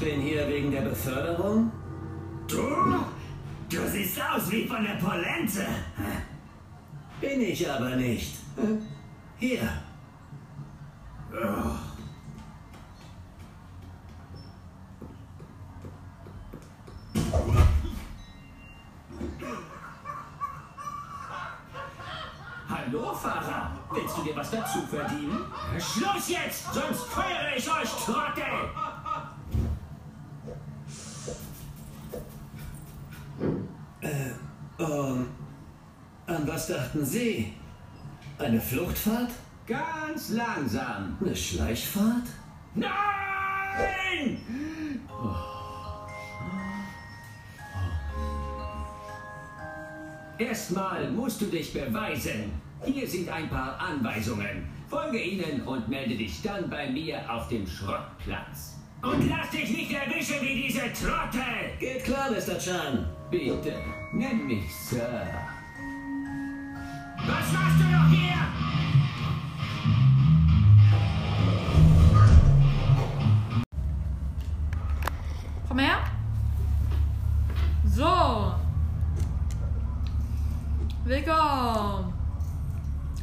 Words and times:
ich 0.00 0.04
bin 0.04 0.20
hier 0.20 0.48
wegen 0.48 0.70
der 0.70 0.82
Beförderung? 0.82 1.72
Du? 2.46 2.62
Du 3.68 3.88
siehst 3.90 4.20
aus 4.20 4.50
wie 4.50 4.64
von 4.64 4.84
der 4.84 4.94
Polente. 4.94 5.66
Bin 7.20 7.40
ich 7.40 7.68
aber 7.68 7.96
nicht. 7.96 8.36
Hier. 9.38 9.68
Ganz 40.28 40.36
langsam. 40.36 41.16
Eine 41.20 41.34
Schleichfahrt? 41.34 42.26
Nein! 42.74 44.38
Erstmal 50.38 51.10
musst 51.10 51.40
du 51.40 51.46
dich 51.46 51.72
beweisen. 51.72 52.52
Hier 52.84 53.06
sind 53.08 53.28
ein 53.30 53.48
paar 53.48 53.78
Anweisungen. 53.80 54.68
Folge 54.88 55.18
ihnen 55.18 55.62
und 55.62 55.88
melde 55.88 56.16
dich 56.16 56.42
dann 56.42 56.68
bei 56.68 56.90
mir 56.90 57.20
auf 57.32 57.48
dem 57.48 57.66
Schrottplatz. 57.66 58.76
Und 59.02 59.28
lass 59.30 59.50
dich 59.50 59.70
nicht 59.70 59.92
erwischen 59.92 60.42
wie 60.42 60.62
diese 60.62 60.92
Trottel! 60.92 61.72
Geht 61.80 62.04
klar, 62.04 62.30
Mr. 62.30 62.58
Chan. 62.58 63.08
Bitte, 63.30 63.74
nenn 64.12 64.46
mich 64.46 64.74
Sir. 64.74 65.26
Was 67.16 67.52
machst 67.52 67.80
du 67.80 67.84
noch 67.84 68.08
hier? 68.10 68.67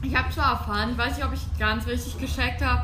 Ich 0.07 0.15
habe 0.15 0.29
zwar 0.29 0.51
erfahren, 0.51 0.91
ich 0.91 0.97
weiß 0.97 1.17
nicht, 1.17 1.25
ob 1.25 1.33
ich 1.33 1.41
ganz 1.57 1.87
richtig 1.87 2.19
gecheckt 2.19 2.63
habe. 2.63 2.83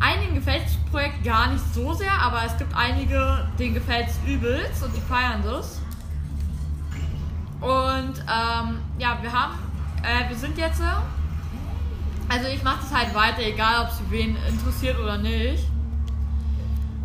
Einigen 0.00 0.34
gefällt 0.34 0.64
das 0.64 0.76
Projekt 0.90 1.22
gar 1.24 1.48
nicht 1.52 1.62
so 1.74 1.92
sehr, 1.92 2.12
aber 2.12 2.42
es 2.44 2.56
gibt 2.56 2.74
einige, 2.74 3.46
denen 3.58 3.74
gefällt 3.74 4.08
es 4.08 4.18
übelst 4.26 4.82
und 4.82 4.96
die 4.96 5.00
feiern 5.02 5.42
das. 5.44 5.80
Und 7.60 8.14
ähm, 8.18 8.78
ja, 8.98 9.18
wir 9.20 9.32
haben, 9.32 9.54
äh, 10.02 10.28
wir 10.28 10.36
sind 10.36 10.56
jetzt, 10.56 10.80
äh, 10.80 10.84
also 12.28 12.48
ich 12.48 12.62
mache 12.64 12.80
das 12.80 12.98
halt 12.98 13.14
weiter, 13.14 13.42
egal 13.42 13.82
ob 13.84 13.88
es 13.90 14.00
wen 14.08 14.36
interessiert 14.48 14.98
oder 14.98 15.18
nicht. 15.18 15.66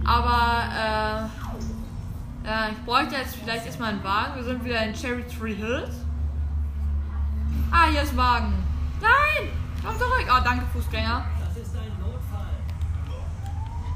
Aber 0.05 0.63
äh, 0.73 2.47
ja, 2.47 2.69
ich 2.71 2.85
bräuchte 2.85 3.15
jetzt 3.15 3.35
vielleicht 3.35 3.65
erstmal 3.65 3.89
einen 3.89 4.03
Wagen. 4.03 4.35
Wir 4.37 4.43
sind 4.45 4.63
wieder 4.63 4.81
in 4.83 4.93
Cherry 4.93 5.25
Tree 5.27 5.53
Hills. 5.53 5.97
Ah, 7.71 7.87
hier 7.91 8.01
ist 8.01 8.15
Wagen. 8.15 8.66
Nein! 9.01 9.51
Komm 9.83 9.97
zurück. 9.97 10.25
Oh, 10.27 10.41
danke, 10.43 10.65
Fußgänger. 10.73 11.25
Das 11.39 11.57
ist 11.57 11.75
ein 11.75 11.91
Notfall. 11.99 12.57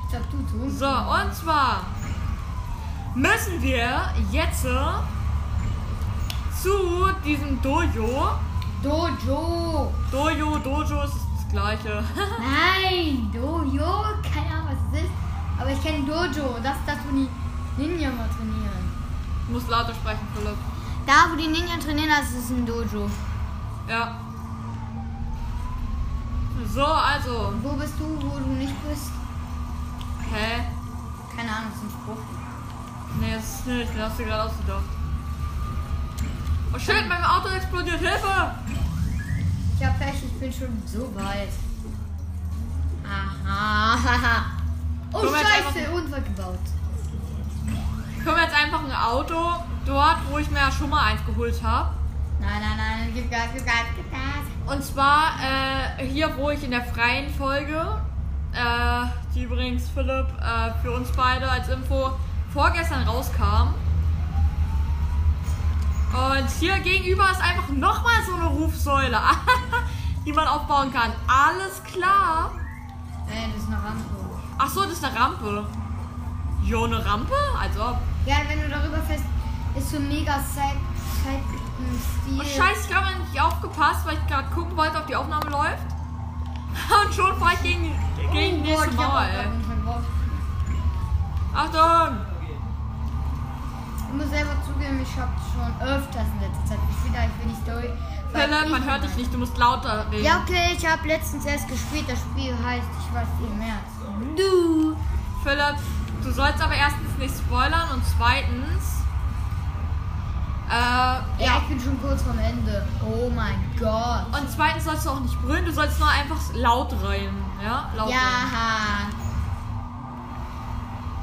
Ich 0.03 0.09
glaub, 0.09 0.29
du 0.31 0.37
tust. 0.43 0.79
So, 0.79 0.87
und 0.87 1.33
zwar 1.33 1.85
müssen 3.15 3.61
wir 3.61 4.01
jetzt 4.31 4.65
zu 6.61 7.09
diesem 7.25 7.61
Dojo. 7.61 8.31
Dojo. 8.83 9.91
Dojo, 10.11 10.57
Dojo 10.57 11.03
ist 11.03 11.15
das 11.35 11.49
gleiche. 11.49 12.03
Nein, 12.39 13.29
Dojo. 13.33 14.03
Keine 14.21 14.53
Ahnung, 14.53 14.69
was 14.69 14.99
es 14.99 15.03
ist. 15.05 15.11
Aber 15.59 15.71
ich 15.71 15.83
kenne 15.83 16.05
Dojo. 16.05 16.57
Das 16.63 16.77
ist 16.77 16.87
das, 16.87 16.97
wo 17.07 17.15
die 17.15 17.29
Ninja 17.77 18.09
mal 18.09 18.29
trainieren. 18.29 18.91
Du 19.47 19.53
musst 19.53 19.69
lauter 19.69 19.93
sprechen, 19.93 20.27
Philipp. 20.35 20.57
Da, 21.05 21.31
wo 21.31 21.35
die 21.35 21.47
Ninja 21.47 21.77
trainieren, 21.77 22.09
das 22.09 22.31
ist 22.31 22.51
ein 22.51 22.65
Dojo. 22.65 23.09
Ja. 23.87 24.20
So, 26.67 26.85
also. 26.85 27.53
Wo 27.61 27.73
bist 27.73 27.93
du, 27.99 28.05
wo 28.21 28.37
du 28.39 28.49
nicht 28.53 28.73
bist? 28.87 29.11
Hä? 30.33 30.63
Keine 31.35 31.49
Ahnung, 31.49 31.71
das 31.71 31.77
ist 31.77 31.83
ein 31.83 32.01
Spruch. 32.01 32.23
Nee, 33.19 33.35
das 33.35 33.43
ist 33.43 33.67
nicht. 33.67 33.93
Den 33.93 34.01
hast 34.01 34.19
du 34.19 34.25
gerade 34.25 34.43
ausgedacht. 34.43 34.83
Oh 36.73 36.79
shit, 36.79 37.07
mein 37.07 37.23
Auto 37.23 37.49
explodiert. 37.49 37.99
Hilfe! 37.99 38.55
Ich 39.77 39.85
hab 39.85 39.99
Pech, 39.99 40.23
ich 40.23 40.39
bin 40.39 40.53
schon 40.53 40.81
so 40.85 41.13
weit. 41.15 41.49
Aha. 43.05 44.45
Oh, 45.13 45.19
Komm, 45.19 45.35
Scheiße, 45.35 45.91
Unfall 45.91 46.21
gebaut. 46.21 46.57
Ich 48.17 48.23
komme 48.25 48.39
jetzt 48.39 48.55
einfach 48.55 48.81
ein 48.81 48.95
Auto 48.95 49.55
dort, 49.85 50.17
wo 50.29 50.37
ich 50.37 50.49
mir 50.49 50.59
ja 50.59 50.71
schon 50.71 50.89
mal 50.89 51.03
eins 51.03 51.19
geholt 51.25 51.61
habe. 51.61 51.93
Nein, 52.41 52.59
nein, 52.59 52.77
nein, 52.77 53.11
gib 53.13 53.29
Gas, 53.29 53.49
gib 53.53 53.65
Gas, 53.65 53.85
gib 53.95 54.11
Gas. 54.11 54.21
Und 54.65 54.83
zwar 54.83 55.33
äh, 55.39 56.05
hier, 56.05 56.35
wo 56.37 56.49
ich 56.49 56.63
in 56.63 56.71
der 56.71 56.83
freien 56.83 57.29
Folge, 57.29 58.01
äh, 58.51 59.05
die 59.35 59.43
übrigens 59.43 59.87
Philipp 59.89 60.27
äh, 60.41 60.73
für 60.81 60.91
uns 60.91 61.11
beide 61.11 61.49
als 61.49 61.69
Info 61.69 62.11
vorgestern 62.51 63.03
rauskam. 63.03 63.75
Und 66.13 66.49
hier 66.59 66.79
gegenüber 66.79 67.29
ist 67.31 67.41
einfach 67.41 67.69
nochmal 67.69 68.23
so 68.25 68.33
eine 68.33 68.47
Rufsäule, 68.47 69.19
die 70.25 70.33
man 70.33 70.47
aufbauen 70.47 70.91
kann. 70.91 71.11
Alles 71.27 71.81
klar. 71.83 72.51
Nein, 73.27 73.51
das 73.53 73.63
ist 73.63 73.67
eine 73.67 73.77
Rampe. 73.77 74.15
Ach 74.57 74.69
so, 74.69 74.81
das 74.81 74.93
ist 74.93 75.05
eine 75.05 75.17
Rampe. 75.17 75.65
Jo, 76.63 76.85
eine 76.85 77.05
Rampe? 77.05 77.35
Also. 77.59 77.97
Ja, 78.25 78.37
wenn 78.47 78.61
du 78.61 78.69
darüber 78.69 78.97
fährst, 79.03 79.25
ist 79.77 79.91
so 79.91 79.99
mega 79.99 80.39
Side, 80.39 80.77
Side 81.23 81.60
Oh, 82.37 82.43
Stil. 82.43 82.61
scheiße, 82.61 82.89
ich 82.89 82.95
habe 82.95 83.07
nicht 83.19 83.41
aufgepasst, 83.41 84.05
weil 84.05 84.15
ich 84.15 84.27
gerade 84.27 84.49
gucken 84.53 84.75
wollte, 84.77 84.97
ob 84.97 85.07
die 85.07 85.15
Aufnahme 85.15 85.49
läuft. 85.49 85.87
Und 87.05 87.13
schon 87.13 87.35
fahre 87.37 87.53
ich 87.55 87.63
gegen, 87.63 87.91
gegen 88.31 88.59
Oh 88.61 88.63
nächste 88.63 88.91
Mauer, 88.91 89.25
ey. 89.25 89.47
Achtung! 91.53 92.17
Ich 94.07 94.17
muss 94.17 94.29
selber 94.29 94.55
zugeben, 94.65 95.01
ich 95.01 95.17
hab 95.19 95.29
schon 95.53 95.87
öfters 95.87 96.27
in 96.33 96.39
letzter 96.41 96.65
Zeit 96.65 96.79
gespielt, 96.89 97.15
aber 97.15 97.25
ich 97.25 97.55
die 97.55 97.61
Story. 97.61 97.89
weil 98.33 98.47
Philipp, 98.49 98.69
man 98.71 98.85
hört 98.85 99.03
dich 99.03 99.15
nicht, 99.15 99.33
du 99.33 99.37
musst 99.37 99.57
lauter 99.57 100.05
reden. 100.11 100.23
Ja, 100.23 100.41
okay, 100.43 100.75
ich 100.77 100.85
habe 100.85 101.07
letztens 101.07 101.45
erst 101.45 101.67
gespielt. 101.67 102.05
Das 102.07 102.19
Spiel 102.19 102.53
heißt, 102.53 102.87
ich 102.99 103.15
weiß 103.15 103.27
viel 103.39 103.55
mehr. 103.57 103.75
Du. 104.35 104.95
Philipp, 105.43 105.77
du 106.23 106.31
sollst 106.31 106.61
aber 106.61 106.75
erstens 106.75 107.17
nicht 107.17 107.33
spoilern 107.37 107.89
und 107.93 108.03
zweitens. 108.17 109.00
Äh, 110.71 110.73
Ja, 110.73 111.21
ja. 111.37 111.57
ich 111.57 111.67
bin 111.67 111.79
schon 111.81 112.01
kurz 112.01 112.21
vom 112.21 112.39
Ende. 112.39 112.87
Oh 113.05 113.29
mein 113.35 113.55
Gott. 113.77 114.25
Und 114.39 114.49
zweitens 114.49 114.85
sollst 114.85 115.05
du 115.05 115.09
auch 115.09 115.19
nicht 115.19 115.41
brüllen, 115.41 115.65
du 115.65 115.73
sollst 115.73 115.99
nur 115.99 116.07
einfach 116.07 116.39
laut 116.53 116.93
rein. 117.03 117.35
Ja? 117.61 117.89
Laut 117.93 118.07
rein. 118.07 118.13
Ja. 118.13 119.09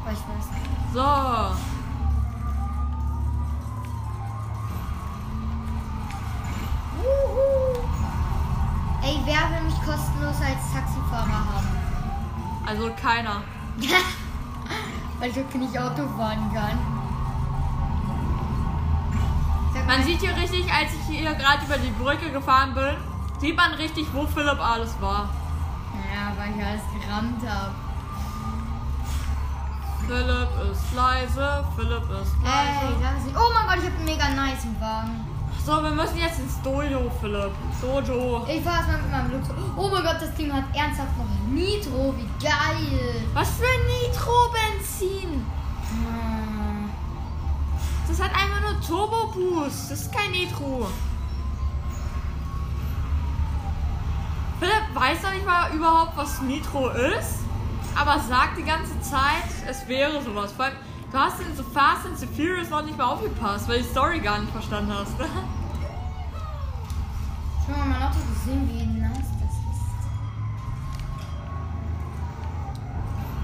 Aber 0.03 0.13
ich 0.13 0.19
weiß 0.19 0.51
nicht. 0.53 0.93
So. 0.93 1.01
Wuhu. 6.99 7.79
Ey, 9.03 9.21
wer 9.25 9.51
will 9.51 9.65
mich 9.65 9.77
kostenlos 9.77 10.37
als 10.43 10.73
Taxifahrer 10.75 11.55
haben? 11.55 11.69
Also 12.67 12.91
keiner. 13.01 13.41
Weil 15.21 15.31
ich 15.31 15.37
nicht 15.55 15.79
Auto 15.79 16.07
fahren 16.19 16.51
kann. 16.55 16.98
Man 19.89 20.05
sieht 20.05 20.21
hier 20.21 20.37
richtig, 20.37 20.71
als 20.71 20.91
ich 20.93 21.17
hier 21.17 21.33
gerade 21.33 21.65
über 21.65 21.79
die 21.79 21.91
Brücke 21.93 22.31
gefahren 22.31 22.75
bin, 22.75 22.95
sieht 23.41 23.57
man 23.57 23.73
richtig, 23.73 24.07
wo 24.13 24.27
Philipp 24.27 24.61
alles 24.61 24.95
war. 25.01 25.31
Ja, 26.13 26.31
weil 26.37 26.51
ich 26.55 26.63
alles 26.63 26.83
gerammt 26.93 27.41
habe. 27.49 27.73
Philipp 30.07 30.49
ist 30.71 30.95
leise, 30.95 31.65
Philipp 31.75 32.03
ist 32.03 32.35
Ey, 32.45 32.85
leise. 32.85 33.03
sag 33.03 33.17
es 33.19 33.25
nicht. 33.25 33.37
Oh 33.37 33.51
mein 33.55 33.67
Gott, 33.67 33.79
ich 33.79 33.87
habe 33.89 33.97
einen 33.97 34.05
mega 34.05 34.29
nice 34.29 34.67
Wagen. 34.79 35.25
So, 35.65 35.83
wir 35.83 35.91
müssen 35.91 36.19
jetzt 36.19 36.39
ins 36.39 36.61
Dojo, 36.61 37.11
Philipp. 37.21 37.53
Dojo. 37.81 38.47
Ich 38.47 38.63
fahr 38.63 38.77
erstmal 38.81 38.99
mit 39.01 39.11
meinem 39.11 39.33
Luxus. 39.33 39.55
Oh 39.75 39.89
mein 39.89 40.03
Gott, 40.03 40.17
das 40.21 40.35
Ding 40.35 40.53
hat 40.53 40.65
ernsthaft 40.75 41.17
noch 41.17 41.27
Nitro. 41.51 42.15
Wie 42.15 42.45
geil. 42.45 43.23
Was 43.33 43.53
für 43.53 43.65
Nitro-Benzin? 43.65 45.47
Das 48.19 48.29
hat 48.29 48.35
einfach 48.35 48.61
nur 48.61 48.81
Turbo-Boost. 48.81 49.93
Das 49.93 50.01
ist 50.01 50.13
kein 50.13 50.33
Nitro. 50.33 50.89
Philipp 54.59 54.93
weiß 54.93 55.23
doch 55.23 55.31
nicht 55.33 55.47
mal 55.47 55.73
überhaupt, 55.73 56.17
was 56.17 56.43
Nitro 56.43 56.89
ist. 56.89 57.45
aber 57.95 58.19
sagt 58.19 58.59
die 58.59 58.65
ganze 58.65 59.01
Zeit, 59.01 59.45
es 59.69 59.87
wäre 59.87 60.21
sowas. 60.21 60.51
Vor 60.53 60.65
allem, 60.65 60.75
du 61.13 61.19
hast 61.19 61.41
in 61.41 61.57
so 61.57 61.63
Fast 61.63 62.07
and 62.07 62.19
the 62.19 62.27
Furious 62.27 62.71
noch 62.71 62.83
nicht 62.83 62.99
mal 62.99 63.05
aufgepasst, 63.05 63.69
weil 63.69 63.83
die 63.83 63.89
Story 63.89 64.19
gar 64.19 64.41
nicht 64.41 64.51
verstanden 64.51 64.93
hast. 64.93 65.15
Schau 67.67 67.73
mal, 67.77 67.87
mein 67.87 68.03
Auto 68.03 68.19
gesehen, 68.35 68.69
wie 68.69 68.85
nice 69.01 69.31
das 69.41 69.53
ist. 69.53 69.85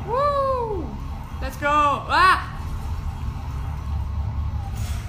Woo! 0.09 0.85
Let's 1.41 1.61
go! 1.61 1.67
Ah! 1.67 2.44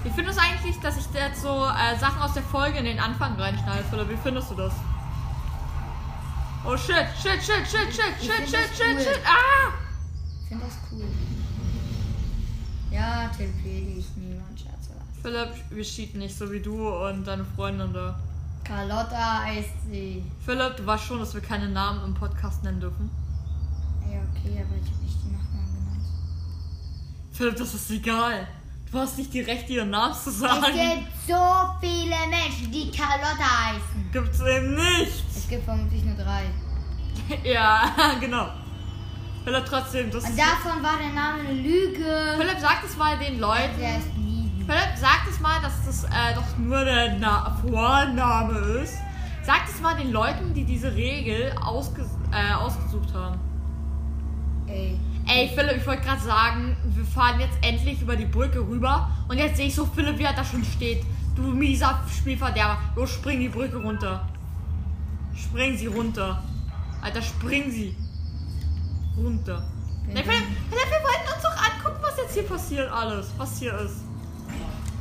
Wie 0.06 0.12
findest 0.12 0.38
du 0.38 0.44
eigentlich, 0.44 0.80
dass 0.82 0.98
ich 0.98 1.06
jetzt 1.14 1.42
so 1.42 1.66
äh, 1.66 1.98
Sachen 2.00 2.22
aus 2.22 2.34
der 2.34 2.44
Folge 2.44 2.78
in 2.78 2.86
den 2.86 3.00
Anfang 3.00 3.36
reinschneide? 3.40 3.84
Oder 3.92 4.08
wie 4.08 4.16
findest 4.16 4.52
du 4.52 4.56
das? 4.56 4.72
Oh 6.64 6.78
shit, 6.78 6.96
shit, 7.22 7.42
shit, 7.44 7.68
shit, 7.68 7.94
shit, 7.94 8.14
Ich 8.22 8.26
shit, 8.28 8.48
shit, 8.48 8.70
shit, 8.78 8.96
cool. 8.96 9.00
shit. 9.04 9.20
Ah! 9.26 9.74
Ich 10.44 10.48
finde 10.48 10.66
das 10.66 10.78
cool. 10.92 11.06
Ja, 12.92 13.28
telepiere 13.36 13.98
ich 14.00 14.06
niemand, 14.16 14.60
Scherz. 14.60 14.90
was. 14.96 15.22
Philipp, 15.24 15.50
wir 15.72 15.84
cheaten 15.84 16.20
nicht 16.20 16.38
so 16.38 16.52
wie 16.52 16.60
du 16.62 16.88
und 16.88 17.26
deine 17.26 17.44
Freundin 17.44 17.92
da. 17.92 18.18
Carlotta 18.64 19.42
heißt 19.44 19.90
sie. 19.92 20.24
Philipp, 20.46 20.78
du 20.78 20.86
weißt 20.86 21.04
schon, 21.04 21.20
dass 21.20 21.34
wir 21.34 21.42
keine 21.42 21.68
Namen 21.70 22.04
im 22.06 22.14
Podcast 22.14 22.64
nennen 22.64 22.80
dürfen. 22.80 23.10
Ja, 24.04 24.20
okay, 24.20 24.64
aber 24.64 24.76
ich 24.82 24.92
habe 24.92 25.04
nicht 25.04 25.18
die 25.24 25.32
Nachnamen 25.32 25.74
genannt. 25.74 26.06
Philipp, 27.32 27.56
das 27.58 27.74
ist 27.74 27.90
egal. 27.92 28.48
Du 28.96 29.02
hast 29.02 29.18
nicht 29.18 29.34
die 29.34 29.42
Rechte, 29.42 29.74
ihren 29.74 29.90
Namen 29.90 30.14
zu 30.14 30.30
Es 30.30 30.40
sagen. 30.40 30.62
gibt 30.72 31.12
so 31.28 31.36
viele 31.82 32.16
Menschen, 32.30 32.72
die 32.72 32.90
Carlotta 32.90 33.74
heißen. 33.74 34.10
Gibt's 34.14 34.40
eben 34.40 34.74
nicht. 34.74 35.26
Es 35.36 35.50
gibt 35.50 35.66
vermutlich 35.66 36.02
nur 36.06 36.16
drei. 36.16 36.44
Ja, 37.44 37.92
genau. 38.22 38.48
Philipp, 39.44 39.66
trotzdem, 39.66 40.10
das 40.12 40.24
Und 40.24 40.40
davon 40.40 40.82
war 40.82 40.98
der 40.98 41.10
Name 41.10 41.40
eine 41.42 41.52
Lüge. 41.52 42.36
Philipp, 42.38 42.58
sag 42.62 42.86
es 42.86 42.96
mal 42.96 43.18
den 43.18 43.38
Leuten. 43.42 43.78
Der 43.78 43.98
ist 43.98 44.08
lieben. 44.16 44.66
Philipp, 44.66 44.96
sag 44.96 45.28
es 45.30 45.42
mal, 45.42 45.62
dass 45.62 45.86
das 45.86 46.06
äh, 46.06 46.34
doch 46.34 46.58
nur 46.58 46.86
der 46.86 47.18
Na 47.20 47.54
Vorname 47.68 48.58
ist. 48.82 48.94
Sag 49.44 49.68
es 49.68 49.82
mal 49.82 49.96
den 49.98 50.14
Leuten, 50.14 50.54
die 50.54 50.64
diese 50.64 50.96
Regel 50.96 51.54
ausges 51.62 52.08
äh, 52.32 52.54
ausgesucht 52.54 53.14
haben. 53.14 53.38
Ey. 54.68 54.98
Ey, 55.28 55.50
Philipp, 55.56 55.78
ich 55.78 55.88
wollte 55.88 56.04
gerade 56.04 56.22
sagen, 56.22 56.78
wir 56.86 57.04
fahren 57.06 57.40
jetzt 57.40 57.58
endlich 57.62 58.02
über 58.02 58.16
die 58.16 58.26
Brücke 58.26 58.60
rüber. 58.60 59.10
Und 59.28 59.38
jetzt 59.38 59.58
sehe 59.58 59.68
ich 59.68 59.76
so 59.76 59.86
Philipp, 59.86 60.18
wie 60.20 60.24
er 60.24 60.34
da 60.34 60.44
schon 60.46 60.64
steht. 60.64 61.04
Du 61.36 61.42
mieser 61.42 62.00
Spielverderber. 62.16 62.78
Los, 62.96 63.12
spring 63.14 63.40
die 63.40 63.50
Brücke 63.50 63.78
runter. 63.78 64.28
Spring 65.36 65.78
sie 65.78 65.88
runter. 65.88 66.42
Alter, 67.02 67.22
spring 67.22 67.72
sie. 67.72 67.96
Runter. 69.18 69.64
Nee, 70.08 70.24
Philipp, 70.24 70.44
Philipp, 70.70 70.90
wir 70.90 71.04
wollten 71.04 71.34
uns 71.34 71.42
doch 71.44 71.58
angucken, 71.58 71.98
was 72.04 72.18
jetzt 72.18 72.34
hier 72.34 72.44
passiert 72.44 72.92
alles. 72.92 73.28
Was 73.38 73.58
hier 73.60 73.74
ist. 73.80 73.98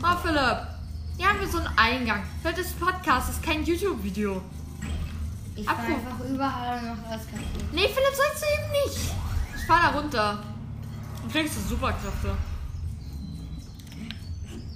Ah, 0.02 0.16
Philipp. 0.16 0.66
Hier 1.16 1.28
haben 1.28 1.40
wir 1.40 1.46
so 1.48 1.58
einen 1.58 1.68
Eingang. 1.76 2.22
Philipp, 2.42 2.56
das 2.56 2.66
ist 2.66 2.76
ein 2.80 2.86
Podcast, 2.86 3.28
das 3.28 3.36
ist 3.36 3.42
kein 3.42 3.62
YouTube-Video. 3.64 4.40
Ich 5.54 5.68
Ab- 5.68 5.78
war 5.78 5.84
einfach 5.84 6.24
überall 6.28 6.82
noch 6.82 7.10
alles 7.10 7.26
kaputt. 7.26 7.64
Nee, 7.72 7.82
Philipp, 7.82 8.14
sollst 8.16 8.42
du 8.42 8.46
eben 8.46 8.72
nicht. 8.72 9.14
Ich 9.64 9.68
fahr 9.68 9.90
da 9.90 9.98
runter. 9.98 10.42
Dann 11.22 11.32
kriegst 11.32 11.56
du 11.56 11.60
Superkräfte. 11.60 12.36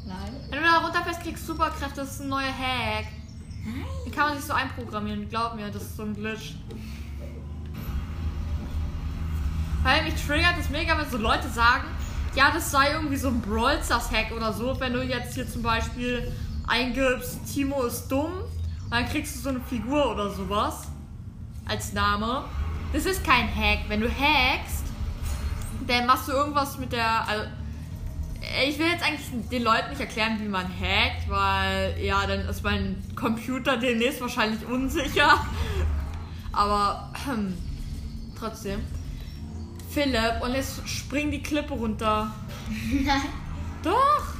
Nein. 0.06 0.36
Wenn 0.48 0.62
du 0.62 0.64
da 0.64 0.78
runterfährst, 0.78 1.20
kriegst 1.20 1.42
du 1.42 1.52
Superkräfte. 1.52 2.00
Das 2.00 2.12
ist 2.12 2.20
ein 2.22 2.30
neuer 2.30 2.46
Hack. 2.46 3.04
Den 4.06 4.12
kann 4.12 4.30
man 4.30 4.38
sich 4.38 4.46
so 4.46 4.54
einprogrammieren. 4.54 5.28
Glaub 5.28 5.56
mir, 5.56 5.68
das 5.70 5.82
ist 5.82 5.96
so 5.98 6.04
ein 6.04 6.14
Glitch. 6.14 6.54
Weil 9.82 10.04
mich 10.04 10.14
triggert 10.24 10.54
es 10.58 10.70
mega, 10.70 10.96
wenn 10.96 11.10
so 11.10 11.18
Leute 11.18 11.50
sagen, 11.50 11.84
ja, 12.34 12.50
das 12.50 12.70
sei 12.70 12.92
irgendwie 12.92 13.18
so 13.18 13.28
ein 13.28 13.42
Brawl 13.42 13.84
Stars 13.84 14.10
Hack 14.10 14.32
oder 14.34 14.54
so. 14.54 14.80
Wenn 14.80 14.94
du 14.94 15.02
jetzt 15.02 15.34
hier 15.34 15.46
zum 15.46 15.60
Beispiel 15.60 16.32
eingibst, 16.66 17.40
Timo 17.52 17.82
ist 17.82 18.08
dumm, 18.08 18.32
und 18.84 18.90
dann 18.90 19.06
kriegst 19.06 19.36
du 19.36 19.40
so 19.40 19.50
eine 19.50 19.60
Figur 19.60 20.12
oder 20.12 20.30
sowas 20.30 20.88
als 21.66 21.92
Name. 21.92 22.44
Das 22.92 23.04
ist 23.04 23.24
kein 23.24 23.48
Hack. 23.54 23.80
Wenn 23.88 24.00
du 24.00 24.08
hackst, 24.08 24.84
dann 25.86 26.06
machst 26.06 26.28
du 26.28 26.32
irgendwas 26.32 26.78
mit 26.78 26.92
der. 26.92 27.28
Also, 27.28 27.44
ich 28.66 28.78
will 28.78 28.86
jetzt 28.86 29.04
eigentlich 29.04 29.48
den 29.50 29.62
Leuten 29.62 29.90
nicht 29.90 30.00
erklären, 30.00 30.38
wie 30.40 30.48
man 30.48 30.64
hackt, 30.64 31.28
weil 31.28 31.96
ja, 32.00 32.26
dann 32.26 32.40
ist 32.40 32.62
mein 32.62 32.96
Computer 33.14 33.76
demnächst 33.76 34.20
wahrscheinlich 34.20 34.64
unsicher. 34.66 35.44
Aber 36.52 37.12
ähm, 37.28 37.56
trotzdem. 38.38 38.80
Philipp, 39.90 40.42
und 40.42 40.52
jetzt 40.52 40.86
spring 40.88 41.30
die 41.30 41.42
Klippe 41.42 41.74
runter. 41.74 42.30
Nein. 43.04 43.22
Doch! 43.82 44.34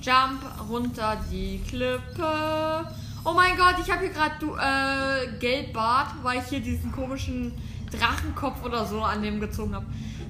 Jump 0.00 0.40
runter 0.68 1.16
die 1.30 1.60
Klippe. 1.68 2.86
Oh 3.28 3.32
mein 3.32 3.56
Gott, 3.56 3.74
ich 3.84 3.90
habe 3.90 4.02
hier 4.02 4.10
gerade 4.10 4.36
du 4.38 4.54
äh, 4.54 5.36
Geldbart, 5.40 6.12
weil 6.22 6.38
ich 6.38 6.44
hier 6.44 6.60
diesen 6.60 6.92
komischen 6.92 7.52
Drachenkopf 7.90 8.62
oder 8.62 8.86
so 8.86 9.02
an 9.02 9.20
dem 9.20 9.40
gezogen 9.40 9.74
habe. 9.74 9.84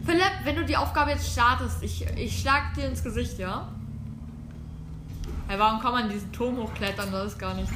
Philipp, 0.06 0.32
wenn 0.44 0.56
du 0.56 0.64
die 0.64 0.78
Aufgabe 0.78 1.10
jetzt 1.10 1.30
startest, 1.30 1.82
ich, 1.82 2.06
ich 2.16 2.40
schlag 2.40 2.72
dir 2.72 2.88
ins 2.88 3.04
Gesicht, 3.04 3.38
ja? 3.38 3.68
Hey, 5.46 5.58
warum 5.58 5.78
kann 5.78 5.92
man 5.92 6.08
diesen 6.08 6.32
Turm 6.32 6.56
hochklettern? 6.56 7.12
Das 7.12 7.32
ist 7.32 7.38
gar 7.38 7.52
nichts. 7.52 7.74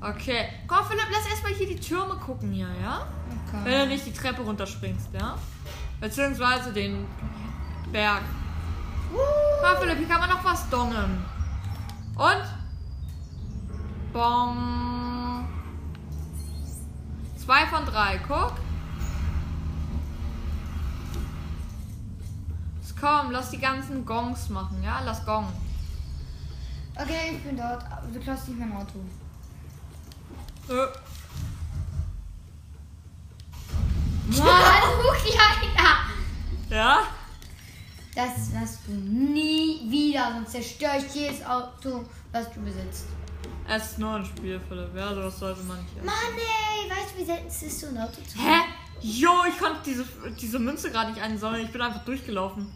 Okay. 0.00 0.48
Komm, 0.66 0.84
Philipp, 0.86 1.06
lass 1.12 1.30
erstmal 1.30 1.52
hier 1.52 1.68
die 1.68 1.78
Türme 1.78 2.16
gucken 2.16 2.50
hier, 2.50 2.68
ja? 2.82 3.06
Wenn 3.62 3.72
du 3.72 3.78
Okay. 3.82 3.86
nicht 3.86 4.06
die 4.06 4.12
Treppe 4.12 4.42
runterspringst, 4.42 5.10
ja? 5.12 5.38
Beziehungsweise 6.00 6.72
den 6.72 7.06
Berg. 7.92 8.22
Ja, 9.62 9.76
Philipp, 9.80 9.98
hier 9.98 10.08
kann 10.08 10.20
man 10.20 10.30
noch 10.30 10.44
was 10.44 10.68
dongen. 10.70 11.24
Und? 12.16 12.44
Bong. 14.12 15.46
Zwei 17.36 17.66
von 17.66 17.84
drei, 17.84 18.18
guck. 18.26 18.54
Komm, 23.00 23.30
lass 23.30 23.50
die 23.50 23.58
ganzen 23.58 24.04
Gongs 24.04 24.48
machen, 24.48 24.82
ja? 24.82 25.00
Lass 25.04 25.24
Gong. 25.24 25.46
Okay, 26.96 27.36
ich 27.36 27.42
bin 27.44 27.56
dort. 27.56 27.84
Du 28.12 28.18
klaust 28.18 28.48
nicht 28.48 28.58
mein 28.58 28.72
Auto. 28.72 28.98
Äh, 30.68 30.88
Mann! 34.36 34.48
Ja? 36.70 37.02
Das 38.18 38.50
machst 38.52 38.80
du 38.88 38.94
nie 38.94 39.80
wieder, 39.88 40.32
sonst 40.34 40.50
zerstöre 40.50 40.98
ich 40.98 41.14
jedes 41.14 41.46
Auto, 41.46 42.04
was 42.32 42.52
du 42.52 42.60
besitzt. 42.62 43.04
Es 43.68 43.92
ist 43.92 43.98
nur 44.00 44.14
ein 44.14 44.24
Spiel, 44.24 44.60
Philipp. 44.68 44.88
Ja, 44.96 45.14
sowas 45.14 45.38
sollte 45.38 45.62
man 45.62 45.80
nicht. 45.80 46.04
Mann, 46.04 46.14
ey, 46.34 46.90
weißt 46.90 47.14
du, 47.14 47.20
wie 47.20 47.24
selten 47.24 47.46
es 47.46 47.62
ist, 47.62 47.78
so 47.78 47.86
ein 47.86 47.98
Auto 47.98 48.20
zu 48.26 48.36
Hä? 48.36 48.56
Jo, 49.00 49.30
ich 49.48 49.56
konnte 49.56 49.78
diese, 49.84 50.04
diese 50.32 50.58
Münze 50.58 50.90
gerade 50.90 51.12
nicht 51.12 51.22
einsammeln. 51.22 51.64
Ich 51.64 51.70
bin 51.70 51.80
einfach 51.80 52.04
durchgelaufen. 52.04 52.66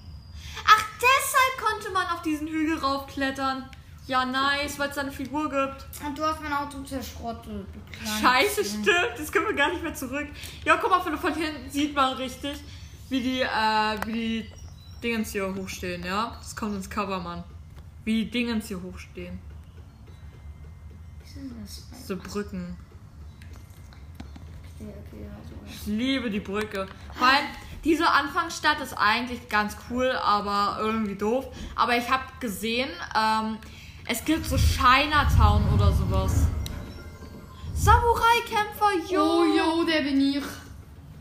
Ach, 0.65 0.85
deshalb 0.95 1.71
konnte 1.73 1.91
man 1.91 2.07
auf 2.07 2.23
diesen 2.23 2.47
Hügel 2.47 2.79
raufklettern. 2.79 3.69
Ja, 4.07 4.25
nice, 4.25 4.79
weil 4.79 4.91
es 4.91 4.95
da 4.95 5.01
eine 5.01 5.11
Figur 5.11 5.51
gibt. 5.51 6.07
Und 6.07 6.17
du 6.17 6.23
hast 6.23 6.41
mein 6.41 6.53
Auto 6.53 6.85
zerschrottet. 6.85 7.67
kleines 7.91 8.21
Scheiße, 8.21 8.65
stimmt. 8.65 9.19
Das 9.19 9.33
können 9.33 9.47
wir 9.47 9.55
gar 9.55 9.71
nicht 9.71 9.83
mehr 9.83 9.95
zurück. 9.95 10.29
Ja, 10.65 10.77
guck 10.77 10.89
mal, 10.89 11.01
von, 11.01 11.19
von 11.19 11.35
hinten 11.35 11.69
sieht 11.69 11.97
man 11.97 12.13
richtig, 12.13 12.61
wie 13.09 13.21
die, 13.21 13.41
äh, 13.41 14.07
wie 14.07 14.13
die 14.13 14.62
Dingens 15.03 15.33
hier 15.33 15.55
hochstehen, 15.55 16.05
ja? 16.05 16.37
Das 16.39 16.55
kommt 16.55 16.75
ins 16.75 16.89
Cover, 16.89 17.19
Mann. 17.21 17.43
Wie 18.05 18.25
die 18.25 18.31
Dingens 18.31 18.69
hier 18.69 18.81
hochstehen. 18.83 19.39
Diese 21.99 22.17
Brücken. 22.17 22.77
Okay, 24.79 24.93
okay. 25.07 25.27
Ich 25.67 25.87
liebe 25.87 26.31
die 26.31 26.41
Brücke. 26.41 26.87
Weil 27.19 27.41
diese 27.85 28.09
Anfangsstadt 28.09 28.81
ist 28.81 28.95
eigentlich 28.95 29.49
ganz 29.49 29.77
cool, 29.91 30.11
aber 30.11 30.79
irgendwie 30.81 31.15
doof. 31.15 31.47
Aber 31.75 31.97
ich 31.97 32.09
habe 32.11 32.25
gesehen, 32.41 32.91
ähm, 33.17 33.59
es 34.07 34.25
gibt 34.25 34.47
so 34.47 34.57
Chinatown 34.57 35.69
oder 35.75 35.93
sowas. 35.93 36.47
Samurai-Kämpfer, 37.75 39.11
jo. 39.11 39.23
Oh, 39.23 39.45
jo, 39.45 39.85
der 39.85 40.03
bin 40.03 40.21
ich. 40.21 40.45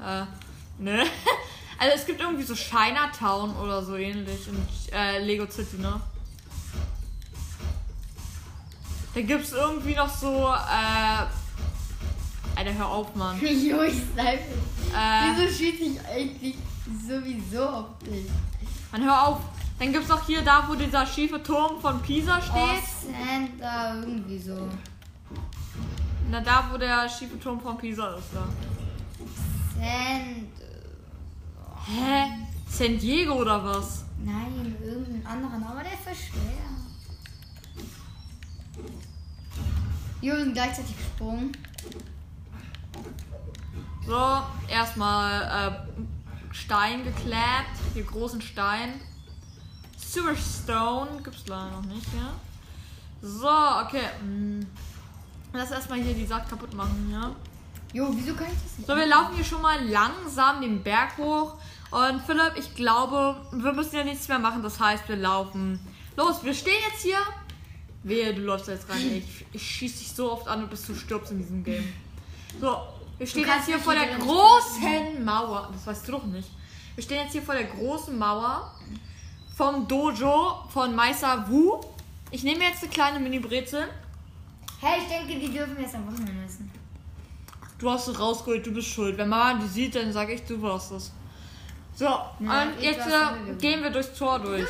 Äh, 0.03 0.25
ne? 0.77 1.05
Also 1.81 1.95
es 1.95 2.05
gibt 2.05 2.21
irgendwie 2.21 2.43
so 2.43 2.53
Chinatown 2.53 3.55
oder 3.57 3.83
so 3.83 3.95
ähnlich 3.95 4.47
in 4.47 4.93
äh, 4.93 5.17
Lego 5.17 5.47
City, 5.49 5.77
ne? 5.77 5.99
Da 9.15 9.21
gibt's 9.21 9.51
irgendwie 9.51 9.95
noch 9.95 10.07
so, 10.07 10.47
äh. 10.53 11.25
Alter, 12.55 12.73
hör 12.77 12.85
auf, 12.87 13.15
Mann. 13.15 13.39
Jo, 13.41 13.81
ich 13.81 13.95
snipe. 13.95 14.43
Äh, 14.93 15.35
Wieso 15.35 15.51
schieße 15.51 15.83
ich 15.83 15.99
eigentlich 16.05 16.55
sowieso 17.07 17.67
auf 17.67 17.85
dich? 18.05 18.27
Mann, 18.91 19.03
hör 19.03 19.27
auf. 19.29 19.39
Dann 19.79 19.91
gibt's 19.91 20.07
noch 20.09 20.23
hier 20.27 20.43
da, 20.43 20.63
wo 20.67 20.75
dieser 20.75 21.03
schiefe 21.07 21.41
Turm 21.41 21.81
von 21.81 21.99
Pisa 22.03 22.37
Oh, 22.37 22.41
steht. 22.43 23.15
Santa, 23.59 23.95
irgendwie 23.95 24.37
so. 24.37 24.69
Na, 26.29 26.41
da, 26.41 26.69
wo 26.71 26.77
der 26.77 27.09
schiefe 27.09 27.39
Turm 27.39 27.59
von 27.59 27.75
Pisa 27.75 28.13
ist, 28.17 28.27
da. 28.35 28.47
Sand. 29.79 30.60
Hä? 31.93 32.47
San 32.69 32.97
Diego 32.97 33.33
oder 33.33 33.63
was? 33.63 34.05
Nein, 34.23 34.77
irgendein 34.81 35.25
anderer 35.25 35.59
Name, 35.59 35.83
der 35.83 35.93
ist 35.93 36.05
so 36.05 36.31
schwer. 36.31 36.71
Jo, 40.21 40.35
wir 40.35 40.43
sind 40.45 40.53
gleichzeitig 40.53 40.95
gesprungen. 40.95 41.51
So, 44.05 44.41
erstmal 44.69 45.41
äh, 45.41 46.53
Stein 46.53 47.03
geklärt. 47.03 47.65
Hier 47.93 48.03
großen 48.03 48.41
Stein. 48.41 49.01
Silverstone 49.97 51.21
gibt's 51.23 51.47
leider 51.47 51.71
noch 51.71 51.85
nicht, 51.85 52.07
ja? 52.13 52.33
So, 53.21 53.85
okay. 53.85 54.07
mm. 54.23 54.65
Lass 55.53 55.71
erstmal 55.71 56.01
hier 56.01 56.13
die 56.13 56.25
Sache 56.25 56.47
kaputt 56.49 56.73
machen, 56.73 57.09
ja? 57.11 57.31
Jo, 57.93 58.09
wieso 58.13 58.33
kann 58.33 58.47
ich 58.47 58.63
das 58.63 58.77
nicht? 58.77 58.87
So, 58.87 58.95
wir 58.95 59.05
laufen 59.05 59.35
hier 59.35 59.43
schon 59.43 59.61
mal 59.61 59.83
langsam 59.85 60.61
den 60.61 60.81
Berg 60.81 61.17
hoch. 61.17 61.57
Und 61.91 62.21
Philipp, 62.21 62.53
ich 62.55 62.73
glaube, 62.73 63.35
wir 63.51 63.73
müssen 63.73 63.95
ja 63.95 64.03
nichts 64.03 64.27
mehr 64.27 64.39
machen. 64.39 64.63
Das 64.63 64.79
heißt, 64.79 65.07
wir 65.09 65.17
laufen. 65.17 65.79
Los, 66.15 66.43
wir 66.43 66.53
stehen 66.53 66.81
jetzt 66.89 67.03
hier. 67.03 67.19
Wehe, 68.03 68.33
du 68.33 68.41
läufst 68.41 68.67
da 68.67 68.71
jetzt 68.71 68.89
rein. 68.89 68.97
Ich, 69.17 69.45
ich 69.51 69.61
schieß 69.61 69.99
dich 69.99 70.11
so 70.13 70.31
oft 70.31 70.47
an, 70.47 70.67
bis 70.69 70.87
du 70.87 70.95
stirbst 70.95 71.31
in 71.31 71.37
diesem 71.37 71.63
Game. 71.63 71.93
So, 72.59 72.77
wir 73.17 73.27
stehen 73.27 73.45
jetzt 73.45 73.65
hier 73.65 73.77
vor 73.77 73.93
der 73.93 74.17
großen 74.17 75.23
Mauer. 75.23 75.69
Das 75.71 75.85
weißt 75.85 76.07
du 76.07 76.13
doch 76.13 76.23
nicht. 76.25 76.49
Wir 76.95 77.03
stehen 77.03 77.23
jetzt 77.23 77.33
hier 77.33 77.43
vor 77.43 77.55
der 77.55 77.65
großen 77.65 78.17
Mauer 78.17 78.73
vom 79.55 79.87
Dojo 79.87 80.63
von 80.69 80.95
Meister 80.95 81.45
Wu. 81.49 81.81
Ich 82.31 82.43
nehme 82.43 82.63
jetzt 82.63 82.81
eine 82.81 82.91
kleine 82.91 83.19
Mini-Brezel. 83.19 83.89
Hey, 84.79 85.01
ich 85.01 85.07
denke, 85.07 85.39
die 85.39 85.53
dürfen 85.53 85.79
jetzt 85.79 85.93
am 85.93 86.07
Wochenende 86.07 86.43
essen. 86.45 86.71
Du 87.77 87.89
hast 87.89 88.07
es 88.07 88.19
rausgeholt, 88.19 88.65
du 88.65 88.71
bist 88.71 88.87
schuld. 88.87 89.17
Wenn 89.17 89.29
Mama 89.29 89.59
die 89.59 89.67
sieht, 89.67 89.95
dann 89.95 90.11
sage 90.11 90.33
ich, 90.33 90.43
du 90.43 90.61
warst 90.61 90.91
es. 90.91 91.11
So, 92.01 92.07
und 92.39 92.79
ich 92.79 92.85
jetzt 92.85 93.05
äh, 93.05 93.53
gehen 93.59 93.83
wir 93.83 93.91
durchs 93.91 94.17
Tor 94.17 94.39
durch. 94.39 94.65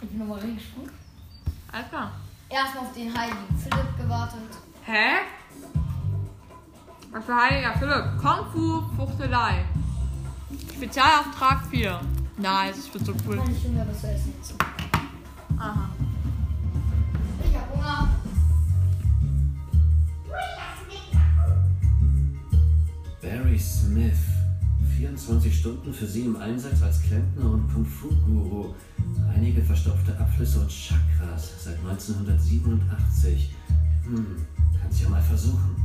Ich 0.00 0.08
bin 0.08 0.18
nochmal 0.18 0.38
reingesprungen. 0.38 0.90
Alles 1.70 1.88
klar. 1.90 2.12
Erstmal 2.48 2.84
auf 2.84 2.94
den 2.94 3.14
heiligen 3.14 3.58
Philipp 3.58 3.98
gewartet. 3.98 4.40
Hä? 4.86 5.16
Was 7.10 7.24
für 7.26 7.36
heiliger 7.36 7.74
Philipp? 7.74 8.18
Kung 8.18 8.50
Fu 8.50 8.82
Fuchtelei. 8.96 9.66
Spezialauftrag 10.74 11.66
4. 11.66 12.00
Nice, 12.38 12.86
ich 12.86 12.90
bin 12.90 13.04
so 13.04 13.12
cool. 13.28 13.36
Kann 13.36 13.54
ich 13.54 13.62
schon 13.62 13.74
wieder 13.74 13.86
was 13.86 14.00
zu 14.00 14.06
essen 14.06 14.34
jetzt. 14.38 14.54
Aha. 15.58 15.90
Ich 17.44 17.54
hab 17.54 17.74
Hunger. 17.74 18.08
Barry 23.20 23.58
Smith. 23.58 24.33
24 25.04 25.54
Stunden 25.54 25.92
für 25.92 26.06
sie 26.06 26.22
im 26.22 26.36
Einsatz 26.36 26.82
als 26.82 27.02
Klempner 27.02 27.50
und 27.50 27.70
Kung-Fu-Guru. 27.70 28.74
Einige 29.34 29.60
verstopfte 29.60 30.18
Abflüsse 30.18 30.60
und 30.60 30.70
Chakras 30.70 31.62
seit 31.62 31.78
1987. 31.80 33.50
Hm, 34.04 34.36
kannst 34.80 35.02
ja 35.02 35.08
mal 35.10 35.20
versuchen. 35.20 35.76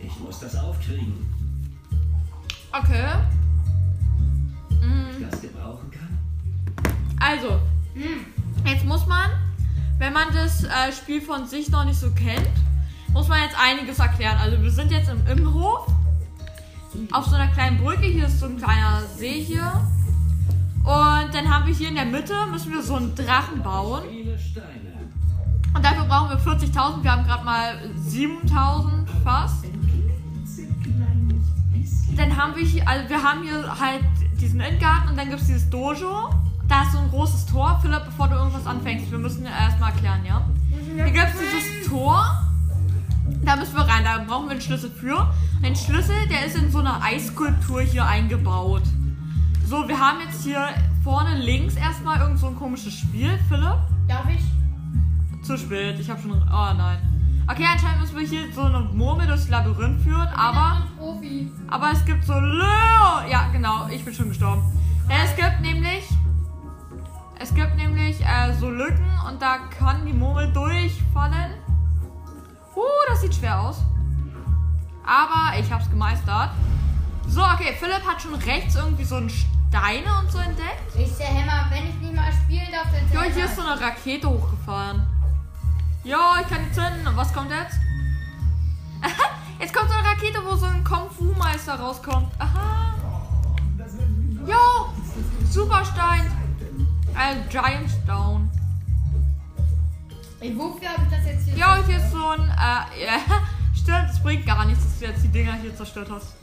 Ich 0.00 0.18
muss 0.18 0.40
das 0.40 0.56
aufkriegen. 0.56 1.14
Okay. 2.72 3.04
Ob 4.68 5.20
ich 5.20 5.30
das 5.30 5.40
gebrauchen 5.40 5.90
kann? 5.92 6.18
Also, 7.20 7.60
jetzt 8.66 8.84
muss 8.84 9.06
man, 9.06 9.30
wenn 9.98 10.12
man 10.12 10.34
das 10.34 10.64
äh, 10.64 10.92
Spiel 10.92 11.20
von 11.20 11.46
sich 11.46 11.70
noch 11.70 11.84
nicht 11.84 12.00
so 12.00 12.10
kennt, 12.10 12.50
muss 13.14 13.28
man 13.28 13.38
jetzt 13.42 13.56
einiges 13.58 14.00
erklären. 14.00 14.36
Also 14.38 14.60
wir 14.60 14.70
sind 14.70 14.90
jetzt 14.90 15.08
im 15.08 15.24
Innenhof, 15.26 15.86
auf 17.12 17.24
so 17.26 17.36
einer 17.36 17.46
kleinen 17.52 17.78
Brücke. 17.78 18.02
Hier 18.02 18.26
ist 18.26 18.40
so 18.40 18.46
ein 18.46 18.58
kleiner 18.58 19.02
See 19.16 19.40
hier. 19.40 19.72
Und 20.82 21.32
dann 21.32 21.48
haben 21.48 21.66
wir 21.66 21.74
hier 21.74 21.88
in 21.88 21.94
der 21.94 22.04
Mitte, 22.04 22.34
müssen 22.50 22.72
wir 22.72 22.82
so 22.82 22.96
einen 22.96 23.14
Drachen 23.14 23.62
bauen. 23.62 24.02
Und 25.74 25.84
dafür 25.84 26.04
brauchen 26.04 26.30
wir 26.30 26.38
40.000. 26.38 27.02
Wir 27.02 27.12
haben 27.12 27.24
gerade 27.24 27.44
mal 27.44 27.90
7.000 28.06 29.06
fast. 29.22 29.64
Dann 32.16 32.36
haben 32.36 32.54
wir 32.54 32.64
hier, 32.64 32.86
also 32.86 33.08
wir 33.08 33.22
haben 33.22 33.42
hier 33.42 33.80
halt 33.80 34.04
diesen 34.40 34.60
Innengarten 34.60 35.10
und 35.10 35.16
dann 35.16 35.30
gibt 35.30 35.40
es 35.40 35.46
dieses 35.46 35.70
Dojo. 35.70 36.30
Da 36.68 36.82
ist 36.82 36.92
so 36.92 36.98
ein 36.98 37.10
großes 37.10 37.46
Tor. 37.46 37.78
Philipp, 37.80 38.04
bevor 38.06 38.28
du 38.28 38.34
irgendwas 38.34 38.66
anfängst, 38.66 39.10
wir 39.10 39.18
müssen 39.18 39.46
erstmal 39.46 39.90
erklären, 39.92 40.24
ja? 40.24 40.44
Hier 40.94 41.10
gibt 41.10 41.28
es 41.34 41.40
dieses 41.40 41.88
Tor. 41.88 42.40
Da 43.44 43.56
müssen 43.56 43.74
wir 43.74 43.82
rein, 43.82 44.04
da 44.04 44.22
brauchen 44.26 44.46
wir 44.46 44.52
einen 44.52 44.60
Schlüssel 44.60 44.90
für. 44.90 45.32
Den 45.62 45.74
Schlüssel, 45.76 46.14
der 46.30 46.46
ist 46.46 46.56
in 46.56 46.70
so 46.70 46.78
einer 46.78 47.02
Eisskulptur 47.02 47.82
hier 47.82 48.04
eingebaut. 48.04 48.82
So, 49.66 49.88
wir 49.88 49.98
haben 49.98 50.18
jetzt 50.20 50.44
hier 50.44 50.68
vorne 51.02 51.38
links 51.38 51.74
erstmal 51.74 52.20
irgend 52.20 52.38
so 52.38 52.48
ein 52.48 52.56
komisches 52.56 52.94
Spiel. 52.94 53.38
Philipp? 53.48 53.78
Darf 54.08 54.26
ich? 54.28 54.42
Zu 55.44 55.56
spät, 55.56 55.98
ich 55.98 56.08
habe 56.10 56.20
schon. 56.20 56.32
Oh 56.32 56.74
nein. 56.76 56.98
Okay, 57.46 57.66
anscheinend 57.70 58.00
müssen 58.00 58.16
wir 58.16 58.26
hier 58.26 58.52
so 58.54 58.62
eine 58.62 58.80
Murmel 58.80 59.26
durchs 59.26 59.48
Labyrinth 59.48 60.02
führen, 60.02 60.28
aber. 60.28 60.78
Ich 60.78 60.90
bin 60.90 60.98
Profi. 60.98 61.52
Aber 61.68 61.90
es 61.92 62.04
gibt 62.04 62.24
so. 62.24 62.32
Ja, 62.32 63.48
genau, 63.52 63.86
ich 63.88 64.04
bin 64.04 64.14
schon 64.14 64.28
gestorben. 64.28 64.62
Denn 65.08 65.16
es 65.24 65.36
gibt 65.36 65.60
nämlich. 65.60 66.04
Es 67.38 67.54
gibt 67.54 67.76
nämlich 67.76 68.20
äh, 68.20 68.54
so 68.58 68.70
Lücken 68.70 69.10
und 69.28 69.42
da 69.42 69.58
kann 69.76 70.06
die 70.06 70.12
Murmel 70.12 70.50
durchfallen. 70.52 71.52
Uh, 72.74 72.82
das 73.08 73.20
sieht 73.20 73.34
schwer 73.34 73.60
aus. 73.60 73.78
Aber 75.06 75.58
ich 75.58 75.70
hab's 75.70 75.88
gemeistert. 75.90 76.50
So, 77.26 77.42
okay, 77.42 77.74
Philipp 77.78 78.06
hat 78.06 78.20
schon 78.20 78.34
rechts 78.34 78.74
irgendwie 78.74 79.04
so 79.04 79.16
ein 79.16 79.30
Steine 79.30 80.18
und 80.20 80.30
so 80.30 80.38
entdeckt. 80.38 80.96
Ich 80.96 81.16
der 81.16 81.26
Hämmer, 81.26 81.66
wenn 81.70 81.88
ich 81.88 81.94
nicht 81.96 82.14
mal 82.14 82.32
spielen 82.32 82.68
darf, 82.70 82.86
dann 82.92 83.10
Jo, 83.12 83.30
hier 83.32 83.44
ist 83.44 83.56
so 83.56 83.62
eine 83.62 83.80
Rakete 83.80 84.28
hochgefahren. 84.28 85.02
Jo, 86.04 86.18
ich 86.40 86.48
kann 86.48 86.64
die 86.64 86.72
zünden. 86.72 87.06
Und 87.06 87.16
was 87.16 87.32
kommt 87.32 87.50
jetzt? 87.50 87.78
jetzt 89.58 89.74
kommt 89.74 89.90
so 89.90 89.96
eine 89.96 90.06
Rakete, 90.08 90.40
wo 90.44 90.54
so 90.54 90.66
ein 90.66 90.84
Kung-Fu-Meister 90.84 91.74
rauskommt. 91.74 92.28
Aha. 92.38 92.94
Jo, 94.46 94.92
Superstein. 95.50 96.30
Äh, 97.14 97.36
Giant 97.48 97.90
Stone. 97.90 98.50
Ey, 100.44 100.54
wofür 100.58 100.90
habe 100.90 101.02
ich 101.04 101.16
das 101.16 101.24
jetzt 101.24 101.44
hier? 101.46 101.56
Jo, 101.56 101.86
hier 101.86 101.96
ist 101.96 102.12
so 102.12 102.28
ein, 102.28 102.42
äh, 102.42 103.06
ja, 103.06 103.18
stimmt, 103.74 104.10
es 104.10 104.22
bringt 104.22 104.44
gar 104.44 104.66
nichts, 104.66 104.84
dass 104.84 104.98
du 104.98 105.06
jetzt 105.06 105.24
die 105.24 105.28
Dinger 105.28 105.54
hier 105.54 105.74
zerstört 105.74 106.10
hast. 106.10 106.34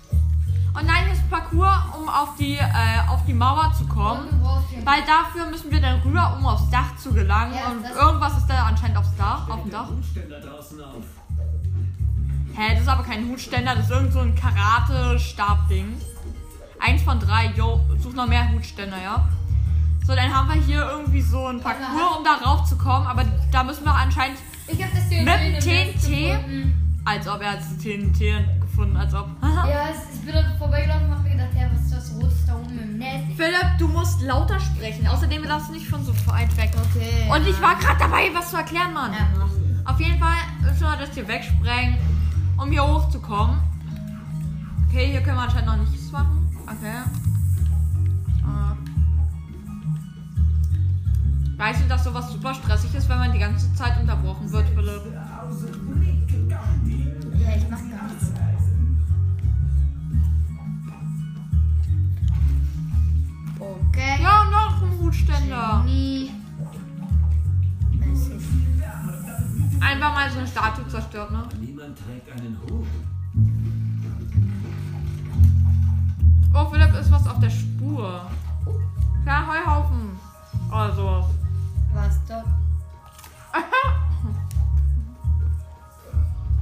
Und 0.73 0.87
nein, 0.87 1.03
hier 1.05 1.13
ist 1.13 1.29
Parcours, 1.29 1.83
um 1.95 2.09
auf 2.09 2.35
die, 2.35 2.55
äh, 2.55 3.07
auf 3.07 3.23
die 3.27 3.33
Mauer 3.33 3.71
zu 3.77 3.85
kommen. 3.85 4.41
Weil 4.85 5.03
dafür 5.05 5.51
müssen 5.51 5.69
wir 5.69 5.79
dann 5.79 6.01
rüber, 6.01 6.35
um 6.35 6.47
aufs 6.47 6.67
Dach 6.71 6.97
zu 6.97 7.13
gelangen. 7.13 7.53
Ja, 7.53 7.69
und 7.69 7.85
irgendwas 7.85 8.37
ist 8.37 8.47
da 8.47 8.65
anscheinend 8.65 8.97
aufs 8.97 9.15
Dach, 9.17 9.47
auf 9.47 9.61
dem 9.61 9.69
Dach. 9.69 9.89
Hutständer 9.89 10.39
draußen 10.39 10.81
auf. 10.81 11.03
Hä, 12.55 12.73
das 12.73 12.81
ist 12.81 12.87
aber 12.87 13.03
kein 13.03 13.29
Hutständer, 13.29 13.75
das 13.75 13.85
ist 13.85 13.91
irgend 13.91 14.13
so 14.13 14.21
ein 14.21 14.33
Karate-Stab-Ding. 14.33 16.01
Eins 16.79 17.03
von 17.03 17.19
drei, 17.19 17.51
yo, 17.55 17.81
such 17.99 18.13
noch 18.13 18.27
mehr 18.27 18.51
Hutständer, 18.51 18.99
ja. 18.99 19.27
So, 20.05 20.15
dann 20.15 20.33
haben 20.33 20.47
wir 20.49 20.61
hier 20.61 20.81
irgendwie 20.89 21.21
so 21.21 21.47
ein 21.47 21.59
Parcours, 21.61 22.17
um 22.17 22.23
da 22.23 22.33
raufzukommen, 22.49 23.07
aber 23.07 23.23
da 23.51 23.63
müssen 23.63 23.83
wir 23.85 23.93
anscheinend, 23.93 24.37
Mit 24.67 25.63
TNT? 25.63 26.37
als 27.05 27.27
ob 27.27 27.41
er 27.41 27.55
das 27.55 27.77
TNT 27.77 28.19
gefunden, 28.61 28.95
als 28.97 29.13
ob. 29.13 29.27
Ja, 29.41 29.89
es- 29.89 30.15
ich 30.15 30.21
bin 30.25 30.33
da 30.35 30.43
vorbeigelaufen 30.57 31.05
und 31.07 31.11
hab 31.15 31.23
mir 31.23 31.31
gedacht, 31.31 31.49
ja, 31.55 31.67
was 31.73 31.81
ist 31.81 31.93
das 31.93 32.13
Rotes 32.15 32.45
da 32.45 32.55
oben 32.55 32.77
im 32.79 32.97
Netz? 32.97 33.23
Philipp, 33.37 33.77
du 33.79 33.87
musst 33.87 34.21
lauter 34.21 34.59
sprechen, 34.59 35.07
außerdem 35.07 35.43
lass 35.45 35.69
nicht 35.69 35.87
von 35.87 36.03
so 36.03 36.13
weit 36.27 36.55
weg. 36.57 36.71
Okay. 36.89 37.27
Und 37.29 37.47
ich 37.47 37.59
war 37.61 37.75
gerade 37.75 37.99
dabei, 37.99 38.29
was 38.33 38.49
zu 38.51 38.57
erklären, 38.57 38.93
Mann. 38.93 39.13
Ja. 39.13 39.27
Auf 39.91 39.99
jeden 39.99 40.19
Fall 40.19 40.37
müssen 40.61 40.81
wir 40.81 40.95
das 40.97 41.09
hier 41.13 41.27
wegsprengen, 41.27 41.97
um 42.57 42.69
hier 42.71 42.85
hochzukommen. 42.85 43.57
Okay, 44.89 45.07
hier 45.11 45.21
können 45.21 45.37
wir 45.37 45.43
anscheinend 45.43 45.67
noch 45.67 45.77
nichts 45.77 46.11
machen. 46.11 46.49
Okay. 46.67 47.30
Weißt 51.61 51.79
du, 51.79 51.87
dass 51.87 52.03
sowas 52.03 52.27
super 52.31 52.55
stressig 52.55 52.95
ist, 52.95 53.07
wenn 53.07 53.19
man 53.19 53.31
die 53.31 53.37
ganze 53.37 53.71
Zeit 53.75 53.95
unterbrochen 53.99 54.51
wird, 54.51 54.67
Philipp? 54.69 55.03
Ja, 56.49 57.55
ich 57.55 57.69
mach 57.69 57.77
gar 57.77 58.07
nichts. 58.07 58.31
Okay. 63.59 64.23
Ja, 64.23 64.45
noch 64.45 64.81
ein 64.81 64.99
Hutständer. 64.99 65.83
Nie. 65.85 66.31
Das 67.91 68.19
ist 68.21 69.83
Einfach 69.83 70.13
mal 70.15 70.31
so 70.31 70.39
eine 70.39 70.47
Statue 70.47 70.87
zerstört, 70.87 71.29
ne? 71.29 71.43
Niemand 71.59 71.95
trägt 71.95 72.31
einen 72.31 72.57
Hut. 72.63 72.87
Oh, 76.55 76.65
Philipp 76.71 76.95
ist 76.99 77.11
was 77.11 77.27
auf 77.27 77.39
der 77.39 77.51
Spur. 77.51 78.25
Ja, 79.27 79.45
Heuhaufen. 79.45 80.19
Oder 80.71 80.95
sowas. 80.95 81.40
Was 81.93 82.19
dort? 82.27 82.45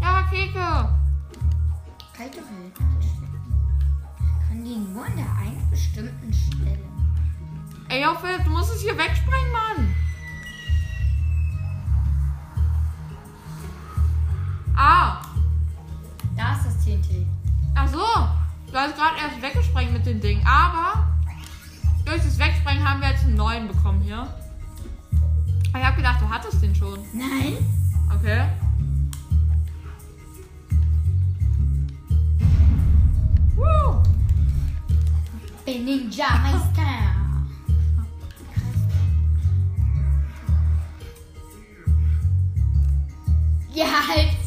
Ja, 0.02 0.24
Keke. 0.30 0.90
Nicht 2.18 2.80
anstellen. 2.80 3.42
Kann 4.48 4.64
die 4.64 4.76
nur 4.78 5.06
an 5.06 5.16
der 5.16 5.26
einen 5.38 5.70
bestimmten 5.70 6.34
Stelle. 6.34 6.80
Ey, 7.90 8.06
Philipp, 8.22 8.44
du 8.46 8.50
musst 8.52 8.74
es 8.74 8.82
hier 8.82 8.98
wegsprengen, 8.98 9.52
Mann. 9.52 9.96
Ah, 14.76 15.22
Da 16.38 16.54
ist 16.56 16.66
das 16.68 16.86
TNT. 16.86 17.26
ach 17.76 17.88
so. 17.88 17.98
Du 18.72 18.78
hast 18.78 18.96
gerade 18.96 19.18
erst 19.18 19.42
weggesprengt 19.42 19.92
mit 19.94 20.06
dem 20.06 20.22
Ding. 20.22 20.42
Aber 20.46 21.08
durch 22.06 22.24
das 22.24 22.38
Wegsprengen 22.38 22.88
haben 22.88 23.02
wir 23.02 23.10
jetzt 23.10 23.24
einen 23.26 23.36
neuen 23.36 23.68
bekommen 23.68 24.02
hier. 24.02 24.28
Ich 25.78 25.86
hab 25.86 25.96
gedacht, 25.96 26.22
du 26.22 26.30
hattest 26.30 26.62
den 26.62 26.74
schon. 26.74 27.00
Nein. 27.14 27.58
Okay. 28.16 28.48
Woo. 33.56 34.04
Bin 35.66 35.86
Ninja-Meister. 35.86 36.82
Ja, 43.72 43.86
halt. 44.08 44.39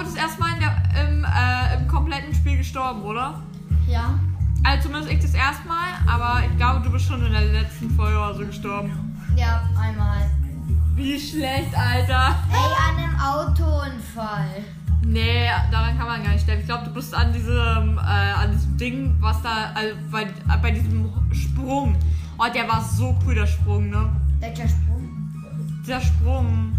Glaube 0.00 0.14
das 0.14 0.22
erste 0.22 0.40
Mal 0.40 0.54
in 0.54 0.60
der, 0.60 1.08
im, 1.08 1.24
äh, 1.24 1.76
im 1.76 1.88
kompletten 1.88 2.34
Spiel 2.34 2.56
gestorben, 2.56 3.02
oder? 3.02 3.42
Ja. 3.86 4.18
Also 4.62 4.88
zumindest 4.88 5.12
ich 5.12 5.20
das 5.20 5.34
erste 5.34 5.66
Mal, 5.68 5.88
aber 6.06 6.42
ich 6.46 6.56
glaube, 6.56 6.80
du 6.80 6.90
bist 6.90 7.06
schon 7.06 7.24
in 7.24 7.32
der 7.32 7.44
letzten 7.44 7.90
Folge 7.90 8.16
oder 8.16 8.34
so 8.34 8.46
gestorben. 8.46 8.90
Ja, 9.36 9.68
einmal. 9.78 10.30
Wie 10.94 11.18
schlecht, 11.18 11.74
Alter. 11.76 12.34
Ey, 12.50 12.88
an 12.88 12.96
einem 12.96 13.20
Autounfall. 13.20 14.64
Nee, 15.02 15.48
daran 15.70 15.96
kann 15.98 16.06
man 16.06 16.22
gar 16.22 16.32
nicht 16.32 16.42
sterben. 16.42 16.60
Ich 16.60 16.66
glaube, 16.66 16.84
du 16.84 16.92
bist 16.92 17.14
an 17.14 17.32
diesem, 17.32 17.98
äh, 17.98 18.00
an 18.00 18.52
diesem 18.52 18.76
Ding, 18.76 19.16
was 19.20 19.40
da, 19.42 19.72
also 19.74 19.96
bei, 20.10 20.26
bei 20.62 20.70
diesem 20.70 21.10
Sprung. 21.32 21.96
Oh, 22.38 22.46
der 22.52 22.68
war 22.68 22.82
so 22.82 23.18
cool, 23.24 23.34
der 23.34 23.46
Sprung, 23.46 23.90
ne? 23.90 24.10
Welcher 24.40 24.68
Sprung? 24.68 25.08
Dieser 25.82 26.00
Sprung. 26.00 26.72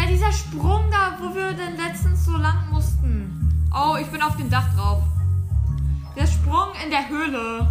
Ja, 0.00 0.06
dieser 0.06 0.32
Sprung 0.32 0.90
da, 0.90 1.18
wo 1.20 1.34
wir 1.34 1.52
denn 1.52 1.76
letztens 1.76 2.24
so 2.24 2.36
lang 2.36 2.70
mussten. 2.70 3.68
Oh, 3.70 3.96
ich 4.00 4.06
bin 4.06 4.22
auf 4.22 4.36
dem 4.36 4.48
Dach 4.48 4.64
drauf. 4.74 5.02
Der 6.16 6.26
Sprung 6.26 6.68
in 6.82 6.90
der 6.90 7.06
Höhle. 7.08 7.68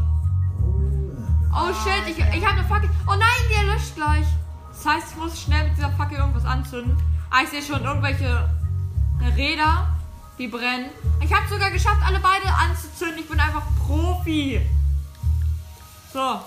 Oh 1.51 1.73
shit, 1.73 2.07
ich, 2.07 2.19
ich 2.19 2.45
habe 2.45 2.59
eine 2.59 2.67
Fackel. 2.67 2.89
Oh 3.07 3.15
nein, 3.15 3.41
die 3.49 3.55
erlöscht 3.55 3.95
gleich. 3.95 4.27
Das 4.71 4.85
heißt, 4.85 5.11
ich 5.11 5.17
muss 5.17 5.41
schnell 5.41 5.67
mit 5.67 5.77
dieser 5.77 5.91
Fackel 5.93 6.19
irgendwas 6.19 6.45
anzünden. 6.45 6.95
Ah, 7.31 7.41
ich 7.43 7.49
sehe 7.49 7.63
schon 7.63 7.83
irgendwelche 7.83 8.47
Räder, 9.35 9.87
die 10.37 10.47
brennen. 10.47 10.91
Ich 11.21 11.33
habe 11.33 11.47
sogar 11.49 11.71
geschafft, 11.71 12.01
alle 12.05 12.19
beide 12.19 12.53
anzuzünden. 12.53 13.19
Ich 13.19 13.29
bin 13.29 13.39
einfach 13.39 13.63
Profi. 13.87 14.61
So. 16.13 16.41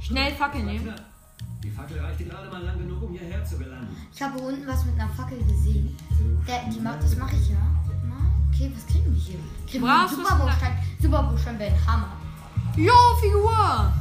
Schnell 0.00 0.34
Fackel 0.34 0.62
nehmen. 0.62 0.94
Die 1.62 1.70
Fackel 1.70 2.00
reichte 2.00 2.24
gerade 2.24 2.48
mal 2.48 2.62
lang 2.62 2.78
genug, 2.78 3.02
um 3.02 3.12
hierher 3.12 3.44
zu 3.44 3.58
gelangen. 3.58 3.88
Ich 4.14 4.22
habe 4.22 4.38
unten 4.38 4.66
was 4.66 4.84
mit 4.86 4.98
einer 4.98 5.10
Fackel 5.10 5.38
gesehen. 5.44 5.94
Der, 6.46 6.60
die 6.72 6.80
macht, 6.80 7.02
das 7.02 7.16
mache 7.16 7.36
ich 7.36 7.50
ja. 7.50 7.58
Na, 8.08 8.16
okay, 8.48 8.72
was 8.74 8.86
kriegen 8.86 9.12
wir 9.12 9.20
hier? 9.20 9.38
Kriegen 9.66 9.84
wir 9.84 9.90
einen 9.90 10.00
Brauchst 10.00 10.16
du 10.16 10.22
was 10.22 10.30
Superbaustein? 10.30 10.78
Superbaustein 11.00 11.58
wäre 11.58 11.74
ein 11.74 11.86
Hammer. 11.86 12.12
Jo, 12.76 12.94
Figur. 13.20 13.92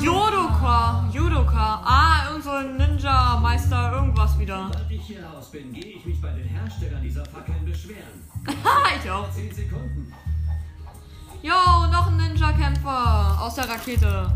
Judoka. 0.00 1.08
Judoka. 1.12 1.82
Ah, 1.84 2.28
irgend 2.28 2.44
so 2.44 2.50
ein 2.50 2.76
Ninja-Meister, 2.76 3.92
irgendwas 3.92 4.38
wieder. 4.38 4.68
Sobald 4.70 4.90
ich 4.90 5.02
hier 5.02 5.24
raus 5.24 5.50
bin, 5.50 5.72
gehe 5.72 5.96
ich 5.96 6.06
mich 6.06 6.20
bei 6.20 6.30
den 6.30 6.46
Herstellern 6.46 7.02
dieser 7.02 7.24
Fackeln 7.24 7.64
beschweren. 7.64 8.22
Ich 9.02 9.10
auch. 9.10 9.30
10 9.30 9.52
Sekunden. 9.52 10.12
Jo, 11.42 11.86
noch 11.90 12.06
ein 12.06 12.16
Ninja-Kämpfer 12.16 13.40
aus 13.40 13.56
der 13.56 13.68
Rakete. 13.68 14.30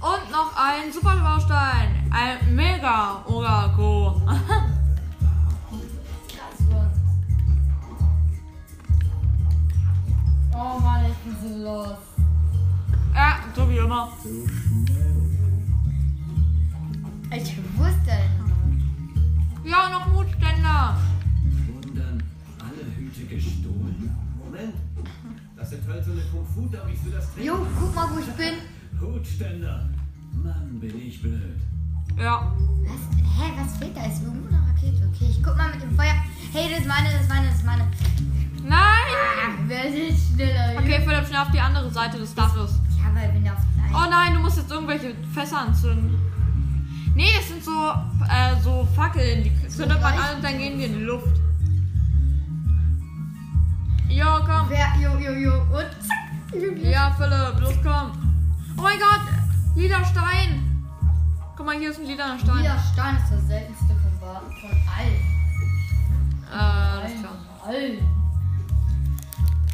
Und 0.00 0.30
noch 0.30 0.52
ein 0.56 0.92
Superbaustein. 0.92 2.10
Ein 2.10 2.54
Mega 2.54 3.22
Mann. 3.26 4.20
Oh 10.52 10.78
Mann, 10.80 11.04
ich 11.06 11.16
bin 11.18 11.36
so 11.40 11.64
los. 11.64 11.96
ja, 13.14 13.38
so 13.54 13.68
wie 13.70 13.78
immer. 13.78 14.08
Ich 17.32 17.56
wusste 17.78 18.18
Ja, 19.64 19.88
noch 19.90 20.06
Mutständer. 20.08 20.96
Wurden 21.72 21.94
dann 21.94 22.22
alle 22.58 22.84
Hüte 22.96 23.24
gestohlen? 23.26 24.16
Moment. 24.44 24.74
Das 25.56 25.70
sind 25.70 25.86
hölzerne 25.86 26.22
Kung-Fu-Dummies 26.32 27.00
für 27.04 27.10
das 27.10 27.32
Training. 27.32 27.46
Jo, 27.48 27.66
guck 27.78 27.94
mal, 27.94 28.08
wo 28.12 28.18
ich 28.18 28.26
bin. 28.32 28.54
Hutständer. 29.00 29.88
Mann, 30.32 30.78
bin 30.80 31.00
ich 31.00 31.20
blöd. 31.20 31.60
Ja. 32.18 32.52
Was? 32.84 33.16
Hä, 33.16 33.52
was 33.56 33.76
fehlt 33.78 33.96
da? 33.96 34.04
Ist 34.04 34.22
irgendwo 34.22 34.48
eine 34.48 34.66
Rakete. 34.68 35.08
Okay, 35.08 35.26
ich 35.30 35.42
guck 35.42 35.56
mal 35.56 35.70
mit 35.70 35.82
dem 35.82 35.96
Feuer. 35.96 36.14
Hey, 36.52 36.68
das 36.70 36.80
ist 36.80 36.88
meine, 36.88 37.10
das 37.10 37.22
ist 37.22 37.28
meine, 37.28 37.46
das 37.46 37.56
ist 37.56 37.64
meine. 37.64 37.90
Nein. 38.62 38.78
Ah, 38.78 39.52
wer 39.66 39.84
ist 39.86 40.34
schneller? 40.34 40.78
Okay, 40.78 41.00
Philipp, 41.04 41.26
schnell 41.26 41.40
auf 41.40 41.50
die 41.50 41.60
andere 41.60 41.90
Seite 41.90 42.18
des 42.18 42.34
Daches. 42.34 42.78
Ja, 42.98 43.14
weil 43.14 43.34
wenn 43.34 43.44
der 43.44 43.54
auf 43.54 43.60
nein. 43.76 43.90
Oh 43.94 44.10
nein, 44.10 44.34
du 44.34 44.40
musst 44.40 44.58
jetzt 44.58 44.70
irgendwelche 44.70 45.14
Fässer 45.32 45.60
anzünden. 45.60 46.18
Nee, 47.14 47.30
das 47.36 47.48
sind 47.48 47.64
so, 47.64 47.90
äh, 48.28 48.60
so 48.62 48.86
Fackeln, 48.94 49.44
die 49.44 49.68
zündet 49.68 50.00
man 50.00 50.14
an 50.14 50.36
und 50.36 50.44
dann 50.44 50.58
gehen 50.58 50.78
die 50.78 50.84
in 50.84 50.98
die 50.98 51.04
Luft. 51.04 51.40
Jo, 54.08 54.26
komm. 54.44 54.68
Wer, 54.68 54.88
jo, 55.00 55.18
jo, 55.18 55.32
jo. 55.32 55.54
Und 55.62 55.90
zack. 56.00 56.82
Ja, 56.82 57.14
Philipp, 57.16 57.60
los 57.60 57.74
komm. 57.82 58.29
Oh 58.76 58.82
mein 58.82 58.98
Gott, 58.98 59.20
lila 59.76 60.04
Stein. 60.04 60.66
Guck 61.56 61.66
mal, 61.66 61.78
hier 61.78 61.90
ist 61.90 61.98
ein 62.00 62.06
lila 62.06 62.38
Stein. 62.38 62.58
Dieser 62.58 62.78
Stein 62.92 63.16
ist 63.16 63.30
das 63.32 63.46
seltenste 63.46 63.86
von, 63.86 64.20
Wa- 64.28 64.42
von 64.60 64.70
allen. 64.98 65.20
Äh, 66.50 66.54
alles 66.54 67.20
klar. 67.20 67.32
Allen. 67.66 67.98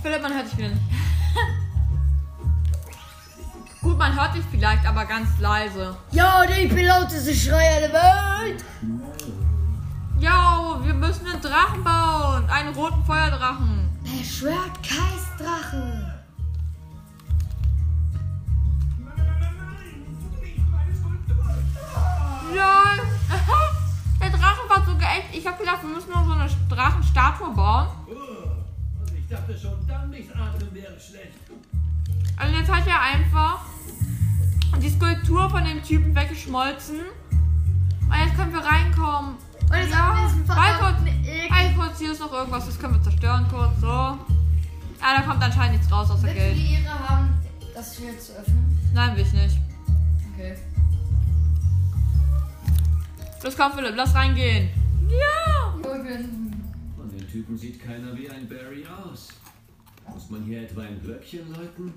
Philipp, 0.02 0.22
man 0.22 0.35
hört 0.35 0.46
dich 0.46 0.56
wieder 0.59 0.68
nicht. 0.68 0.82
Gut, 3.82 3.98
man 3.98 4.14
hört 4.20 4.35
dich 4.35 4.44
vielleicht, 4.50 4.85
aber 4.87 5.04
ganz 5.04 5.28
leise. 5.38 5.96
Ja, 6.11 6.44
der 6.44 6.82
lauteste 6.85 7.32
Schreier 7.35 7.88
der 7.88 7.92
Welt. 7.92 8.64
Jo, 10.18 10.85
wir 10.85 10.94
müssen 10.94 11.26
einen 11.26 11.40
Drachen 11.40 11.85
bauen. 11.85 12.48
Einen 12.50 12.74
roten 12.74 13.04
Feuerdrachen. 13.04 13.88
Beschwört 14.02 14.82
Kais 14.82 15.26
Lol. 22.54 23.06
Der 24.20 24.30
Drachen 24.30 24.68
war 24.68 24.85
sogar 24.85 25.09
echt. 25.18 25.35
Ich 25.35 25.46
habe 25.46 25.59
gedacht, 25.59 25.82
wir 25.82 25.90
müssen 25.94 26.11
nur 26.12 26.24
so 26.24 26.32
eine 26.32 26.48
Drachenstatue 26.68 27.50
bauen. 27.54 27.88
Oh, 28.09 29.02
und 29.02 29.16
ich 29.16 29.26
dachte 29.28 29.56
schon, 29.59 29.87
dann 29.87 30.11
nicht 30.11 30.30
atmen 30.35 30.72
wäre 30.74 30.98
schlecht. 30.98 31.37
Also 32.37 32.54
jetzt 32.54 32.70
hat 32.72 32.87
er 32.87 33.00
einfach 33.00 33.61
die 34.80 34.90
Skulptur 34.90 35.48
von 35.50 35.64
dem 35.64 35.82
Typen 35.82 36.14
weggeschmolzen. 36.14 37.00
Und 37.00 38.14
jetzt 38.24 38.37
können 38.37 38.52
wir 38.52 38.61
reinkommen. 38.64 39.35
Und 39.68 39.76
jetzt 39.76 39.90
Ja, 39.90 39.98
haben 39.98 40.16
wir 40.22 40.28
diesen 40.28 40.48
warte 40.48 40.78
kurz. 40.78 41.50
Halt 41.50 41.76
kurz, 41.76 41.98
hier 41.98 42.12
ist 42.12 42.20
noch 42.20 42.32
irgendwas, 42.32 42.66
das 42.66 42.78
können 42.78 42.94
wir 42.94 43.02
zerstören 43.02 43.46
kurz. 43.50 43.80
So. 43.80 43.87
Ja, 43.88 44.18
da 45.16 45.22
kommt 45.22 45.42
anscheinend 45.42 45.78
nichts 45.78 45.90
raus 45.92 46.11
außer 46.11 46.22
Willst 46.22 46.37
du 46.37 46.40
Geld. 46.40 46.56
die 46.56 46.74
Ehre 46.74 47.09
haben, 47.09 47.35
das 47.74 47.96
hier 47.96 48.18
zu 48.18 48.32
öffnen? 48.32 48.78
Nein, 48.94 49.16
will 49.16 49.22
ich 49.26 49.32
nicht. 49.32 49.56
Los 53.46 53.56
komm, 53.56 53.74
Philipp, 53.74 53.94
lass 53.94 54.12
reingehen. 54.12 54.70
Ja! 55.09 55.72
Von 55.80 56.02
den 57.09 57.30
Typen 57.30 57.56
sieht 57.56 57.80
keiner 57.80 58.12
wie 58.16 58.28
ein 58.28 58.48
Barry 58.48 58.85
aus. 58.85 59.28
Muss 60.12 60.30
man 60.30 60.42
hier 60.42 60.62
etwa 60.62 60.80
ein 60.80 61.00
Glöckchen 61.00 61.54
läuten? 61.54 61.94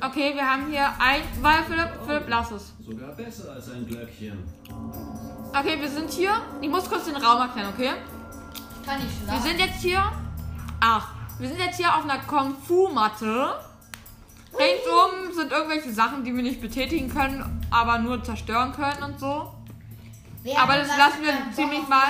Okay, 0.00 0.34
wir 0.34 0.42
haben 0.44 0.68
hier 0.68 0.88
ein. 0.98 1.20
Weil 1.40 1.62
Philipp, 1.68 1.90
Philipp, 2.04 2.24
lass 2.26 2.50
es. 2.50 2.72
Sogar 2.84 3.12
besser 3.12 3.52
als 3.52 3.70
ein 3.70 3.86
Glöckchen. 3.86 4.42
Okay, 5.56 5.80
wir 5.80 5.88
sind 5.88 6.10
hier. 6.10 6.42
Ich 6.60 6.68
muss 6.68 6.90
kurz 6.90 7.04
den 7.04 7.18
Raum 7.18 7.42
erklären, 7.42 7.72
okay? 7.72 7.90
Kann 8.84 8.98
ich 8.98 9.16
schlafen? 9.16 9.44
Wir 9.44 9.50
sind 9.52 9.60
jetzt 9.60 9.80
hier. 9.80 10.02
Ach, 10.80 11.06
wir 11.38 11.48
sind 11.50 11.60
jetzt 11.60 11.76
hier 11.76 11.94
auf 11.94 12.02
einer 12.02 12.18
Kung 12.24 12.56
Fu 12.66 12.88
Matte. 12.88 13.60
Ringsum 14.52 15.36
sind 15.36 15.52
irgendwelche 15.52 15.92
Sachen, 15.92 16.24
die 16.24 16.34
wir 16.34 16.42
nicht 16.42 16.60
betätigen 16.60 17.08
können, 17.08 17.64
aber 17.70 17.98
nur 17.98 18.24
zerstören 18.24 18.72
können 18.72 19.04
und 19.04 19.20
so. 19.20 19.53
Wir 20.44 20.60
Aber 20.60 20.76
das 20.76 20.88
lassen 20.88 21.22
wir 21.22 21.32
ziemlich 21.54 21.88
mal-. 21.88 22.04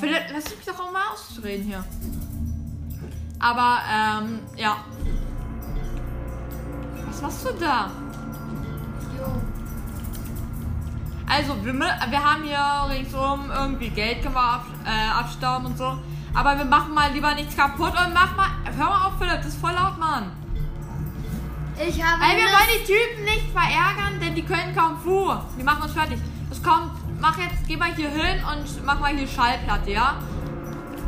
Philipp, 0.00 0.22
lass 0.32 0.44
mich 0.44 0.64
doch 0.64 0.80
auch 0.80 0.90
mal 0.90 1.02
ausreden 1.12 1.64
hier. 1.64 1.84
Aber, 3.38 3.80
ähm, 3.92 4.40
ja. 4.56 4.78
Was 7.06 7.20
machst 7.20 7.44
du 7.44 7.52
da? 7.60 7.90
Jo. 9.18 9.26
Also, 11.28 11.62
wir, 11.62 11.74
wir 11.74 12.24
haben 12.24 12.44
hier 12.44 12.86
ringsum 12.88 13.50
irgendwie 13.54 13.90
Geld 13.90 14.22
können 14.22 14.34
wir 14.34 14.40
ab, 14.40 14.64
äh, 14.86 15.10
abstauben 15.10 15.66
und 15.66 15.76
so. 15.76 15.98
Aber 16.32 16.56
wir 16.56 16.64
machen 16.64 16.94
mal 16.94 17.12
lieber 17.12 17.34
nichts 17.34 17.54
kaputt 17.54 17.92
und 17.92 18.14
mach 18.14 18.34
mal. 18.36 18.48
Hör 18.74 18.86
mal 18.86 19.06
auf, 19.08 19.18
Philipp, 19.18 19.36
das 19.36 19.48
ist 19.48 19.60
voll 19.60 19.72
laut, 19.72 19.98
Mann. 19.98 20.32
Ich 21.76 22.02
habe 22.02 22.22
Ey, 22.22 22.38
wir 22.38 22.44
wollen 22.44 22.80
die 22.80 22.86
Typen 22.86 23.24
nicht 23.24 23.50
verärgern, 23.52 24.18
denn 24.18 24.34
die 24.34 24.44
können 24.44 24.74
kaum 24.74 24.98
Fu. 24.98 25.30
Die 25.58 25.62
machen 25.62 25.82
uns 25.82 25.92
fertig. 25.92 26.18
Das 26.48 26.62
kommt, 26.62 26.92
mach 27.24 27.38
jetzt, 27.38 27.66
geh 27.66 27.76
mal 27.78 27.94
hier 27.94 28.10
hin 28.10 28.42
und 28.44 28.84
mach 28.84 29.00
mal 29.00 29.16
hier 29.16 29.26
Schallplatte, 29.26 29.92
ja? 29.92 30.16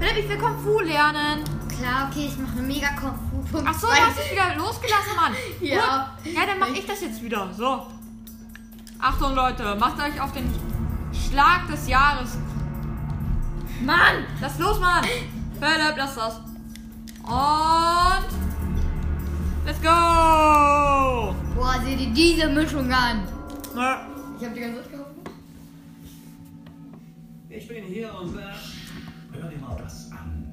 Philipp, 0.00 0.16
ich 0.16 0.28
will 0.30 0.38
Kung 0.38 0.58
Fu 0.58 0.80
lernen. 0.80 1.44
Klar, 1.68 2.08
okay, 2.10 2.28
ich 2.28 2.38
mache 2.38 2.56
eine 2.56 2.66
mega 2.66 2.88
Kung 2.98 3.12
Fu. 3.50 3.62
Ach 3.62 3.74
so, 3.78 3.86
du 3.86 3.92
hast 3.92 4.18
dich 4.18 4.32
wieder 4.32 4.56
losgelassen, 4.56 5.14
Mann. 5.14 5.32
Ja. 5.60 6.14
Gut. 6.24 6.32
Ja, 6.32 6.46
dann 6.46 6.58
mach 6.58 6.70
ich 6.70 6.86
das 6.86 7.02
jetzt 7.02 7.22
wieder. 7.22 7.52
So. 7.54 7.86
Achtung, 8.98 9.34
Leute. 9.34 9.76
Macht 9.78 10.00
euch 10.00 10.18
auf 10.18 10.32
den 10.32 10.50
Schlag 11.12 11.68
des 11.68 11.86
Jahres. 11.86 12.38
Mann! 13.82 14.24
Lass 14.40 14.58
los, 14.58 14.80
Mann! 14.80 15.04
Philipp, 15.60 15.96
lass 15.98 16.14
das. 16.14 16.40
Und... 17.24 18.26
Let's 19.66 19.82
go! 19.82 21.34
Boah, 21.54 21.74
seht 21.84 22.00
ihr 22.00 22.10
diese 22.14 22.48
Mischung 22.48 22.90
an. 22.90 23.24
Ne. 23.74 23.96
Ich 24.38 24.44
habe 24.46 24.54
die 24.54 24.60
ganze 24.60 24.82
Zeit. 24.82 24.95
Ich 27.56 27.68
bin 27.68 27.84
hier 27.84 28.14
und. 28.20 28.36
Äh, 28.36 28.42
Hör 29.32 29.48
dir 29.48 29.56
mal 29.56 29.78
das 29.82 30.10
an. 30.12 30.46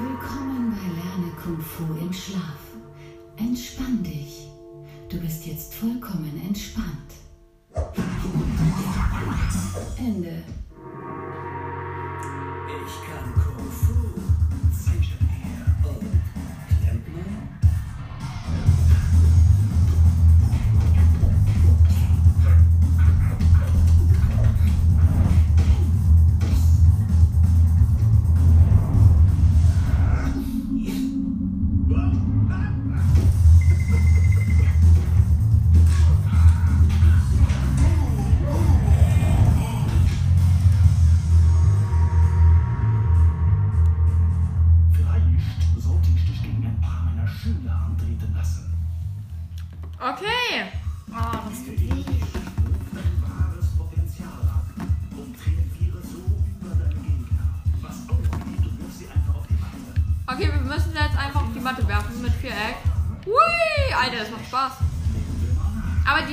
Willkommen 0.00 0.72
bei 0.72 0.88
Lerne 0.88 1.32
Kung 1.40 1.60
Fu 1.60 1.84
im 2.00 2.12
Schlaf. 2.12 2.58
Entspann 3.36 4.02
dich. 4.02 4.48
Du 5.08 5.20
bist 5.20 5.46
jetzt 5.46 5.72
vollkommen 5.74 6.42
entspannt. 6.44 7.14
Ende. 9.98 10.42
ich 12.66 12.96
kann 13.06 13.34
Kung 13.34 13.70
Fu. 13.70 14.13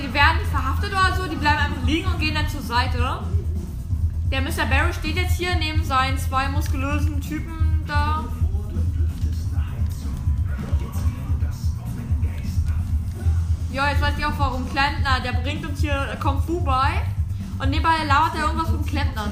Die 0.01 0.13
werden 0.13 0.37
nicht 0.37 0.49
verhaftet 0.49 0.91
oder 0.91 1.15
so, 1.15 1.27
die 1.27 1.35
bleiben 1.35 1.57
einfach 1.57 1.83
liegen 1.85 2.07
und 2.07 2.19
gehen 2.19 2.35
dann 2.35 2.49
zur 2.49 2.61
Seite. 2.61 3.19
Der 4.31 4.41
Mr. 4.41 4.65
Barry 4.69 4.93
steht 4.93 5.15
jetzt 5.15 5.37
hier 5.37 5.55
neben 5.55 5.83
seinen 5.83 6.17
zwei 6.17 6.49
muskulösen 6.49 7.21
Typen 7.21 7.83
da. 7.85 8.25
Ja, 13.71 13.89
jetzt 13.89 14.01
weiß 14.01 14.13
ich 14.17 14.25
auch 14.25 14.37
warum 14.37 14.69
Klempner, 14.69 15.19
der 15.23 15.33
bringt 15.33 15.65
uns 15.65 15.79
hier 15.79 16.17
Kung 16.21 16.41
Fu 16.43 16.61
bei. 16.61 17.01
Und 17.59 17.69
nebenbei 17.69 18.03
labert 18.05 18.35
er 18.35 18.45
irgendwas 18.45 18.69
von 18.69 18.85
Klempnern. 18.85 19.31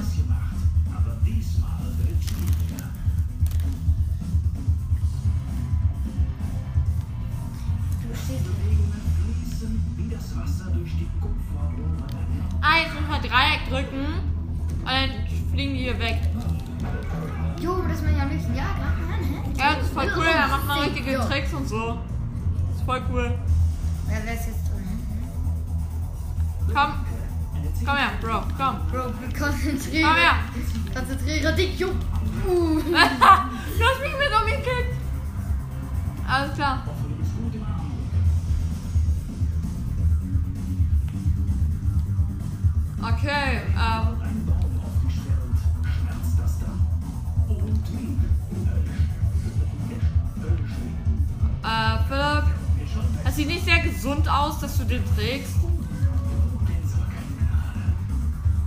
Das 53.30 53.36
sieht 53.36 53.46
nicht 53.46 53.64
sehr 53.64 53.78
gesund 53.78 54.28
aus, 54.28 54.58
dass 54.58 54.76
du 54.76 54.84
den 54.84 55.04
trägst. 55.14 55.54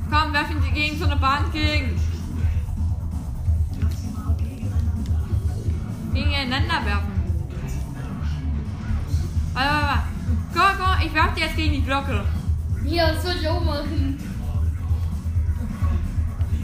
Komm, 0.10 0.32
werf 0.32 0.50
ihn 0.52 0.74
gegen 0.74 0.98
so 0.98 1.04
eine 1.04 1.18
Bahn 1.18 1.52
gegen. 1.52 2.00
Gegeneinander 6.14 6.86
werfen. 6.86 7.12
Warte, 9.54 9.70
warte, 9.70 9.86
warte. 9.86 10.04
Komm, 10.54 10.86
komm, 10.86 11.08
ich 11.08 11.14
werf 11.14 11.34
dir 11.34 11.42
jetzt 11.42 11.58
gegen 11.58 11.74
die 11.74 11.84
Glocke. 11.84 12.24
Ja, 12.86 13.12
das 13.12 13.22
soll 13.22 13.34
ich 13.42 13.50
auch 13.50 13.66
machen. 13.66 14.18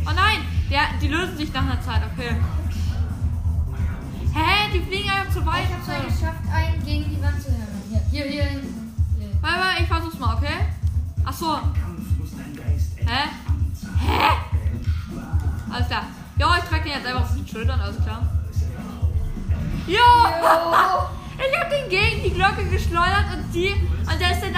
Oh 0.06 0.12
nein, 0.16 0.40
der, 0.72 0.84
die 1.02 1.10
lösen 1.10 1.36
sich 1.36 1.52
nach 1.52 1.64
einer 1.64 1.82
Zeit, 1.82 2.02
okay. 2.14 2.38
Hä, 4.34 4.70
die 4.74 4.80
fliegen 4.86 5.10
einfach 5.10 5.34
zu 5.34 5.46
weit. 5.46 5.66
Ich 5.66 5.76
hab's 5.76 5.88
mal 5.88 6.06
geschafft, 6.06 6.50
einen 6.50 6.86
gegen 6.86 7.10
die 7.10 7.22
Wand 7.22 7.44
zu. 7.44 7.59
Hier, 7.90 8.02
hier, 8.12 8.24
hier. 8.26 8.44
hinten. 8.44 8.94
Warte, 9.42 9.60
warte, 9.60 9.82
ich 9.82 9.88
versuch's 9.88 10.20
mal, 10.20 10.36
okay? 10.36 10.60
Ach 11.26 11.34
so, 11.34 11.46
Kampf 11.46 12.20
muss 12.20 12.30
dein 12.38 12.56
Geist 12.56 12.98
hä? 12.98 13.30
Hä? 13.98 14.30
Alles 15.72 15.88
klar. 15.88 16.04
Ja, 16.38 16.58
ich 16.58 16.64
trage 16.66 16.84
den 16.84 16.92
jetzt 16.92 17.08
einfach 17.08 17.22
auf 17.22 17.34
den 17.34 17.48
Schultern, 17.48 17.80
alles 17.82 17.98
klar. 18.04 18.22
Ja! 19.88 21.10
Ich 21.40 21.58
hab 21.58 21.70
den 21.70 21.90
gegen 21.90 22.22
die 22.22 22.32
Glocke 22.32 22.66
geschleudert 22.66 23.24
und 23.34 23.54
die 23.54 23.70
und 23.72 24.20
der 24.20 24.32
ist 24.32 24.42
dann 24.44 24.54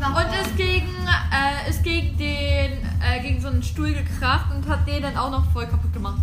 mach 0.00 0.24
und 0.24 0.32
ist 0.42 0.56
gegen 0.56 0.88
äh, 1.06 1.70
ist 1.70 1.84
gegen 1.84 2.18
den 2.18 2.72
äh, 3.00 3.20
gegen 3.22 3.40
so 3.40 3.46
einen 3.46 3.62
Stuhl 3.62 3.92
gekracht 3.92 4.46
und 4.50 4.68
hat 4.68 4.88
den 4.88 5.02
dann 5.02 5.16
auch 5.16 5.30
noch 5.30 5.44
voll 5.52 5.68
kaputt 5.68 5.92
gemacht. 5.92 6.18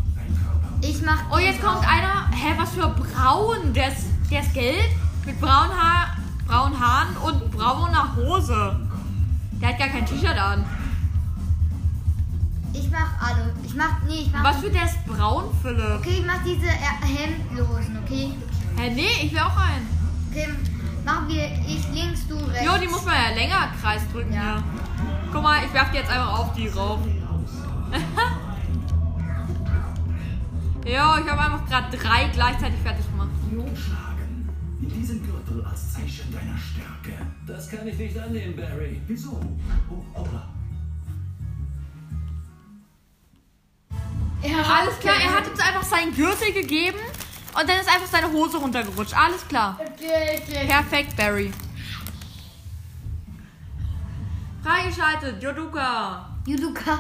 Ich 0.82 1.02
mach. 1.04 1.24
Oh, 1.32 1.38
jetzt 1.38 1.62
kommt 1.62 1.88
einer. 1.88 2.30
Hä, 2.32 2.54
was 2.58 2.72
für 2.72 2.90
braun? 2.90 3.72
Der 3.74 3.88
ist, 3.88 4.08
der 4.30 4.42
ist 4.42 4.54
gelb 4.54 4.92
mit 5.30 5.40
braunen, 5.40 5.72
Haar, 5.72 6.18
braunen 6.48 6.80
Haaren 6.80 7.16
und 7.18 7.52
brauner 7.52 8.16
Hose. 8.16 8.80
Der 9.62 9.70
hat 9.70 9.78
gar 9.78 9.90
kein 9.90 10.06
T-Shirt 10.06 10.38
an. 10.38 10.66
Ich 12.74 12.90
mach 12.90 13.22
alle. 13.22 13.54
Ich 13.64 13.76
mach. 13.76 14.02
Nee, 14.08 14.22
ich 14.22 14.32
mach. 14.32 14.44
Was 14.44 14.58
für 14.58 14.70
der 14.70 14.86
ist 14.86 15.06
braun, 15.06 15.46
Philipp? 15.62 16.00
Okay, 16.00 16.20
ich 16.20 16.26
mach 16.26 16.44
diese 16.44 16.68
äh, 16.68 17.06
Hemdlosen, 17.06 18.00
okay? 18.04 18.32
Hä, 18.78 18.90
nee, 18.96 19.24
ich 19.24 19.32
will 19.32 19.40
auch 19.40 19.58
einen. 19.58 19.88
Okay, 20.32 20.50
machen 21.06 21.28
wir 21.28 21.44
ich 21.68 21.88
links, 21.94 22.28
du 22.28 22.36
rechts. 22.36 22.66
Jo, 22.66 22.78
die 22.82 22.88
muss 22.88 23.06
man 23.06 23.16
ja 23.16 23.30
länger 23.36 23.70
Kreis 23.82 24.02
drücken, 24.12 24.34
ja. 24.34 24.56
Ja. 24.56 24.64
Guck 25.32 25.44
mal, 25.44 25.64
ich 25.64 25.74
werf 25.74 25.92
die 25.92 25.98
jetzt 25.98 26.10
einfach 26.10 26.40
auf 26.40 26.54
die 26.54 26.68
rauf. 26.70 27.00
jo, 30.86 30.92
ich 30.92 31.32
habe 31.32 31.42
einfach 31.42 31.66
gerade 31.68 31.98
drei 31.98 32.30
gleichzeitig 32.34 32.80
fertig 32.82 33.06
gemacht. 33.12 33.30
Schlagen. 33.76 34.09
In 34.82 34.90
diesem 34.94 35.22
Gürtel 35.26 35.66
als 35.66 35.94
Zeichen 35.94 36.32
deiner 36.32 36.58
Stärke. 36.58 37.26
Das 37.46 37.70
kann 37.70 37.86
ich 37.88 37.98
nicht 37.98 38.18
annehmen, 38.18 38.56
Barry. 38.56 39.02
Wieso? 39.08 39.42
Oh. 39.90 40.26
Ja, 44.42 44.62
Alles 44.62 44.98
klar, 45.00 45.16
er 45.22 45.36
hat 45.36 45.48
uns 45.50 45.60
einfach 45.60 45.84
seinen 45.84 46.16
Gürtel 46.16 46.54
gegeben 46.54 46.98
und 47.60 47.70
dann 47.70 47.80
ist 47.80 47.90
einfach 47.90 48.08
seine 48.08 48.32
Hose 48.32 48.58
runtergerutscht. 48.58 49.14
Alles 49.14 49.46
klar. 49.48 49.78
Okay, 49.80 50.42
okay. 50.42 50.66
Perfekt, 50.66 51.18
Barry. 51.18 51.52
Freigeschaltet, 54.64 55.44
Joduka. 55.44 56.30
Juduka. 56.46 57.00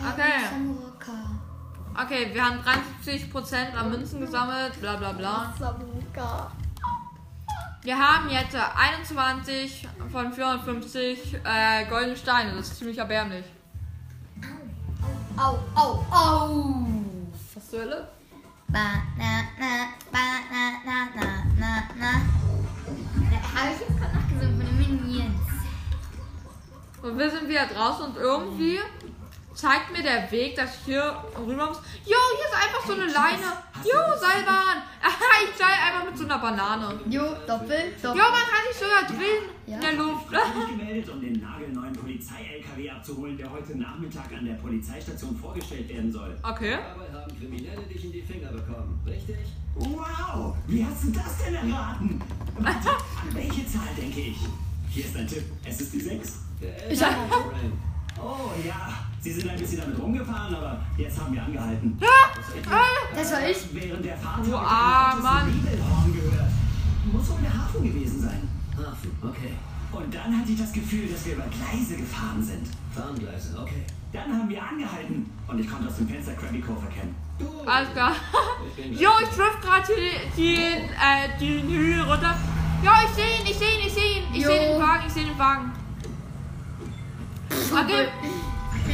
Okay. 0.00 1.37
Okay, 2.00 2.30
wir 2.32 2.44
haben 2.44 2.60
73% 2.60 3.74
an 3.74 3.90
Münzen 3.90 4.20
gesammelt, 4.20 4.80
bla 4.80 4.94
bla 4.94 5.10
bla. 5.10 5.52
Wir 7.82 7.98
haben 7.98 8.30
jetzt 8.30 8.54
21 8.54 9.88
von 10.12 10.32
450 10.32 11.38
äh, 11.44 11.86
goldene 11.90 12.16
Steine. 12.16 12.54
Das 12.54 12.68
ist 12.68 12.78
ziemlich 12.78 12.98
erbärmlich. 12.98 13.44
Au, 15.36 15.58
au, 15.74 16.04
au. 16.12 16.86
Was 17.54 17.68
zur 17.68 17.80
Hölle? 17.80 18.08
Banana, 18.68 19.02
na, 19.56 21.08
na, 21.58 21.82
na. 21.98 22.20
Da 23.30 23.60
habe 23.60 23.74
ich 23.74 23.80
jetzt 23.80 23.98
gerade 23.98 24.14
nachgesungen 24.14 24.56
von 24.56 24.66
den 24.66 24.78
Minions. 24.78 25.48
Und 27.02 27.18
wir 27.18 27.28
sind 27.28 27.48
wieder 27.48 27.66
draußen 27.66 28.04
und 28.04 28.16
irgendwie 28.16 28.78
zeigt 29.58 29.90
mir 29.90 30.02
der 30.04 30.30
Weg, 30.30 30.54
dass 30.54 30.70
ich 30.76 30.84
hier 30.86 31.16
rüber 31.36 31.66
muss. 31.66 31.78
Jo, 32.06 32.14
hier 32.36 32.46
ist 32.46 32.54
einfach 32.54 32.86
so 32.86 32.92
eine 32.92 33.06
Leine. 33.06 33.48
Jo, 33.82 33.98
Seilbahn. 34.16 34.78
Aha, 35.02 35.34
ich 35.42 35.56
seil 35.58 35.74
einfach 35.84 36.04
mit 36.08 36.16
so 36.16 36.24
einer 36.24 36.38
Banane. 36.38 37.00
Jo, 37.06 37.22
doppel, 37.44 37.92
Jo, 37.96 38.02
doppel. 38.02 38.22
man 38.22 38.46
kann 38.46 38.62
sich 38.70 38.78
sogar 38.78 39.02
drehen 39.08 39.50
in 39.66 39.72
Ja. 39.72 39.80
der 39.80 39.92
Luft. 39.94 40.26
Ich 40.30 40.38
habe 40.38 40.58
mich 40.60 40.68
gemeldet, 40.78 41.08
um 41.10 41.20
den 41.20 41.40
nagelneuen 41.40 41.92
Polizei-LKW 41.92 42.88
abzuholen, 42.90 43.36
der 43.36 43.50
heute 43.50 43.76
Nachmittag 43.76 44.30
an 44.38 44.44
der 44.46 44.54
Polizeistation 44.54 45.36
vorgestellt 45.36 45.88
werden 45.88 46.12
soll. 46.12 46.36
Okay. 46.44 46.78
Dabei 46.78 47.12
haben 47.20 47.36
Kriminelle 47.38 47.82
dich 47.82 48.04
in 48.04 48.12
die 48.12 48.22
Finger 48.22 48.52
bekommen, 48.52 49.00
richtig? 49.04 49.36
Wow! 49.74 50.54
Wie 50.68 50.84
hast 50.84 51.02
du 51.04 51.10
das 51.10 51.38
denn 51.44 51.54
erraten? 51.56 52.22
Warte, 52.58 52.88
an 53.22 53.34
welche 53.34 53.66
Zahl 53.66 53.88
denke 53.96 54.20
ich? 54.20 54.38
Hier 54.90 55.04
ist 55.04 55.16
ein 55.16 55.26
Tipp. 55.26 55.44
Es 55.64 55.80
ist 55.80 55.92
die 55.94 56.00
6. 56.00 56.38
Der 56.62 56.90
Ich 56.92 57.02
hab-. 57.02 57.14
Oh 58.20 58.50
ja, 58.66 59.06
Sie 59.20 59.32
sind 59.32 59.48
ein 59.48 59.58
bisschen 59.58 59.80
damit 59.80 60.00
rumgefahren, 60.00 60.54
aber 60.54 60.80
jetzt 60.96 61.20
haben 61.20 61.34
wir 61.34 61.42
angehalten. 61.42 61.98
Das 63.14 63.32
war 63.32 63.48
ich. 63.48 63.56
Während 63.72 64.04
der 64.04 64.16
Fahrt 64.16 64.46
ich 64.46 64.54
ah, 64.54 65.16
Mann. 65.20 65.46
Nebelhorn 65.46 66.12
gehört. 66.12 66.50
Muss 67.12 67.30
wohl 67.30 67.38
der 67.42 67.52
Hafen 67.52 67.82
gewesen 67.82 68.20
sein. 68.22 68.48
Hafen, 68.76 69.10
okay. 69.22 69.54
Und 69.90 70.14
dann 70.14 70.38
hatte 70.38 70.52
ich 70.52 70.58
das 70.60 70.72
Gefühl, 70.72 71.08
dass 71.08 71.24
wir 71.26 71.34
über 71.34 71.44
Gleise 71.44 71.96
gefahren 71.96 72.42
sind. 72.42 72.68
Warngleise, 72.94 73.58
okay. 73.60 73.84
Dann 74.12 74.32
haben 74.32 74.48
wir 74.48 74.62
angehalten 74.62 75.30
und 75.48 75.58
ich 75.58 75.68
konnte 75.68 75.88
aus 75.88 75.96
dem 75.96 76.08
Fenster 76.08 76.32
Krabby 76.34 76.60
Cove 76.60 76.84
erkennen. 76.86 77.14
Alles 77.66 77.92
klar. 77.92 78.12
Jo, 78.90 79.10
ich 79.22 79.28
drift 79.28 79.62
gerade 79.62 79.86
hier 80.34 80.60
den, 80.70 80.84
äh, 80.90 81.38
den 81.38 81.68
Hügel 81.68 82.02
runter. 82.02 82.36
Jo, 82.82 82.90
ich 83.04 83.14
sehe 83.14 83.40
ihn, 83.40 83.46
ich 83.46 83.58
sehe 83.58 83.78
ihn, 83.78 83.86
ich 83.86 83.92
sehe 83.92 84.18
ihn. 84.18 84.34
Ich 84.34 84.42
Jo. 84.42 84.48
sehe 84.48 84.72
den 84.72 84.80
Wagen, 84.80 85.04
ich 85.06 85.12
sehe 85.12 85.24
den 85.24 85.38
Wagen. 85.38 85.72
Okay, 87.70 88.08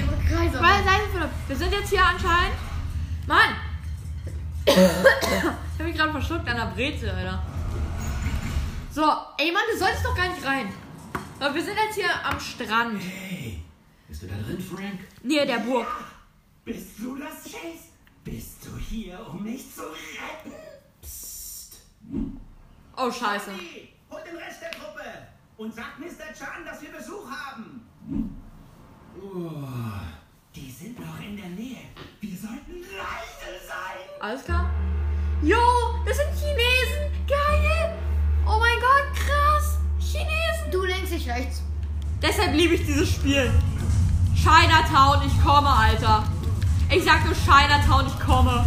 Kreis 0.03 0.53
meine 0.61 0.85
Seite 0.85 1.09
Philipp. 1.13 1.31
Wir 1.47 1.57
sind 1.57 1.73
jetzt 1.73 1.91
hier 1.91 2.05
anscheinend. 2.05 2.57
Mann! 3.27 3.55
ich 4.67 4.75
hab 5.45 5.87
mich 5.87 5.97
gerade 5.97 6.13
verschluckt 6.13 6.49
an 6.49 6.57
der 6.57 6.67
Brezel, 6.75 7.11
Alter. 7.11 7.43
So, 8.91 9.03
ey 9.39 9.53
Mann, 9.53 9.63
du 9.71 9.79
solltest 9.79 10.05
doch 10.05 10.17
gar 10.17 10.29
nicht 10.29 10.45
rein. 10.45 10.73
Aber 11.39 11.55
wir 11.55 11.63
sind 11.63 11.77
jetzt 11.77 11.95
hier 11.95 12.11
am 12.25 12.41
Strand. 12.41 13.01
Hey, 13.03 13.63
bist 14.09 14.23
du 14.23 14.27
da 14.27 14.35
drin, 14.35 14.61
Frank? 14.61 15.01
Nähe 15.23 15.47
der 15.47 15.59
Burg. 15.59 15.87
Bist 16.65 16.99
du 16.99 17.17
das, 17.17 17.45
Chase? 17.45 17.91
Bist 18.25 18.65
du 18.65 18.77
hier, 18.79 19.25
um 19.31 19.43
mich 19.43 19.73
zu 19.75 19.83
retten? 19.83 20.55
Oh, 22.97 23.11
scheiße. 23.11 23.51
Hey, 23.53 23.93
hol 24.11 24.21
den 24.27 24.37
Rest 24.37 24.63
der 24.63 24.71
Gruppe 24.71 25.05
und 25.57 25.75
sag 25.75 25.99
Mr. 25.99 26.33
Chan, 26.37 26.65
dass 26.65 26.81
wir 26.83 26.91
Besuch 26.91 27.31
haben. 27.31 27.87
Die 30.55 30.71
sind 30.71 30.99
noch 31.01 31.21
in 31.21 31.37
der 31.37 31.49
Nähe. 31.51 31.79
Wir 32.21 32.37
sollten 32.37 32.81
leise 32.81 33.59
sein. 33.67 34.21
Alles 34.21 34.45
klar? 34.45 34.71
Jo, 35.43 35.59
das 36.07 36.17
sind 36.17 36.29
Chinesen. 36.31 37.27
Geil. 37.27 37.97
Oh 38.47 38.59
mein 38.59 38.79
Gott, 38.81 39.15
krass. 39.15 39.79
Chinesen. 39.99 40.71
Du 40.71 40.85
lenkst 40.85 41.13
dich 41.13 41.29
rechts. 41.29 41.63
Deshalb 42.23 42.55
liebe 42.55 42.75
ich 42.75 42.85
dieses 42.87 43.11
Spiel. 43.11 43.51
Chinatown, 44.35 45.27
ich 45.27 45.43
komme, 45.43 45.69
Alter. 45.69 46.25
Ich 46.91 47.05
sag 47.05 47.25
nur 47.25 47.35
Chinatown, 47.35 48.07
ich 48.07 48.21
komme. 48.25 48.65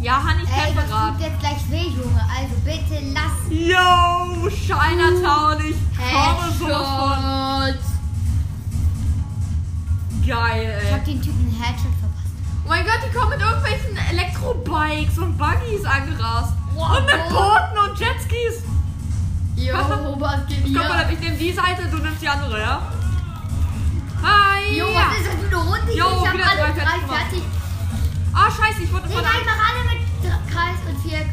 Ja, 0.00 0.14
Han, 0.24 0.40
ich 0.42 0.48
Ey, 0.48 0.72
kämpfe 0.72 0.82
das 0.88 1.20
jetzt 1.20 1.40
gleich 1.40 1.70
weh, 1.70 1.88
Junge. 1.88 2.20
Also 2.34 2.54
bitte 2.64 3.02
lass. 3.12 3.50
Yo, 3.50 4.48
Chinatown, 4.48 5.58
ich 5.62 5.76
komme 5.94 6.52
sowas 6.58 6.88
von. 6.96 7.74
Geil, 10.26 10.80
Ich 10.86 10.92
hab 10.92 10.98
ey. 11.00 11.04
den 11.04 11.20
Typen 11.22 11.40
einen 11.40 11.62
Headshot 11.62 11.92
verpasst. 12.00 12.32
Oh 12.64 12.68
mein 12.68 12.84
Gott, 12.84 13.00
die 13.06 13.16
kommen 13.16 13.30
mit 13.30 13.40
irgendwelchen 13.40 13.96
Elektrobikes 14.10 15.18
und 15.18 15.36
Buggies 15.36 15.84
angerast. 15.84 16.52
Wow. 16.74 16.98
Und 16.98 17.06
mit 17.06 17.28
Booten 17.28 17.90
und 17.90 17.98
Jetskis. 17.98 18.62
Jo, 19.56 19.74
was 20.18 20.46
geht 20.46 20.64
Guck 20.64 20.74
mal, 20.88 21.04
hier? 21.06 21.12
ich 21.12 21.20
nehme 21.20 21.36
die 21.36 21.52
Seite, 21.52 21.82
du 21.90 21.98
nimmst 21.98 22.22
die 22.22 22.28
andere, 22.28 22.58
ja? 22.60 22.80
Hi. 24.22 24.78
Jo, 24.78 24.86
was 24.94 25.18
ist 25.18 25.26
das 25.26 25.34
für 25.34 25.46
eine 25.46 25.56
Runde? 25.56 25.92
Jo, 25.92 26.06
ich 26.22 26.28
hab 26.28 26.34
alle 26.34 26.72
drei 26.74 27.14
fertig 27.14 27.42
Ah, 28.32 28.50
scheiße, 28.50 28.82
ich 28.82 28.92
wurde 28.92 29.08
von 29.08 29.20
ich 29.22 29.26
einem, 29.28 29.46
mach 29.46 29.60
alle 29.68 29.82
mit 29.90 30.50
Kreis 30.52 30.78
und 30.88 30.98
Viereck. 31.02 31.28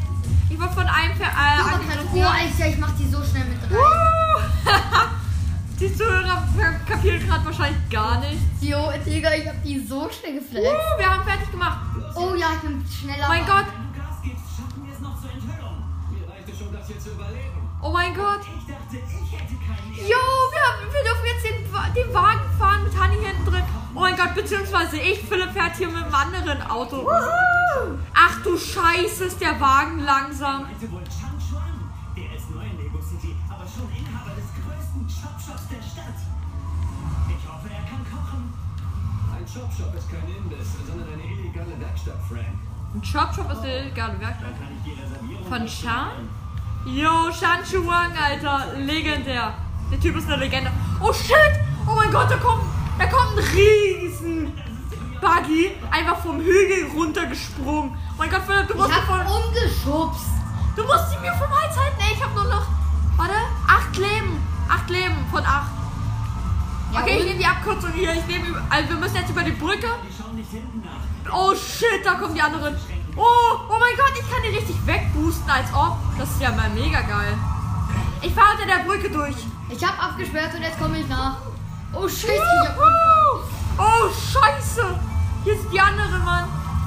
ich 0.49 0.59
wurde 0.59 0.73
von 0.73 0.87
einem 0.87 1.15
Ver- 1.15 1.25
äh, 1.25 1.61
Oh, 1.61 1.75
angegriffen. 1.75 2.23
Alter, 2.23 2.67
ich 2.69 2.77
mach 2.77 2.91
die 2.97 3.07
so 3.09 3.23
schnell 3.23 3.45
mit 3.45 3.59
drei. 3.61 3.75
Uh. 3.77 4.41
die 5.79 5.95
Zuhörer 5.95 6.43
kapieren 6.87 7.25
gerade 7.27 7.45
wahrscheinlich 7.45 7.89
gar 7.89 8.19
nicht. 8.19 8.41
Jo, 8.61 8.91
Digga, 9.05 9.33
ich 9.35 9.47
hab 9.47 9.63
die 9.63 9.79
so 9.79 10.09
schnell 10.09 10.39
geflext. 10.39 10.67
Uh, 10.71 10.99
wir 10.99 11.09
haben 11.09 11.23
fertig 11.23 11.51
gemacht. 11.51 11.77
Oh 12.15 12.33
ja, 12.35 12.47
ich 12.55 12.61
bin 12.61 12.83
schneller. 12.89 13.25
Oh 13.25 13.29
mein 13.29 13.45
Gott. 13.45 13.65
Wenn 13.69 13.93
du 13.93 13.99
Gas 14.01 14.17
gibst, 14.23 14.43
schaffen 14.57 14.85
wir 14.85 14.93
es 14.93 14.99
noch 14.99 15.21
zur 15.21 15.29
Enthüllung. 15.31 15.77
Mir 16.11 16.25
reicht 16.27 16.49
es 16.49 16.57
schon, 16.57 16.73
das 16.73 16.87
hier 16.87 16.99
zu 16.99 17.09
überleben. 17.11 17.61
Oh 17.81 17.91
mein 17.91 18.13
Gott. 18.15 18.41
Ich 18.41 18.65
dachte, 18.73 18.97
ich 18.97 19.31
hätte 19.31 19.53
keinen 19.61 19.93
Jo, 19.93 20.17
wir, 20.51 20.61
haben, 20.65 20.81
wir 20.89 21.03
dürfen 21.05 21.25
jetzt 21.29 21.45
den, 21.45 21.57
den 21.93 22.13
Wagen 22.13 22.41
fahren 22.57 22.83
mit 22.83 22.93
Honey 22.99 23.21
hinten 23.23 23.45
drin. 23.45 23.63
Oh 23.97 24.01
mein 24.01 24.15
Gott, 24.15 24.35
beziehungsweise 24.35 24.97
ich, 24.97 25.23
Philipp 25.27 25.53
fährt 25.53 25.75
hier 25.75 25.87
mit 25.87 26.03
einem 26.03 26.13
anderen 26.13 26.61
Auto. 26.69 27.09
Ach 28.13 28.43
du 28.43 28.55
Scheiße, 28.55 29.23
ist 29.25 29.41
der 29.41 29.59
Wagen 29.59 30.01
langsam. 30.05 30.61
meinte 30.69 30.91
wohl 30.91 31.01
Chan 31.05 31.33
Chuan. 31.41 31.81
Der 32.15 32.37
ist 32.37 32.47
neu 32.51 32.61
in 32.61 32.77
Lego 32.77 33.01
City, 33.01 33.35
aber 33.49 33.65
schon 33.65 33.89
Inhaber 33.89 34.35
des 34.37 34.53
größten 34.53 35.01
Chop-Shops 35.01 35.67
der 35.73 35.81
Stadt. 35.81 36.13
Ich 37.27 37.49
hoffe, 37.49 37.69
er 37.73 37.89
kann 37.89 38.05
kochen. 38.05 38.53
Ein 39.33 39.45
Chop-Shop 39.49 39.91
ist 39.97 40.11
kein 40.11 40.29
Imbiss, 40.29 40.77
sondern 40.85 41.13
eine 41.13 41.23
illegale 41.23 41.79
Werkstatt, 41.79 42.21
Frank. 42.29 42.53
Ein 42.93 43.01
Chop-Shop 43.01 43.51
ist 43.51 43.61
eine 43.65 43.79
illegale 43.79 44.19
Werkstatt. 44.19 44.53
Dann 44.53 44.59
kann 44.61 44.77
ich 44.77 44.93
die 44.93 45.01
Reservierung 45.01 45.49
Von 45.49 45.65
Chan? 45.65 46.29
Yo, 46.85 47.31
Shan 47.33 47.65
Chuang, 47.65 48.13
Alter. 48.13 48.77
Legendär. 48.77 49.55
Der 49.91 49.99
Typ 49.99 50.17
ist 50.17 50.27
eine 50.27 50.37
Legende. 50.37 50.69
Oh 51.01 51.11
shit! 51.11 51.57
Oh 51.87 51.95
mein 51.95 52.11
Gott, 52.11 52.29
da 52.29 52.37
kommt, 52.37 52.76
da 52.97 53.05
kommt 53.07 53.37
ein 53.37 53.43
riesen 53.55 54.53
Buggy 55.21 55.71
einfach 55.91 56.17
vom 56.17 56.37
Hügel 56.39 56.87
runtergesprungen. 56.95 57.91
Oh 57.93 58.15
mein 58.17 58.29
Gott, 58.29 58.41
Philipp, 58.45 58.67
du 58.67 58.75
musst, 58.75 58.89
Ich 58.89 58.95
sie 58.95 59.01
hab 59.01 59.07
von, 59.07 59.43
umgeschubst. 59.43 60.25
du 60.75 60.83
musst 60.83 61.09
sie 61.11 61.17
mir 61.19 61.33
vom 61.33 61.49
Hals 61.49 61.75
halten. 61.77 61.97
Ey, 61.99 62.13
ich 62.13 62.23
hab 62.23 62.33
nur 62.35 62.45
noch, 62.45 62.65
warte, 63.17 63.33
acht 63.67 63.95
Leben. 63.97 64.41
Acht 64.69 64.89
Leben 64.89 65.15
von 65.31 65.43
acht. 65.45 65.71
Ja, 66.93 67.01
Okay, 67.01 67.15
ich 67.15 67.19
und? 67.21 67.25
nehme 67.27 67.39
die 67.39 67.45
Abkürzung 67.45 67.91
hier. 67.93 68.13
Ich 68.13 68.25
nehme, 68.27 68.47
über- 68.47 68.61
also 68.69 68.89
wir 68.89 68.97
müssen 68.97 69.15
jetzt 69.15 69.29
über 69.29 69.43
die 69.43 69.51
Brücke. 69.51 69.87
Die 70.03 70.13
schauen 70.21 70.35
nicht 70.35 70.49
hinten 70.51 70.83
nach. 70.83 71.33
Oh 71.33 71.53
shit, 71.55 72.03
da 72.05 72.15
kommen 72.15 72.33
die 72.33 72.41
anderen. 72.41 72.75
Oh, 73.15 73.23
oh 73.23 73.77
mein 73.79 73.95
Gott, 73.97 74.13
ich 74.13 74.29
kann 74.31 74.41
die 74.43 74.55
richtig 74.55 74.75
wegboosten, 74.85 75.49
als 75.49 75.73
ob. 75.73 75.97
Das 76.17 76.29
ist 76.31 76.41
ja 76.41 76.51
mal 76.51 76.69
mega 76.69 77.01
geil. 77.01 77.33
Ich 78.21 78.33
fahre 78.33 78.53
unter 78.53 78.65
der 78.67 78.83
Brücke 78.83 79.09
durch. 79.09 79.35
Ich 79.69 79.83
hab 79.85 80.01
abgesperrt 80.03 80.53
und 80.55 80.61
jetzt 80.63 80.79
komme 80.79 80.99
ich 80.99 81.07
nach. 81.07 81.37
Oh 81.93 82.07
Scheiße, 82.07 82.33
ich 82.33 82.67
hab 82.69 82.77
Unfall. 82.77 83.41
Oh, 83.79 84.09
scheiße! 84.09 84.99
Hier 85.43 85.57
sind 85.57 85.71
die 85.73 85.79
anderen, 85.79 86.23
Mann. 86.23 86.45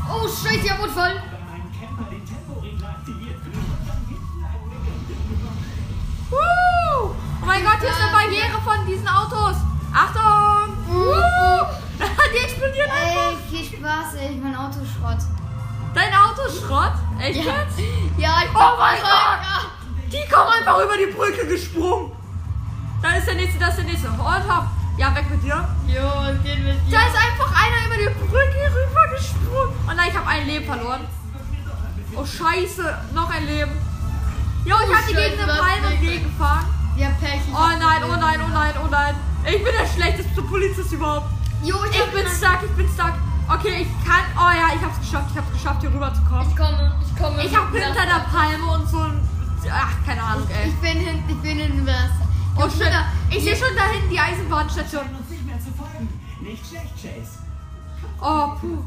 Oh 0.08 0.26
Scheiße, 0.28 0.56
ich 0.64 0.70
hab 0.70 0.82
Unfall. 0.82 1.22
Wuhu! 6.30 7.10
Oh 7.42 7.46
mein 7.46 7.64
Gott, 7.64 7.80
hier 7.80 7.90
ist 7.90 8.00
eine 8.00 8.12
Barriere 8.12 8.60
von 8.62 8.86
diesen 8.86 9.08
Autos. 9.08 9.56
Achtung! 9.92 10.76
Wuhu! 10.86 11.66
Die 12.32 12.38
explodieren 12.38 12.90
einfach. 12.90 13.32
Ey, 13.50 13.66
hier 13.66 13.82
Was, 13.82 14.14
ey? 14.14 14.36
Mein 14.36 14.54
Auto 14.54 14.80
ist 14.80 14.92
Schrott. 14.92 15.18
Dein 15.94 16.12
Auto 16.14 16.42
ist 16.46 16.60
Schrott? 16.62 16.92
Echt 17.18 17.44
Ja. 17.44 17.62
jetzt? 17.62 17.78
Ja, 18.16 18.42
ich 18.44 18.50
Oh 18.54 18.78
mein 18.78 19.00
Gott! 19.00 19.70
Die 20.12 20.28
kommen 20.32 20.50
einfach 20.52 20.78
über 20.80 20.96
die 20.96 21.12
Brücke 21.12 21.46
gesprungen. 21.46 22.12
Da 23.02 23.16
ist 23.16 23.26
der 23.26 23.34
nächste, 23.34 23.58
da 23.58 23.68
ist 23.68 23.78
der 23.78 23.84
nächste. 23.84 24.08
Und 24.08 24.20
hopp. 24.20 24.66
Ja, 25.00 25.14
weg 25.16 25.30
mit 25.30 25.42
dir. 25.42 25.66
Jo, 25.86 26.08
es 26.30 26.42
geht 26.44 26.58
mit 26.62 26.76
dir. 26.86 26.92
Da 26.92 27.06
ist 27.08 27.16
einfach 27.16 27.50
einer 27.56 27.86
über 27.86 27.96
die 27.96 28.12
Brücke 28.20 28.62
rüber 28.68 29.04
gesprungen. 29.16 29.74
Oh 29.88 29.92
nein, 29.96 30.08
ich 30.10 30.14
habe 30.16 30.26
ein 30.26 30.46
Leben 30.46 30.66
verloren. 30.66 31.00
Oh 32.14 32.26
scheiße, 32.26 32.84
noch 33.14 33.30
ein 33.30 33.46
Leben. 33.46 33.72
Jo, 34.66 34.76
ich 34.84 34.90
Oh, 34.90 34.94
hab 34.94 35.06
die 35.06 35.14
gegen 35.14 35.38
Scheiße, 35.38 35.50
eine 35.50 35.62
Palme 35.62 35.96
gegengefahren. 35.96 36.66
Ja, 36.96 37.08
Pech. 37.18 37.40
Oh 37.50 37.56
nein, 37.56 37.82
ein 37.82 38.04
oh 38.04 38.16
nein, 38.20 38.40
oh 38.44 38.48
nein, 38.52 38.74
oh 38.84 38.88
nein. 38.90 39.14
Ich 39.46 39.64
bin 39.64 39.72
der 39.72 39.86
schlechteste 39.88 40.42
Polizist 40.42 40.92
überhaupt. 40.92 41.30
Jo, 41.62 41.76
ich, 41.90 41.96
Ich 41.96 42.10
bin 42.12 42.26
stuck, 42.28 42.58
ich 42.62 42.76
bin 42.76 42.88
stuck. 42.92 43.14
Okay, 43.48 43.86
ich 43.88 44.06
kann. 44.06 44.24
Oh 44.36 44.52
ja, 44.52 44.76
ich 44.76 44.82
hab's 44.84 45.00
geschafft. 45.00 45.28
Ich 45.32 45.36
hab's 45.38 45.52
geschafft, 45.52 45.80
hier 45.80 45.94
rüber 45.94 46.12
zu 46.12 46.20
kommen. 46.24 46.46
Ich 46.50 46.56
komme, 46.56 46.92
ich 47.00 47.16
komme. 47.22 47.42
Ich 47.42 47.56
hab 47.56 47.72
hinter 47.72 48.04
der 48.04 48.20
Palme 48.30 48.66
und 48.70 48.86
so 48.86 48.98
ein. 49.00 49.26
Ach, 49.72 49.94
keine 50.06 50.22
Ahnung, 50.22 50.46
ey. 50.50 50.68
Ich 50.68 50.76
bin 50.76 50.98
hinten, 51.00 51.30
ich 51.30 51.40
bin 51.40 51.56
hinten 51.58 51.86
was. 51.86 52.29
Oh 52.56 52.68
shit. 52.68 52.92
Ich 53.30 53.42
sehe 53.44 53.56
schon 53.56 53.74
da 53.76 53.84
hinten 53.90 54.10
die 54.10 54.18
Eisenbahnstation. 54.18 55.04
Nicht 56.40 56.66
schlecht, 56.66 56.94
Chase. 56.96 57.38
Oh, 58.20 58.54
puh. 58.60 58.78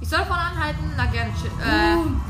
Ich 0.00 0.08
soll 0.08 0.24
vorne 0.24 0.42
anhalten? 0.42 0.92
Na 0.96 1.06
gerne. 1.06 1.30
Äh. 1.30 1.96
Bam. 1.96 2.20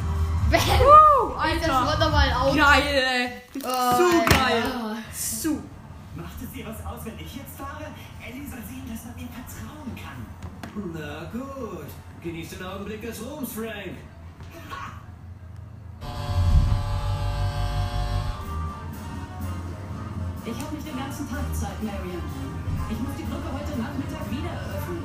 Puh, 0.51 1.33
Das 1.35 1.39
Alter. 1.39 1.73
war 1.73 1.97
doch 1.99 2.11
mal 2.11 2.29
ein 2.29 2.33
Auto. 2.35 2.57
Geil, 2.57 2.83
ey. 2.87 3.29
Oh, 3.57 3.61
Zu 3.61 3.69
Alter. 3.69 4.37
geil. 4.45 4.63
Zu. 5.13 5.63
Macht 6.17 6.43
es 6.43 6.53
dir 6.53 6.67
was 6.67 6.87
aus, 6.87 7.05
wenn 7.05 7.19
ich 7.19 7.37
jetzt 7.37 7.57
fahre? 7.57 7.87
Ellie 8.25 8.47
soll 8.49 8.61
sehen, 8.69 8.85
dass 8.89 9.05
man 9.05 9.15
mir 9.17 9.29
vertrauen 9.29 9.93
kann. 9.97 10.93
Na 10.95 11.25
gut. 11.33 11.87
Genieß 12.23 12.51
den 12.51 12.67
Augenblick 12.67 13.03
des 13.03 13.21
Ruhms, 13.23 13.53
Frank. 13.53 13.97
Ich 20.49 20.63
habe 20.63 20.77
nicht 20.77 20.87
den 20.87 20.97
ganzen 20.97 21.29
Tag 21.29 21.43
Zeit, 21.53 21.83
Marion. 21.83 22.23
Ich 22.89 22.99
muss 23.01 23.17
die 23.19 23.25
Brücke 23.25 23.51
heute 23.51 23.81
Nachmittag 23.83 24.31
wieder 24.31 24.55
eröffnen. 24.55 25.03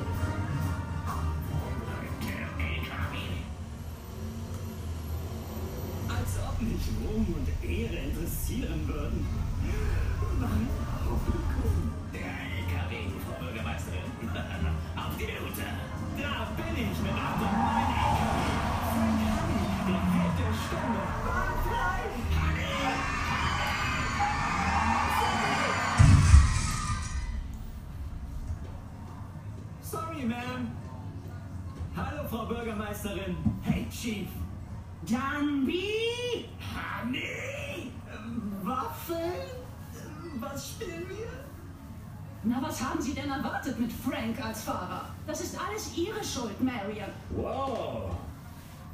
Als 6.06 6.38
ob 6.46 6.62
mich 6.62 6.86
Ruhm 7.02 7.26
und 7.34 7.68
Ehre 7.68 7.96
interessieren 7.96 8.86
würden. 8.86 9.26
Hey, 34.02 34.10
Chief. 34.10 34.28
Danby? 35.06 36.48
Honey? 36.74 37.92
Waffeln? 38.62 39.48
Was 40.40 40.70
spielen 40.70 41.08
wir? 41.08 41.28
Na, 42.44 42.60
was 42.60 42.82
haben 42.82 43.00
Sie 43.00 43.14
denn 43.14 43.30
erwartet 43.30 43.78
mit 43.78 43.92
Frank 43.92 44.44
als 44.44 44.64
Fahrer? 44.64 45.06
Das 45.26 45.40
ist 45.40 45.56
alles 45.58 45.96
Ihre 45.96 46.24
Schuld, 46.24 46.60
Marion. 46.60 47.10
Wow. 47.30 48.16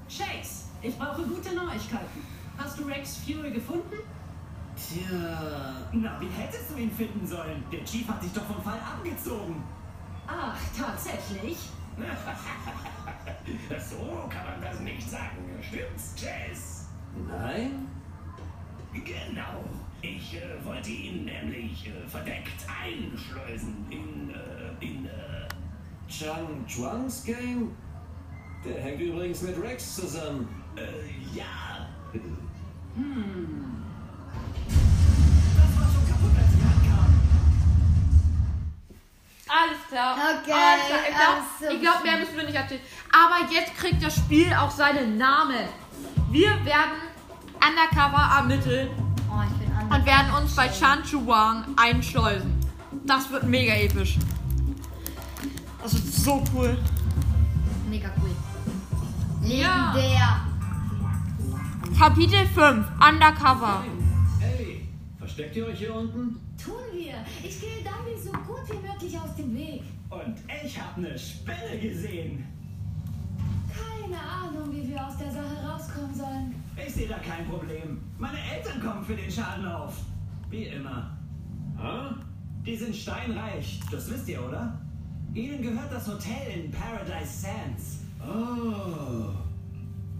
Chase, 0.09 0.64
ich 0.83 0.99
brauche 0.99 1.23
gute 1.23 1.55
Neuigkeiten. 1.55 2.27
Hast 2.59 2.79
du 2.79 2.85
Rex 2.85 3.18
Fury 3.18 3.51
gefunden? 3.51 3.97
Tja. 4.77 5.75
Na, 5.92 6.21
wie 6.21 6.29
hättest 6.29 6.71
du 6.71 6.77
ihn 6.77 6.90
finden 6.90 7.27
sollen? 7.27 7.64
Der 7.73 7.85
Chief 7.85 8.07
hat 8.09 8.23
dich 8.23 8.33
doch 8.33 8.44
vom 8.44 8.62
Fall 8.62 8.79
abgezogen. 8.79 9.62
Ach, 10.27 10.59
tatsächlich? 10.77 11.57
So 13.80 14.28
kann 14.28 14.44
man 14.44 14.61
das 14.62 14.80
nicht 14.80 15.08
sagen. 15.08 15.37
Stimmt's, 15.62 16.14
Chase? 16.14 16.87
Nein? 17.26 17.88
Genau. 18.92 19.64
Ich 20.00 20.37
äh, 20.37 20.64
wollte 20.64 20.90
ihn 20.90 21.24
nämlich 21.24 21.88
äh, 21.88 22.08
verdeckt 22.08 22.66
einschleusen 22.68 23.87
in, 23.90 24.30
äh, 24.30 24.84
in, 24.84 25.06
äh, 25.06 25.48
Chang 26.08 26.64
Chuangs 26.66 27.24
Gang? 27.24 27.70
Der 28.64 28.80
hängt 28.82 29.00
übrigens 29.00 29.42
mit 29.42 29.61
Rex 29.62 29.96
zusammen. 29.96 30.48
äh, 30.76 31.37
ja. 31.37 31.88
Das 35.56 35.80
war 35.80 35.88
schon 35.92 36.08
kaputt, 36.08 36.30
als 36.38 36.54
ich. 36.54 36.67
Alles 39.48 39.78
klar. 39.88 40.14
Okay, 40.14 40.52
Alles 40.52 41.06
klar. 41.58 41.72
Ich 41.72 41.80
glaube, 41.80 41.80
glaub, 41.80 42.04
mehr 42.04 42.18
müssen 42.18 42.37
wir 42.37 42.44
nicht 42.44 42.54
erzählen. 42.54 42.80
Aber 43.12 43.50
jetzt 43.50 43.74
kriegt 43.76 44.02
das 44.02 44.16
Spiel 44.16 44.52
auch 44.52 44.70
seinen 44.70 45.16
Namen. 45.16 45.68
Wir 46.30 46.50
werden 46.64 47.00
undercover 47.61 48.37
ermitteln 48.37 48.90
Oh, 49.30 49.42
ich 49.42 49.58
bin 49.58 49.70
und 49.90 50.06
werden 50.06 50.34
uns 50.34 50.54
bei 50.54 50.68
Chan 50.68 51.02
Chuang 51.04 51.64
einschleusen. 51.76 52.54
Das 53.04 53.30
wird 53.30 53.44
mega 53.44 53.74
episch. 53.74 54.18
Das 55.82 55.94
wird 55.94 56.06
so 56.06 56.44
cool. 56.54 56.78
Mega 57.88 58.11
cool. 58.20 58.30
Ja. 59.48 59.92
Legendär. 59.94 60.40
Kapitel 61.98 62.46
5, 62.46 62.87
Undercover. 63.00 63.84
Hey, 64.40 64.88
versteckt 65.18 65.56
ihr 65.56 65.66
euch 65.66 65.78
hier 65.78 65.94
unten? 65.94 66.47
Tun 66.68 66.92
wir. 66.92 67.24
Ich 67.42 67.61
gehe 67.61 67.83
Danby 67.83 68.20
so 68.22 68.31
gut 68.31 68.68
wie 68.68 68.87
möglich 68.87 69.18
aus 69.18 69.35
dem 69.37 69.57
Weg. 69.57 69.83
Und 70.11 70.37
ich 70.64 70.78
habe 70.78 71.07
eine 71.07 71.18
Spinne 71.18 71.78
gesehen. 71.81 72.44
Keine 73.74 74.20
Ahnung, 74.20 74.70
wie 74.74 74.88
wir 74.88 75.07
aus 75.07 75.16
der 75.16 75.31
Sache 75.31 75.66
rauskommen 75.66 76.14
sollen. 76.14 76.54
Ich 76.76 76.92
sehe 76.92 77.09
da 77.09 77.18
kein 77.18 77.46
Problem. 77.48 78.02
Meine 78.18 78.38
Eltern 78.54 78.83
kommen 78.83 79.02
für 79.02 79.16
den 79.16 79.31
Schaden 79.31 79.66
auf. 79.66 79.94
Wie 80.50 80.64
immer. 80.64 81.16
Ha? 81.78 82.14
Die 82.66 82.76
sind 82.76 82.94
steinreich. 82.94 83.81
Das 83.90 84.11
wisst 84.11 84.28
ihr, 84.28 84.44
oder? 84.44 84.78
Ihnen 85.33 85.62
gehört 85.62 85.90
das 85.90 86.07
Hotel 86.07 86.64
in 86.64 86.70
Paradise 86.70 87.46
Sands. 87.46 88.00
Oh. 88.20 89.33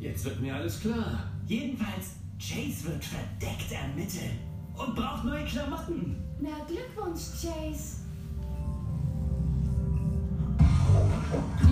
Jetzt 0.01 0.25
wird 0.25 0.41
mir 0.41 0.55
alles 0.55 0.81
klar. 0.81 1.25
Jedenfalls, 1.47 2.17
Chase 2.39 2.93
wird 2.93 3.05
verdeckt 3.05 3.73
ermitteln 3.73 4.39
und 4.77 4.95
braucht 4.95 5.25
neue 5.25 5.45
Klamotten. 5.45 6.28
Na, 6.41 6.51
Glückwunsch, 6.69 7.21
Chase. 7.41 7.97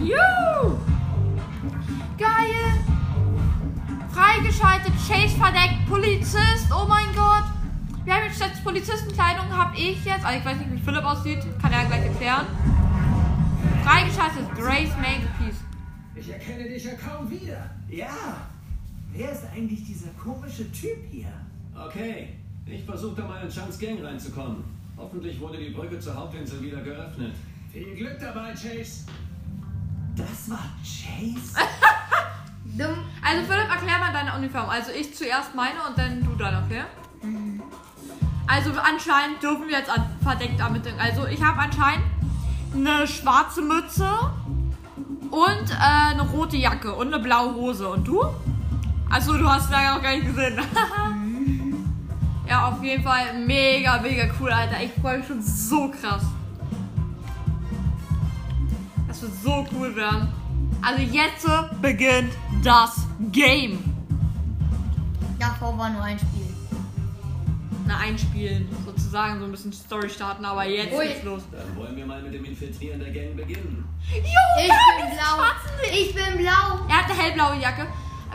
Juhu! 0.00 0.76
Geil! 2.18 2.84
Freigeschaltet, 4.10 4.92
Chase 5.06 5.36
verdeckt, 5.36 5.86
Polizist, 5.88 6.66
oh 6.72 6.86
mein 6.88 7.14
Gott! 7.14 7.44
Wir 8.04 8.14
haben 8.14 8.24
jetzt 8.24 8.36
statt 8.36 8.52
Polizistenkleidung, 8.64 9.48
habe 9.56 9.76
ich 9.76 10.04
jetzt, 10.04 10.24
also 10.24 10.38
ich 10.38 10.44
weiß 10.44 10.58
nicht, 10.58 10.72
wie 10.72 10.78
Philipp 10.78 11.04
aussieht, 11.04 11.46
kann 11.60 11.72
er 11.72 11.86
gleich 11.86 12.04
erklären. 12.04 12.46
Freigeschaltet, 13.84 14.52
Grace 14.56 14.96
Makepeace. 14.96 15.60
Ich 16.16 16.28
erkenne 16.28 16.64
dich 16.64 16.84
ja 16.84 16.94
kaum 16.94 17.30
wieder. 17.30 17.70
Ja. 17.88 18.48
Wer 19.12 19.30
ist 19.30 19.44
eigentlich 19.54 19.84
dieser 19.84 20.10
komische 20.22 20.70
Typ 20.72 20.98
hier? 21.10 21.32
Okay, 21.74 22.30
ich 22.66 22.84
versuche 22.84 23.16
da 23.16 23.28
mal 23.28 23.42
in 23.42 23.48
Changs 23.48 23.78
Gang 23.78 24.02
reinzukommen. 24.02 24.64
Hoffentlich 24.96 25.40
wurde 25.40 25.58
die 25.58 25.70
Brücke 25.70 25.98
zur 25.98 26.14
Hauptinsel 26.16 26.62
wieder 26.62 26.80
geöffnet. 26.80 27.34
Viel 27.72 27.94
Glück 27.94 28.18
dabei, 28.18 28.52
Chase. 28.52 29.06
Das 30.16 30.50
war 30.50 30.64
Chase? 30.82 31.58
Also 33.22 33.42
Philipp, 33.48 33.70
erklär 33.70 33.98
mal 33.98 34.12
deine 34.12 34.34
Uniform. 34.34 34.68
Also 34.68 34.92
ich 34.92 35.14
zuerst 35.14 35.54
meine 35.54 35.78
und 35.88 35.96
dann 35.96 36.22
du 36.22 36.34
dann, 36.36 36.62
okay? 36.64 36.82
Also 38.46 38.70
anscheinend 38.70 39.42
dürfen 39.42 39.66
wir 39.66 39.78
jetzt 39.78 39.90
verdeckt 40.22 40.60
ermitteln. 40.60 40.94
Also 40.98 41.26
ich 41.26 41.42
habe 41.42 41.58
anscheinend 41.58 42.04
eine 42.74 43.06
schwarze 43.06 43.62
Mütze 43.62 44.08
und 45.30 45.70
äh, 45.70 46.12
eine 46.12 46.22
rote 46.22 46.56
Jacke 46.56 46.94
und 46.94 47.12
eine 47.12 47.22
blaue 47.22 47.54
Hose. 47.54 47.88
Und 47.88 48.06
du? 48.06 48.22
Also 49.10 49.38
du 49.38 49.48
hast 49.48 49.72
da 49.72 49.94
noch 49.94 50.02
gar 50.02 50.14
nicht 50.14 50.26
gesehen. 50.26 50.60
ja, 52.48 52.68
auf 52.68 52.82
jeden 52.82 53.02
Fall 53.02 53.34
mega, 53.44 53.98
mega 54.00 54.28
cool, 54.40 54.50
Alter. 54.50 54.82
Ich 54.82 54.92
freue 55.00 55.18
mich 55.18 55.26
schon 55.26 55.42
so 55.42 55.90
krass. 55.90 56.22
Das 59.08 59.22
wird 59.22 59.32
so 59.42 59.66
cool 59.74 59.94
werden. 59.96 60.28
Also 60.82 61.02
jetzt 61.02 61.46
beginnt 61.80 62.32
das 62.62 63.06
Game. 63.32 63.78
Davor 65.38 65.76
war 65.78 65.90
nur 65.90 66.02
ein 66.02 66.18
Spiel. 66.18 66.46
na, 67.86 67.98
einspielen, 67.98 68.68
sozusagen, 68.84 69.38
so 69.38 69.44
ein 69.44 69.50
bisschen 69.52 69.72
Story 69.72 70.08
starten, 70.08 70.44
aber 70.44 70.64
jetzt 70.64 70.92
Ui. 70.96 71.06
geht's 71.06 71.22
los. 71.24 71.42
Dann 71.52 71.76
wollen 71.76 71.96
wir 71.96 72.04
mal 72.06 72.20
mit 72.22 72.34
dem 72.34 72.44
Infiltrieren 72.44 72.98
der 73.00 73.10
Gang 73.12 73.36
beginnen. 73.36 73.84
Jo, 74.12 74.20
Ich 74.58 74.68
bin 74.68 75.16
blau. 75.16 75.92
Ich 75.92 76.14
bin 76.14 76.38
blau. 76.38 76.86
Er 76.88 76.96
hat 76.98 77.10
eine 77.10 77.20
hellblaue 77.20 77.56
Jacke. 77.60 77.86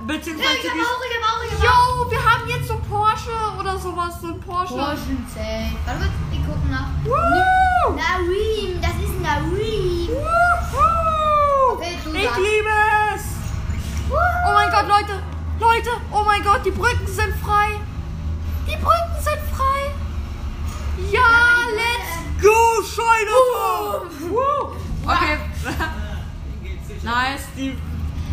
Beziehungsweise 0.07 0.57
Ich 0.57 0.69
hab 0.69 0.77
auch, 0.77 1.01
ich 1.05 1.15
hab 1.17 1.25
auch, 1.31 1.43
ich 1.43 1.51
hab 1.51 1.59
auch. 1.77 2.05
Jo, 2.05 2.11
wir 2.11 2.23
haben 2.23 2.47
jetzt 2.47 2.67
so 2.67 2.75
Porsche 2.89 3.35
oder 3.59 3.77
sowas, 3.77 4.19
so 4.21 4.27
ein 4.27 4.39
Porsche. 4.39 4.73
Porsche 4.73 5.17
safe. 5.33 5.75
Warte 5.85 5.99
kurz, 5.99 6.11
wir 6.31 6.39
gucken 6.45 6.69
nach. 6.71 6.89
Woo! 7.05 7.95
Nareem, 7.95 8.81
das 8.81 8.91
ist. 9.03 9.11
Woohoo! 10.09 11.73
Okay, 11.73 11.97
Ich 12.13 12.23
sagst. 12.23 12.37
liebe 12.39 12.69
es! 13.15 13.23
Oh 14.11 14.53
mein 14.53 14.69
Gott, 14.71 14.87
Leute! 14.87 15.23
Leute! 15.59 15.89
Oh 16.11 16.23
mein 16.25 16.43
Gott, 16.43 16.65
die 16.65 16.71
Brücken 16.71 17.07
sind 17.07 17.33
frei! 17.43 17.79
Die 18.67 18.75
Brücken 18.75 19.21
sind 19.21 19.39
frei! 19.55 19.93
Ja, 21.11 21.19
Ja, 21.19 21.67
let's 21.75 22.41
go! 22.41 22.49
Woo! 24.29 24.75
Okay. 25.03 25.37
nice, 27.03 27.47
die... 27.57 27.75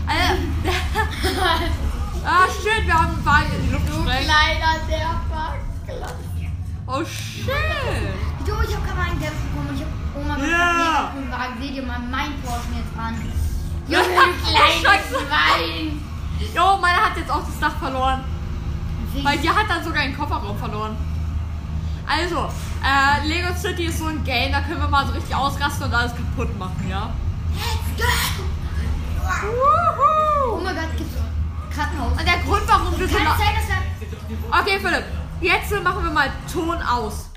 Alter. 0.08 0.36
ah, 2.24 2.46
shit, 2.48 2.86
wir 2.86 2.94
haben 2.94 3.14
einen 3.14 3.24
Wagen 3.26 3.52
in 3.56 3.66
die 3.66 3.72
Luft 3.72 3.86
gesprengt. 3.86 4.24
kleiner 4.24 4.74
der 4.88 5.20
Parkplatz. 5.30 6.14
Oh, 6.86 7.04
shit! 7.04 7.46
Du, 8.46 8.52
ich 8.66 8.74
hab 8.74 8.84
gerade 8.86 9.00
einen 9.10 9.20
Dämpfer 9.20 9.44
bekommen 9.52 9.74
ich 9.74 9.82
hab 9.82 10.22
Oma 10.22 10.34
gesagt, 10.36 10.50
Ja. 10.50 11.12
nee, 11.14 11.30
Wagen, 11.30 11.60
seht 11.60 11.74
ihr 11.74 11.82
mal 11.82 11.98
meinen 11.98 12.40
Porsche 12.42 12.68
jetzt 12.74 12.98
an. 12.98 13.14
Junge, 13.88 14.34
kleines. 14.44 15.08
Schwein. 15.08 16.00
Jo, 16.54 16.78
meiner 16.80 17.04
hat 17.04 17.16
jetzt 17.16 17.30
auch 17.30 17.44
das 17.44 17.58
Dach 17.60 17.76
verloren. 17.78 18.24
Weil 19.22 19.38
die 19.38 19.50
hat 19.50 19.68
dann 19.68 19.82
sogar 19.82 20.02
einen 20.02 20.16
Kofferraum 20.16 20.56
verloren. 20.56 20.96
Also, 22.06 22.48
äh, 22.82 23.26
Lego 23.26 23.52
City 23.54 23.86
ist 23.86 23.98
so 23.98 24.06
ein 24.06 24.22
Game, 24.24 24.52
da 24.52 24.60
können 24.60 24.80
wir 24.80 24.88
mal 24.88 25.06
so 25.06 25.12
richtig 25.12 25.34
ausrasten 25.34 25.86
und 25.86 25.94
alles 25.94 26.12
kaputt 26.14 26.56
machen, 26.58 26.86
ja? 26.88 27.10
Oh 29.30 30.60
mein 30.62 30.74
Gott, 30.74 30.96
gibt's 30.96 31.14
Krankenhaus. 31.70 32.12
Und 32.12 32.26
der 32.26 32.38
Grund, 32.38 32.62
warum 32.66 32.98
wir 32.98 33.08
so... 33.08 33.14
Sein. 33.14 33.26
Okay, 34.50 34.78
Philipp, 34.80 35.04
jetzt 35.40 35.70
machen 35.82 36.04
wir 36.04 36.10
mal 36.10 36.32
Ton 36.50 36.80
aus. 36.82 37.30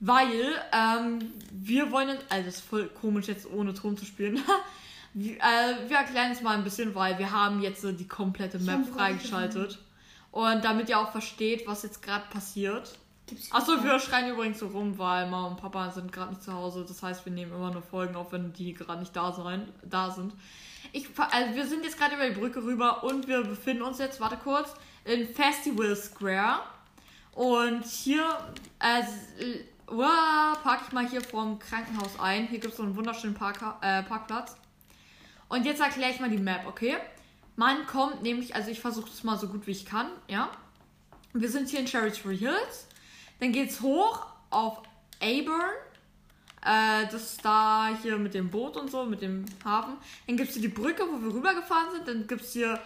Weil, 0.00 0.54
ähm, 0.72 1.32
wir 1.52 1.90
wollen... 1.92 2.16
Also, 2.30 2.48
es 2.48 2.56
ist 2.56 2.64
voll 2.64 2.88
komisch, 2.88 3.26
jetzt 3.26 3.50
ohne 3.50 3.74
Ton 3.74 3.96
zu 3.98 4.06
spielen. 4.06 4.40
wir, 5.12 5.36
äh, 5.36 5.88
wir 5.88 5.98
erklären 5.98 6.32
es 6.32 6.40
mal 6.40 6.56
ein 6.56 6.64
bisschen, 6.64 6.94
weil 6.94 7.18
wir 7.18 7.30
haben 7.30 7.60
jetzt 7.60 7.84
äh, 7.84 7.92
die 7.92 8.08
komplette 8.08 8.58
Map 8.58 8.86
freigeschaltet. 8.86 9.78
Und 10.30 10.64
damit 10.64 10.88
ihr 10.88 10.98
auch 10.98 11.12
versteht, 11.12 11.66
was 11.66 11.82
jetzt 11.82 12.02
gerade 12.02 12.24
passiert. 12.30 12.98
Achso, 13.50 13.84
wir 13.84 13.98
schreien 14.00 14.30
übrigens 14.30 14.60
so 14.60 14.68
rum, 14.68 14.96
weil 14.96 15.28
Mama 15.28 15.48
und 15.48 15.56
Papa 15.58 15.90
sind 15.90 16.10
gerade 16.10 16.30
nicht 16.30 16.42
zu 16.42 16.54
Hause. 16.54 16.86
Das 16.88 17.02
heißt, 17.02 17.26
wir 17.26 17.32
nehmen 17.32 17.52
immer 17.52 17.70
nur 17.70 17.82
Folgen 17.82 18.16
auf, 18.16 18.32
wenn 18.32 18.54
die 18.54 18.72
gerade 18.72 19.00
nicht 19.00 19.14
da, 19.14 19.32
sein, 19.32 19.68
da 19.82 20.10
sind. 20.10 20.32
Ich, 20.92 21.08
also 21.18 21.54
wir 21.54 21.66
sind 21.66 21.84
jetzt 21.84 21.98
gerade 21.98 22.14
über 22.14 22.28
die 22.28 22.38
Brücke 22.38 22.62
rüber 22.62 23.04
und 23.04 23.28
wir 23.28 23.42
befinden 23.42 23.82
uns 23.82 23.98
jetzt, 23.98 24.20
warte 24.20 24.36
kurz, 24.36 24.74
in 25.04 25.28
Festival 25.28 25.94
Square. 25.96 26.60
Und 27.32 27.84
hier 27.84 28.24
äh, 28.80 29.00
s- 29.00 29.64
uah, 29.90 30.56
parke 30.62 30.84
ich 30.86 30.92
mal 30.92 31.06
hier 31.08 31.20
vorm 31.20 31.58
Krankenhaus 31.58 32.18
ein. 32.18 32.46
Hier 32.46 32.58
gibt 32.58 32.72
es 32.72 32.78
so 32.78 32.82
einen 32.82 32.96
wunderschönen 32.96 33.34
Park, 33.34 33.60
äh, 33.80 34.02
Parkplatz. 34.02 34.56
Und 35.48 35.64
jetzt 35.64 35.80
erkläre 35.80 36.10
ich 36.12 36.20
mal 36.20 36.30
die 36.30 36.38
Map, 36.38 36.66
okay? 36.66 36.96
Man 37.56 37.86
kommt 37.86 38.22
nämlich, 38.22 38.54
also 38.54 38.70
ich 38.70 38.80
versuche 38.80 39.08
es 39.10 39.24
mal 39.24 39.38
so 39.38 39.48
gut 39.48 39.66
wie 39.66 39.72
ich 39.72 39.86
kann, 39.86 40.10
ja? 40.28 40.50
Wir 41.32 41.48
sind 41.50 41.68
hier 41.68 41.80
in 41.80 41.86
Cherry 41.86 42.10
Tree 42.12 42.36
Hills. 42.36 42.86
Dann 43.40 43.52
geht's 43.52 43.80
hoch 43.80 44.26
auf 44.50 44.82
Aburn. 45.22 45.70
Äh, 46.64 47.06
das 47.10 47.36
da 47.38 47.90
hier 48.02 48.18
mit 48.18 48.34
dem 48.34 48.50
Boot 48.50 48.76
und 48.76 48.90
so, 48.90 49.04
mit 49.04 49.22
dem 49.22 49.44
Hafen. 49.64 49.94
Dann 50.26 50.36
gibt's 50.36 50.54
hier 50.54 50.62
die 50.62 50.68
Brücke, 50.68 51.04
wo 51.04 51.22
wir 51.22 51.34
rübergefahren 51.34 51.92
sind. 51.92 52.08
Dann 52.08 52.26
gibt's 52.26 52.52
hier 52.52 52.80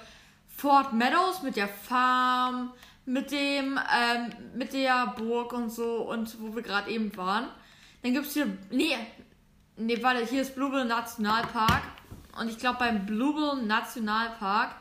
Fort 0.57 0.93
Meadows 0.93 1.43
mit 1.43 1.57
der 1.57 1.69
Farm, 1.69 2.73
mit 3.07 3.31
dem, 3.31 3.79
ähm, 3.79 4.33
mit 4.55 4.73
der 4.73 5.15
Burg 5.17 5.53
und 5.53 5.71
so 5.71 6.09
und 6.09 6.41
wo 6.41 6.55
wir 6.55 6.63
gerade 6.63 6.91
eben 6.91 7.17
waren. 7.17 7.49
Dann 8.03 8.13
gibt's 8.13 8.35
hier, 8.35 8.47
nee, 8.71 8.97
nee, 9.77 10.03
warte, 10.03 10.25
hier 10.27 10.43
ist 10.43 10.55
Bluebell 10.55 10.85
Nationalpark. 10.85 11.83
Und 12.39 12.49
ich 12.49 12.59
glaube 12.59 12.79
beim 12.79 13.07
Bluebell 13.07 13.65
Nationalpark 13.65 14.75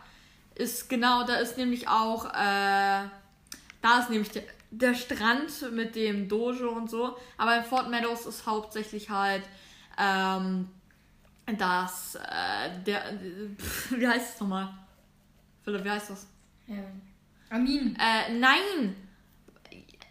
ist 0.56 0.90
genau, 0.90 1.24
da 1.24 1.36
ist 1.36 1.58
nämlich 1.58 1.88
auch, 1.88 2.26
äh, 2.26 3.04
da 3.82 4.00
ist 4.00 4.10
nämlich 4.10 4.32
der, 4.32 4.44
der 4.72 4.96
Strand 4.96 5.72
mit 5.74 5.96
dem 5.96 6.28
Dojo 6.28 6.70
und 6.70 6.90
so. 6.90 7.16
Aber 7.38 7.58
in 7.58 7.64
Fort 7.64 7.90
Meadows 7.90 8.26
ist 8.26 8.46
hauptsächlich 8.46 9.10
halt 9.10 9.44
ähm, 10.00 10.70
das, 11.58 12.16
äh, 12.16 12.84
der, 12.86 13.04
pf, 13.58 13.92
wie 13.98 14.08
heißt 14.08 14.36
es 14.36 14.42
nochmal? 14.42 14.74
Philipp, 15.64 15.84
wie 15.84 15.92
heißt 15.92 16.10
das? 16.10 16.28
Ähm, 16.68 17.02
Amin. 17.50 17.98
Äh, 18.00 18.34
nein! 18.34 18.96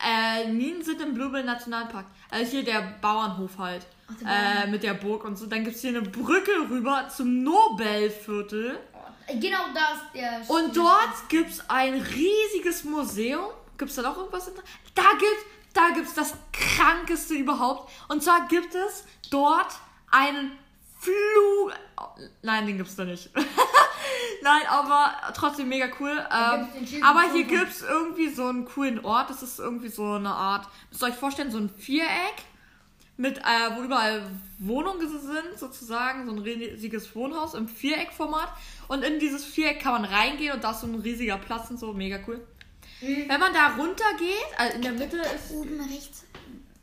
Äh, 0.02 0.50
Minen 0.50 0.82
sind 0.82 1.00
im 1.02 1.14
Bluebell 1.14 1.44
Nationalpark. 1.44 2.06
Also 2.30 2.52
hier 2.52 2.64
der 2.64 2.94
Bauernhof 3.00 3.58
halt. 3.58 3.86
Ach, 4.08 4.14
der 4.18 4.64
äh, 4.64 4.66
mit 4.70 4.82
der 4.82 4.94
Burg 4.94 5.24
und 5.24 5.36
so. 5.36 5.46
Dann 5.46 5.64
gibt 5.64 5.76
es 5.76 5.82
hier 5.82 5.90
eine 5.90 6.02
Brücke 6.02 6.52
rüber 6.70 7.08
zum 7.14 7.42
Nobelviertel. 7.42 8.78
Genau 9.26 9.58
da 9.74 9.94
ist 9.94 10.14
der... 10.14 10.42
Und 10.48 10.76
dort 10.76 11.28
gibt's 11.28 11.62
ein 11.68 11.94
riesiges 11.94 12.84
Museum. 12.84 13.50
Gibt's 13.80 13.94
da 13.94 14.02
noch 14.02 14.18
irgendwas? 14.18 14.52
Da 14.94 15.02
gibt's, 15.18 15.44
da 15.72 15.88
gibt's 15.94 16.12
das 16.12 16.34
krankeste 16.52 17.32
überhaupt. 17.32 17.90
Und 18.08 18.22
zwar 18.22 18.46
gibt 18.46 18.74
es 18.74 19.04
dort 19.30 19.72
einen 20.10 20.52
Flug. 20.98 21.72
Nein, 22.42 22.66
den 22.66 22.76
gibt's 22.76 22.94
da 22.94 23.06
nicht. 23.06 23.30
Nein, 24.42 24.62
aber 24.68 25.32
trotzdem 25.34 25.70
mega 25.70 25.88
cool. 25.98 26.10
Ähm, 26.10 26.68
aber 27.02 27.32
hier 27.32 27.44
gibt's 27.44 27.80
irgendwie 27.80 28.28
so 28.28 28.48
einen 28.48 28.66
coolen 28.66 29.02
Ort. 29.02 29.30
Das 29.30 29.42
ist 29.42 29.58
irgendwie 29.58 29.88
so 29.88 30.12
eine 30.12 30.28
Art. 30.28 30.68
Müsst 30.90 31.02
ihr 31.02 31.06
euch 31.06 31.14
vorstellen, 31.14 31.50
so 31.50 31.56
ein 31.56 31.70
Viereck 31.70 32.44
mit, 33.16 33.38
äh, 33.38 33.76
wo 33.76 33.82
überall 33.82 34.30
Wohnungen 34.58 35.08
sind, 35.08 35.58
sozusagen, 35.58 36.26
so 36.26 36.32
ein 36.32 36.38
riesiges 36.38 37.14
Wohnhaus 37.14 37.54
im 37.54 37.66
Viereckformat. 37.66 38.52
Und 38.88 39.04
in 39.04 39.18
dieses 39.18 39.46
Viereck 39.46 39.80
kann 39.80 40.02
man 40.02 40.04
reingehen 40.04 40.52
und 40.52 40.64
da 40.64 40.72
ist 40.72 40.82
so 40.82 40.86
ein 40.86 40.96
riesiger 40.96 41.38
Platz 41.38 41.70
und 41.70 41.80
so, 41.80 41.94
mega 41.94 42.18
cool. 42.26 42.46
Wenn 43.00 43.40
man 43.40 43.52
da 43.52 43.74
runter 43.76 44.04
geht, 44.18 44.58
also 44.58 44.76
in 44.76 44.82
der 44.82 44.92
Mitte 44.92 45.16
ist. 45.18 45.50
Oben 45.52 45.80
rechts 45.80 46.24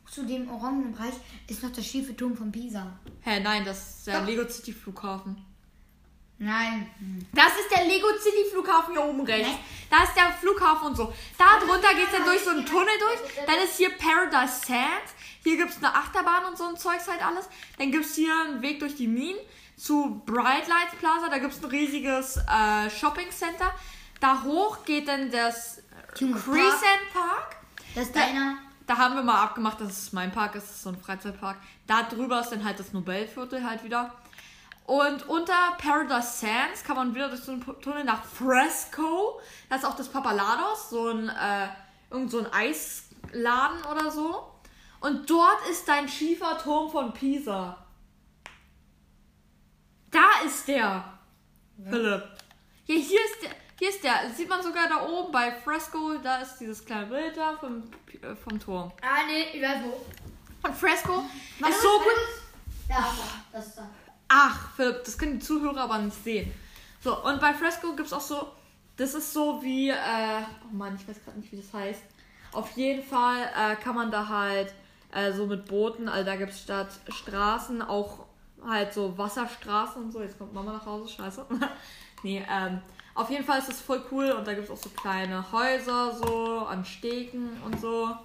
zu 0.10 0.26
dem 0.26 0.50
orangenen 0.50 0.94
Bereich 0.94 1.14
ist 1.48 1.62
noch 1.62 1.72
der 1.72 1.84
schiefe 1.84 2.16
Turm 2.16 2.36
von 2.36 2.52
Pisa. 2.52 3.00
Hä, 3.22 3.40
nein, 3.40 3.64
das 3.64 3.98
ist 3.98 4.08
der 4.08 4.22
Doch. 4.22 4.28
Lego 4.28 4.50
City 4.50 4.74
Flughafen. 4.74 5.38
Nein. 6.40 6.90
Das 7.34 7.52
ist 7.60 7.72
der 7.76 7.86
Lego 7.86 8.08
City 8.20 8.50
Flughafen 8.52 8.94
hier 8.94 9.04
oben 9.04 9.22
rechts. 9.22 9.50
Da 9.90 10.04
ist 10.04 10.16
der 10.16 10.32
Flughafen 10.34 10.88
und 10.88 10.96
so. 10.98 11.14
Da 11.38 11.60
drunter 11.60 11.94
geht's 11.96 12.12
dann 12.12 12.26
durch 12.26 12.42
so 12.42 12.52
einen 12.52 12.66
Tunnel 12.66 12.94
durch. 13.00 13.46
Dann 13.46 13.58
ist 13.64 13.78
hier 13.78 13.90
Paradise 13.92 14.66
Sands. 14.66 15.14
Hier 15.44 15.58
gibt's 15.58 15.78
eine 15.78 15.94
Achterbahn 15.94 16.46
und 16.46 16.58
so 16.58 16.66
ein 16.66 16.78
Zeugs 16.78 17.08
halt 17.08 17.26
alles. 17.26 17.48
Dann 17.78 17.92
gibt's 17.92 18.16
hier 18.16 18.34
einen 18.46 18.62
Weg 18.62 18.80
durch 18.80 18.96
die 18.96 19.08
Minen 19.08 19.40
zu 19.78 20.22
Bright 20.26 20.68
Lights 20.68 20.96
Plaza. 21.00 21.30
Da 21.30 21.38
gibt's 21.38 21.64
ein 21.64 21.70
riesiges 21.70 22.38
äh, 22.38 22.90
Shopping 22.90 23.30
Center. 23.32 23.74
Da 24.20 24.44
hoch 24.44 24.84
geht 24.84 25.08
dann 25.08 25.32
das. 25.32 25.84
Crescent 26.18 27.14
Park. 27.14 27.56
Das 27.96 28.06
ist 28.08 28.16
Da- 28.16 28.22
deiner. 28.22 28.58
Da 28.86 28.98
haben 28.98 29.16
wir 29.16 29.24
mal 29.24 29.44
abgemacht, 29.44 29.82
dass 29.82 29.90
es 29.90 30.14
mein 30.14 30.32
Park 30.32 30.56
ist, 30.56 30.64
das 30.68 30.76
ist 30.78 30.84
so 30.84 30.90
ein 30.90 30.98
Freizeitpark. 30.98 31.58
Da 31.88 32.04
drüber 32.04 32.40
ist 32.40 32.52
dann 32.52 32.64
halt 32.64 32.80
das 32.80 32.94
Nobelviertel 32.94 33.64
halt 33.64 33.84
wieder. 33.84 34.14
Und 34.86 35.28
unter 35.28 35.74
Paradise 35.78 36.38
Sands 36.40 36.86
kann 36.86 36.96
man 36.96 37.14
wieder 37.14 37.28
durch 37.28 37.42
so 37.42 37.52
einen 37.52 37.66
Tunnel 37.82 38.06
nach 38.06 38.24
Fresco. 38.24 39.42
Da 39.70 39.76
ist 39.76 39.86
auch 39.86 39.96
das 39.98 40.08
Papalados, 40.08 40.90
so 40.90 41.10
ein, 41.10 41.28
äh, 41.28 41.68
irgend 42.10 42.32
so 42.32 42.40
ein 42.40 42.54
Eisladen 42.54 43.84
oder 43.92 44.10
so. 44.10 44.54
Und 45.02 45.30
dort 45.30 45.68
ist 45.70 45.86
dein 45.90 46.08
Schieferturm 46.08 46.90
von 46.90 47.14
Pisa. 47.14 47.86
Da 50.12 50.30
ist 50.46 50.68
der. 50.68 51.04
Philipp. 51.90 52.24
Ja, 52.86 52.96
hier 52.96 53.20
ist 53.26 53.42
der. 53.44 53.52
Hier 53.80 53.90
ist 53.90 54.04
der. 54.04 54.30
Sieht 54.36 54.50
man 54.50 54.62
sogar 54.64 54.90
da 54.90 55.08
oben 55.08 55.32
bei 55.32 55.52
Fresco. 55.52 56.18
Da 56.24 56.38
ist 56.38 56.58
dieses 56.58 56.84
kleine 56.84 57.06
Bild 57.06 57.38
da 57.38 57.56
vom, 57.58 57.84
äh, 58.22 58.36
vom 58.36 58.60
Turm. 58.60 58.92
Ah, 59.02 59.26
nee, 59.28 59.56
ich 59.58 59.62
weiß 59.62 59.84
wo. 59.84 60.68
Und 60.68 60.76
Fresco 60.76 61.24
Warte 61.60 61.76
ist 61.76 61.82
so 61.82 62.00
gut. 62.00 62.90
Da, 62.90 63.14
das 63.52 63.68
ist 63.68 63.78
da. 63.78 63.88
Ach, 64.30 64.72
Philipp, 64.76 65.04
das 65.06 65.18
können 65.18 65.40
die 65.40 65.46
Zuhörer 65.46 65.82
aber 65.82 66.00
nicht 66.00 66.24
sehen. 66.24 66.52
So, 67.04 67.24
und 67.24 67.40
bei 67.40 67.54
Fresco 67.54 67.96
gibt 67.96 68.08
es 68.08 68.14
auch 68.14 68.22
so, 68.22 68.48
das 68.98 69.14
ist 69.14 69.32
so 69.32 69.62
wie, 69.62 69.90
äh, 69.90 70.42
oh 70.66 70.76
Mann, 70.76 70.96
ich 70.96 71.08
weiß 71.08 71.24
gerade 71.24 71.40
nicht, 71.40 71.52
wie 71.52 71.58
das 71.58 71.74
heißt. 71.74 72.02
Auf 72.54 72.72
jeden 72.72 73.04
Fall 73.04 73.44
äh, 73.56 73.76
kann 73.76 73.96
man 73.96 74.10
da 74.10 74.28
halt 74.28 74.74
äh, 75.14 75.32
so 75.32 75.46
mit 75.46 75.66
Booten, 75.66 76.10
also 76.10 76.26
da 76.26 76.36
gibt 76.36 76.52
es 76.52 76.62
statt 76.62 76.90
Straßen 77.08 77.82
auch 77.82 78.26
halt 78.66 78.94
so 78.94 79.18
Wasserstraßen 79.18 80.04
und 80.04 80.12
so. 80.12 80.22
Jetzt 80.22 80.38
kommt 80.38 80.54
Mama 80.54 80.74
nach 80.74 80.86
Hause, 80.86 81.14
scheiße. 81.14 81.46
nee, 82.24 82.44
ähm, 82.50 82.82
auf 83.18 83.30
jeden 83.30 83.44
Fall 83.44 83.60
ist 83.60 83.70
das 83.70 83.82
voll 83.82 84.04
cool 84.12 84.32
und 84.32 84.46
da 84.48 84.54
gibt 84.54 84.66
es 84.66 84.72
auch 84.72 84.82
so 84.82 84.90
kleine 84.90 85.44
Häuser 85.52 86.14
so 86.16 86.60
an 86.68 86.86
Stegen 86.86 87.62
und 87.66 87.80
so. 87.80 88.16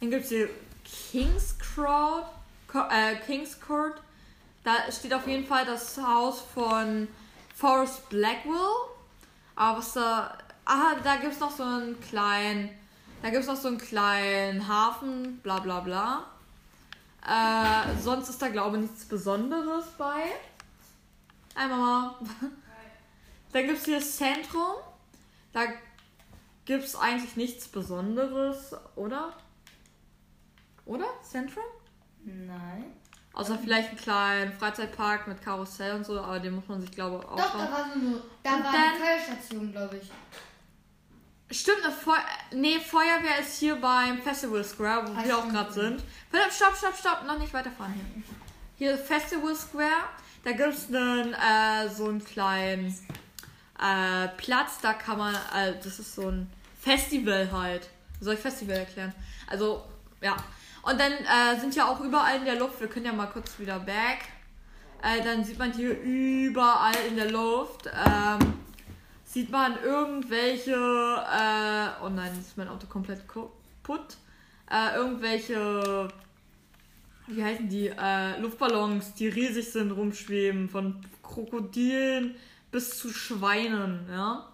Dann 0.00 0.10
gibt 0.10 0.24
es 0.24 0.28
hier 0.30 0.48
King's 0.84 1.56
Court, 1.74 2.24
Co- 2.66 2.88
äh, 2.90 3.16
King's 3.26 3.60
Court. 3.60 3.94
Da 4.64 4.90
steht 4.90 5.14
auf 5.14 5.26
jeden 5.26 5.46
Fall 5.46 5.64
das 5.64 5.96
Haus 5.98 6.40
von 6.54 7.08
Forrest 7.54 8.08
Blackwell. 8.08 8.54
Aber 9.56 9.78
was 9.78 9.92
da. 9.94 10.36
Ah, 10.64 10.94
da 11.02 11.16
gibt 11.16 11.32
es 11.32 11.40
noch 11.40 11.50
so 11.50 11.62
einen 11.62 11.98
kleinen. 12.00 12.70
Da 13.22 13.30
gibt 13.30 13.42
es 13.42 13.48
noch 13.48 13.56
so 13.56 13.68
einen 13.68 13.78
kleinen 13.78 14.68
Hafen, 14.68 15.38
bla 15.42 15.58
bla 15.58 15.80
bla. 15.80 16.24
Äh, 17.26 18.00
sonst 18.00 18.28
ist 18.28 18.40
da 18.40 18.48
glaube 18.48 18.76
ich 18.76 18.82
nichts 18.84 19.04
Besonderes 19.04 19.86
bei. 19.98 20.24
Einmal 21.54 21.78
mal. 21.78 22.14
Dann 23.52 23.66
gibt 23.66 23.78
es 23.78 23.84
hier 23.84 23.98
das 23.98 24.16
Zentrum. 24.16 24.74
Da 25.52 25.62
gibt 26.64 26.84
es 26.84 26.94
eigentlich 26.96 27.36
nichts 27.36 27.68
Besonderes, 27.68 28.74
oder? 28.96 29.32
Oder? 30.84 31.06
Zentrum? 31.22 31.64
Nein. 32.24 32.84
Außer 33.32 33.58
vielleicht 33.58 33.90
einen 33.90 33.98
kleinen 33.98 34.52
Freizeitpark 34.52 35.28
mit 35.28 35.40
Karussell 35.42 35.94
und 35.94 36.04
so, 36.04 36.20
aber 36.20 36.40
den 36.40 36.54
muss 36.56 36.66
man 36.66 36.80
sich, 36.80 36.90
glaube 36.90 37.22
ich, 37.22 37.28
auch 37.28 37.36
Doch, 37.36 37.52
da 37.52 37.58
war 37.70 37.84
so 37.86 37.92
eine, 38.00 38.22
da 38.42 38.54
Und 38.56 38.64
war 38.64 38.72
eine 38.72 38.98
Feuerstation, 38.98 39.72
glaube 39.72 39.98
ich. 39.98 40.10
Stimmt, 41.56 41.84
eine 41.84 41.92
Feu 41.94 42.16
nee, 42.52 42.78
Feuerwehr 42.78 43.38
ist 43.40 43.58
hier 43.58 43.76
beim 43.76 44.20
Festival 44.20 44.62
Square, 44.64 45.06
wo 45.08 45.12
Ah, 45.12 45.24
wir 45.24 45.38
auch 45.38 45.48
gerade 45.48 45.72
sind. 45.72 46.02
Philipp, 46.30 46.52
stopp, 46.52 46.76
stopp, 46.76 46.96
stopp, 46.96 47.24
noch 47.26 47.38
nicht 47.38 47.54
weiterfahren 47.54 47.94
hier. 47.94 48.22
Hier 48.76 48.98
Festival 48.98 49.54
Square, 49.54 50.04
da 50.44 50.52
gibt 50.52 50.74
es 50.74 50.88
einen, 50.88 51.32
äh, 51.34 51.88
so 51.88 52.06
einen 52.08 52.22
kleinen 52.22 52.94
äh, 53.80 54.28
Platz, 54.36 54.80
da 54.82 54.92
kann 54.92 55.18
man, 55.18 55.34
äh, 55.34 55.74
das 55.82 55.98
ist 55.98 56.14
so 56.14 56.28
ein 56.28 56.50
Festival 56.80 57.50
halt. 57.52 57.88
Soll 58.20 58.34
ich 58.34 58.40
Festival 58.40 58.76
erklären? 58.76 59.12
Also, 59.46 59.84
ja. 60.20 60.36
Und 60.82 60.98
dann 60.98 61.12
äh, 61.12 61.60
sind 61.60 61.74
ja 61.74 61.86
auch 61.86 62.00
überall 62.00 62.38
in 62.38 62.44
der 62.44 62.56
Luft, 62.56 62.80
wir 62.80 62.88
können 62.88 63.06
ja 63.06 63.12
mal 63.12 63.26
kurz 63.26 63.58
wieder 63.58 63.78
back. 63.78 64.20
Äh, 65.02 65.22
dann 65.22 65.44
sieht 65.44 65.58
man 65.58 65.72
hier 65.72 66.00
überall 66.00 66.96
in 67.08 67.16
der 67.16 67.30
Luft, 67.30 67.86
ähm, 67.86 68.54
sieht 69.24 69.50
man 69.50 69.80
irgendwelche, 69.82 70.72
äh, 70.72 72.04
oh 72.04 72.08
nein, 72.08 72.32
ist 72.40 72.56
mein 72.56 72.68
Auto 72.68 72.86
komplett 72.88 73.28
kaputt, 73.28 74.16
äh, 74.70 74.96
irgendwelche, 74.96 76.08
wie 77.28 77.44
heißen 77.44 77.68
die, 77.68 77.88
äh, 77.88 78.40
Luftballons, 78.40 79.14
die 79.14 79.28
riesig 79.28 79.70
sind, 79.70 79.92
rumschweben, 79.92 80.68
von 80.68 81.00
Krokodilen 81.22 82.34
bis 82.70 82.98
zu 82.98 83.10
Schweinen, 83.10 84.06
ja. 84.10 84.48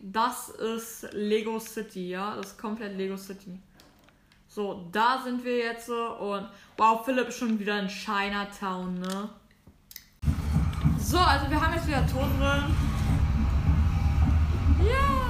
Das 0.00 0.50
ist 0.50 1.08
Lego 1.12 1.58
City, 1.58 2.10
ja, 2.10 2.36
das 2.36 2.48
ist 2.48 2.58
komplett 2.58 2.96
Lego 2.96 3.16
City. 3.16 3.58
So, 4.48 4.88
da 4.92 5.20
sind 5.24 5.42
wir 5.44 5.56
jetzt 5.56 5.88
und 5.88 6.48
wow, 6.76 7.04
Philipp 7.04 7.28
ist 7.28 7.38
schon 7.38 7.58
wieder 7.58 7.80
in 7.80 7.88
Chinatown, 7.88 9.00
ne? 9.00 9.28
So, 10.98 11.18
also 11.18 11.50
wir 11.50 11.60
haben 11.60 11.74
jetzt 11.74 11.86
wieder 11.86 12.06
Ton 12.06 12.30
drin. 12.38 12.76
Ja. 14.86 15.24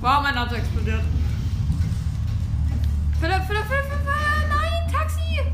Wow, 0.00 0.22
mein 0.22 0.36
Auto 0.36 0.56
explodiert. 0.56 1.02
Philipp, 3.18 3.42
Philipp, 3.46 3.64
Philipp, 3.64 3.84
Philipp, 3.86 4.06
äh, 4.06 4.48
nein, 4.48 4.92
Taxi! 4.92 5.52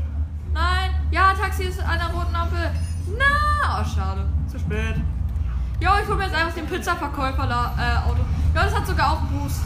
Nein, 0.51 0.91
ja, 1.11 1.33
Taxi 1.33 1.63
ist 1.63 1.79
an 1.79 1.97
der 1.97 2.09
roten 2.09 2.35
Ampel. 2.35 2.71
Na, 3.07 3.81
oh, 3.81 3.85
schade, 3.85 4.25
zu 4.49 4.59
spät. 4.59 4.95
Jo, 5.79 5.89
ich 6.01 6.07
hol 6.07 6.15
mir 6.15 6.25
jetzt 6.25 6.35
einfach 6.35 6.53
den 6.53 6.65
Pizzaverkäufer 6.65 7.43
äh. 7.77 8.55
Ja, 8.55 8.63
das 8.63 8.75
hat 8.75 8.87
sogar 8.87 9.11
auch 9.11 9.21
Boost. 9.21 9.61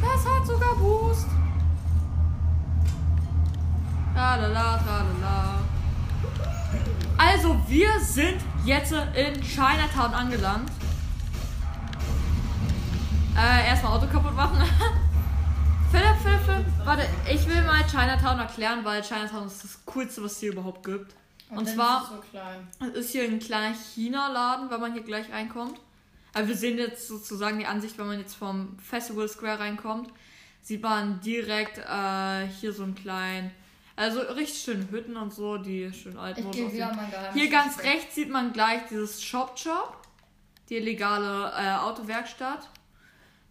Das 0.00 0.32
hat 0.32 0.46
sogar 0.46 0.74
Boost. 0.76 1.26
Tralala, 4.14 4.78
tralala. 4.78 5.54
Also, 7.18 7.56
wir 7.66 7.98
sind 8.00 8.40
jetzt 8.64 8.92
in 8.92 9.42
Chinatown 9.42 10.14
angelangt. 10.14 10.70
Äh, 13.36 13.68
erstmal 13.68 13.94
Auto 13.94 14.06
kaputt 14.06 14.36
machen. 14.36 14.58
Philipp, 15.90 16.16
Philipp, 16.22 16.40
Philipp, 16.44 16.66
warte, 16.84 17.06
ich 17.32 17.46
will 17.48 17.62
mal 17.62 17.84
Chinatown 17.86 18.38
erklären, 18.38 18.84
weil 18.84 19.02
Chinatown 19.02 19.46
ist 19.46 19.62
das 19.64 19.84
Coolste, 19.86 20.22
was 20.22 20.32
es 20.32 20.40
hier 20.40 20.52
überhaupt 20.52 20.84
gibt. 20.84 21.14
Und, 21.50 21.66
dann 21.66 21.74
zwar, 21.74 22.02
ist 22.02 22.10
es 22.10 22.92
so 22.92 22.98
ist 23.00 23.10
hier 23.10 23.24
ein 23.24 23.38
kleiner 23.38 23.74
China-Laden, 23.74 24.70
wenn 24.70 24.80
man 24.80 24.92
hier 24.92 25.02
gleich 25.02 25.30
reinkommt. 25.30 25.78
Aber 26.34 26.48
wir 26.48 26.56
sehen 26.56 26.76
jetzt 26.76 27.06
sozusagen 27.08 27.58
die 27.58 27.66
Ansicht, 27.66 27.98
wenn 27.98 28.08
man 28.08 28.18
jetzt 28.18 28.34
vom 28.34 28.78
Festival 28.78 29.28
Square 29.28 29.60
reinkommt, 29.60 30.10
sieht 30.60 30.82
man 30.82 31.20
direkt 31.20 31.78
äh, 31.78 32.46
hier 32.60 32.72
so 32.72 32.82
einen 32.82 32.94
kleinen, 32.94 33.52
also 33.94 34.20
richtig 34.20 34.60
schön 34.60 34.90
Hütten 34.90 35.16
und 35.16 35.32
so, 35.32 35.56
die 35.56 35.92
schön 35.92 36.18
mein 36.96 37.10
Geheimnis. 37.10 37.34
Hier 37.40 37.50
ganz 37.50 37.78
rechts 37.78 38.14
sieht 38.16 38.28
man 38.28 38.52
gleich 38.52 38.82
dieses 38.90 39.22
Shop 39.22 39.58
Shop, 39.58 39.96
die 40.68 40.76
illegale 40.76 41.52
äh, 41.56 41.76
Autowerkstatt. 41.76 42.68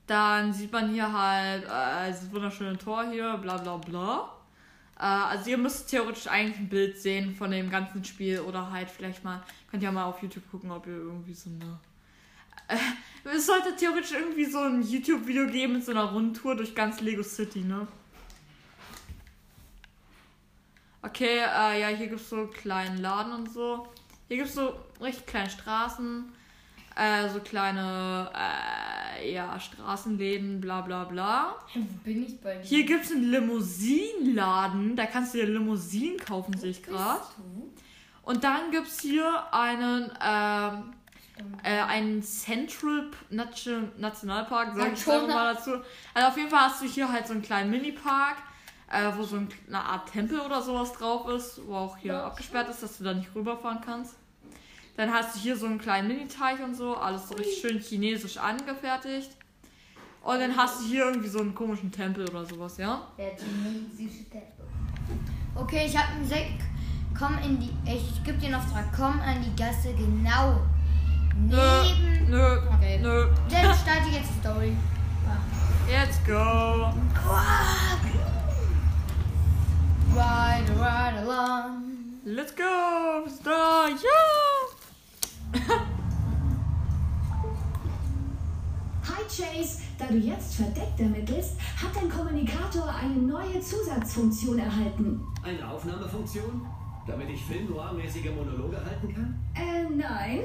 Dann 0.08 0.54
sieht 0.54 0.72
man 0.72 0.92
hier 0.92 1.12
halt 1.12 1.64
äh, 1.66 2.12
dieses 2.12 2.32
wunderschöne 2.32 2.78
Tor 2.78 3.06
hier, 3.10 3.38
bla 3.38 3.58
bla 3.58 3.78
bla. 3.78 4.36
Äh, 4.98 5.04
also 5.04 5.50
ihr 5.50 5.58
müsst 5.58 5.90
theoretisch 5.90 6.28
eigentlich 6.28 6.60
ein 6.60 6.70
Bild 6.70 7.00
sehen 7.00 7.36
von 7.36 7.52
dem 7.52 7.70
ganzen 7.70 8.04
Spiel 8.04 8.40
oder 8.42 8.72
halt 8.72 8.90
vielleicht 8.90 9.24
mal, 9.24 9.44
könnt 9.70 9.84
ihr 9.84 9.92
mal 9.92 10.06
auf 10.06 10.22
YouTube 10.22 10.50
gucken, 10.52 10.72
ob 10.72 10.86
ihr 10.88 10.94
irgendwie 10.94 11.34
so 11.34 11.50
eine... 11.50 11.80
Äh, 12.68 13.36
es 13.36 13.48
sollte 13.48 13.76
theoretisch 13.76 14.12
irgendwie 14.12 14.46
so 14.46 14.60
ein 14.60 14.84
YouTube-Video 14.84 15.48
geben 15.48 15.74
mit 15.74 15.86
so 15.86 15.92
einer 15.92 16.06
Rundtour 16.06 16.56
durch 16.56 16.76
ganz 16.76 17.02
Lego 17.02 17.24
City, 17.24 17.62
ne? 17.62 17.88
Okay, 21.02 21.38
äh, 21.38 21.82
ja, 21.82 21.88
hier 21.90 22.08
gibt 22.08 22.22
es 22.22 22.30
so 22.30 22.38
einen 22.38 22.52
kleinen 22.52 22.98
Laden 23.00 23.34
und 23.34 23.52
so. 23.52 23.88
Hier 24.28 24.38
gibt 24.38 24.50
es 24.50 24.56
so 24.56 24.76
richtig 25.02 25.28
kleine 25.28 25.50
Straßen, 25.50 26.34
äh, 26.96 27.30
so 27.30 27.40
kleine, 27.40 28.32
äh, 28.34 29.34
ja, 29.34 29.60
Straßenläden, 29.60 30.62
bla 30.62 30.82
bla 30.82 31.04
bla. 31.04 31.56
Wo 31.74 31.82
bin 32.04 32.26
ich 32.26 32.40
bei 32.40 32.56
dir? 32.56 32.64
Hier 32.64 32.86
gibt 32.86 33.06
es 33.06 33.12
einen 33.12 33.32
Limousinenladen, 33.32 34.96
da 34.96 35.06
kannst 35.06 35.34
du 35.34 35.40
dir 35.40 35.48
Limousinen 35.48 36.18
kaufen, 36.18 36.58
sehe 36.58 36.72
ich 36.72 36.84
gerade. 36.84 37.22
Und 38.24 38.44
dann 38.44 38.72
gibt 38.72 38.88
es 38.88 39.02
hier 39.02 39.54
einen, 39.54 40.12
ähm, 40.24 40.94
äh, 41.64 41.82
einen 41.82 42.24
Central 42.24 43.12
Nationalpark, 43.30 44.76
sag 44.76 44.94
ich 44.94 45.08
einfach 45.08 45.28
mal 45.28 45.54
dazu. 45.54 45.72
Also 46.14 46.28
auf 46.30 46.38
jeden 46.38 46.50
Fall 46.50 46.62
hast 46.62 46.82
du 46.82 46.86
hier 46.88 47.12
halt 47.12 47.28
so 47.28 47.34
einen 47.34 47.42
kleinen 47.42 47.70
Mini-Park, 47.72 48.38
äh, 48.90 49.12
wo 49.16 49.24
so 49.24 49.36
ein, 49.36 49.50
eine 49.68 49.82
Art 49.82 50.12
Tempel 50.12 50.40
oder 50.40 50.62
sowas 50.62 50.94
drauf 50.94 51.28
ist, 51.30 51.62
wo 51.68 51.76
auch 51.76 51.98
hier 51.98 52.24
abgesperrt 52.24 52.70
ist, 52.70 52.82
dass 52.82 52.98
du 52.98 53.04
da 53.04 53.14
nicht 53.14 53.36
rüberfahren 53.36 53.82
kannst. 53.82 54.16
Dann 54.98 55.12
hast 55.12 55.36
du 55.36 55.40
hier 55.40 55.58
so 55.58 55.66
einen 55.66 55.78
kleinen 55.80 56.08
Mini-Teich 56.08 56.62
und 56.64 56.76
so, 56.76 56.96
alles 56.96 57.28
so 57.28 57.36
richtig 57.36 57.60
schön 57.60 57.80
chinesisch 57.80 58.38
angefertigt. 58.38 59.32
Und 60.24 60.40
dann 60.40 60.56
hast 60.56 60.82
du 60.82 60.86
hier 60.86 61.06
irgendwie 61.06 61.28
so 61.28 61.40
einen 61.40 61.54
komischen 61.54 61.92
Tempel 61.92 62.28
oder 62.30 62.46
sowas, 62.46 62.78
ja? 62.78 63.02
Der 63.18 63.32
chinesische 63.36 64.24
Tempel. 64.30 64.66
Okay, 65.54 65.86
ich 65.86 65.98
habe 65.98 66.14
einen 66.14 66.26
Sekt. 66.28 66.62
Komm 67.18 67.38
in 67.46 67.60
die. 67.60 67.72
Ich 67.86 68.24
gebe 68.24 68.38
dir 68.38 68.48
einen 68.48 68.56
Auftrag. 68.56 68.86
Komm 68.96 69.20
an 69.22 69.44
die 69.44 69.56
Gasse 69.62 69.94
genau 69.94 70.62
neben. 71.38 72.30
nö, 72.30 72.58
Okay. 72.74 73.00
nö. 73.02 73.28
Dann 73.50 73.74
starte 73.76 74.10
jetzt 74.12 74.30
die 74.36 74.40
Story. 74.40 74.76
Let's 75.88 76.18
go. 76.26 76.92
Ride, 80.14 80.72
ride 80.80 81.20
along. 81.20 81.84
Let's 82.26 82.56
go! 82.56 83.30
Star, 83.30 83.88
ja! 83.90 84.55
Hi 89.06 89.24
Chase, 89.30 89.80
da 89.98 90.06
du 90.08 90.18
jetzt 90.18 90.56
verdeckt 90.56 91.00
ermittelst, 91.00 91.54
hat 91.82 91.96
dein 91.96 92.10
Kommunikator 92.10 92.94
eine 92.94 93.16
neue 93.16 93.62
Zusatzfunktion 93.62 94.60
erhalten. 94.60 95.22
Eine 95.44 95.66
Aufnahmefunktion? 95.68 96.62
Damit 97.08 97.30
ich 97.30 97.42
Film-Noir-mäßige 97.46 98.32
Monologe 98.36 98.78
halten 98.84 99.14
kann? 99.14 99.40
Äh, 99.54 99.84
nein. 99.96 100.40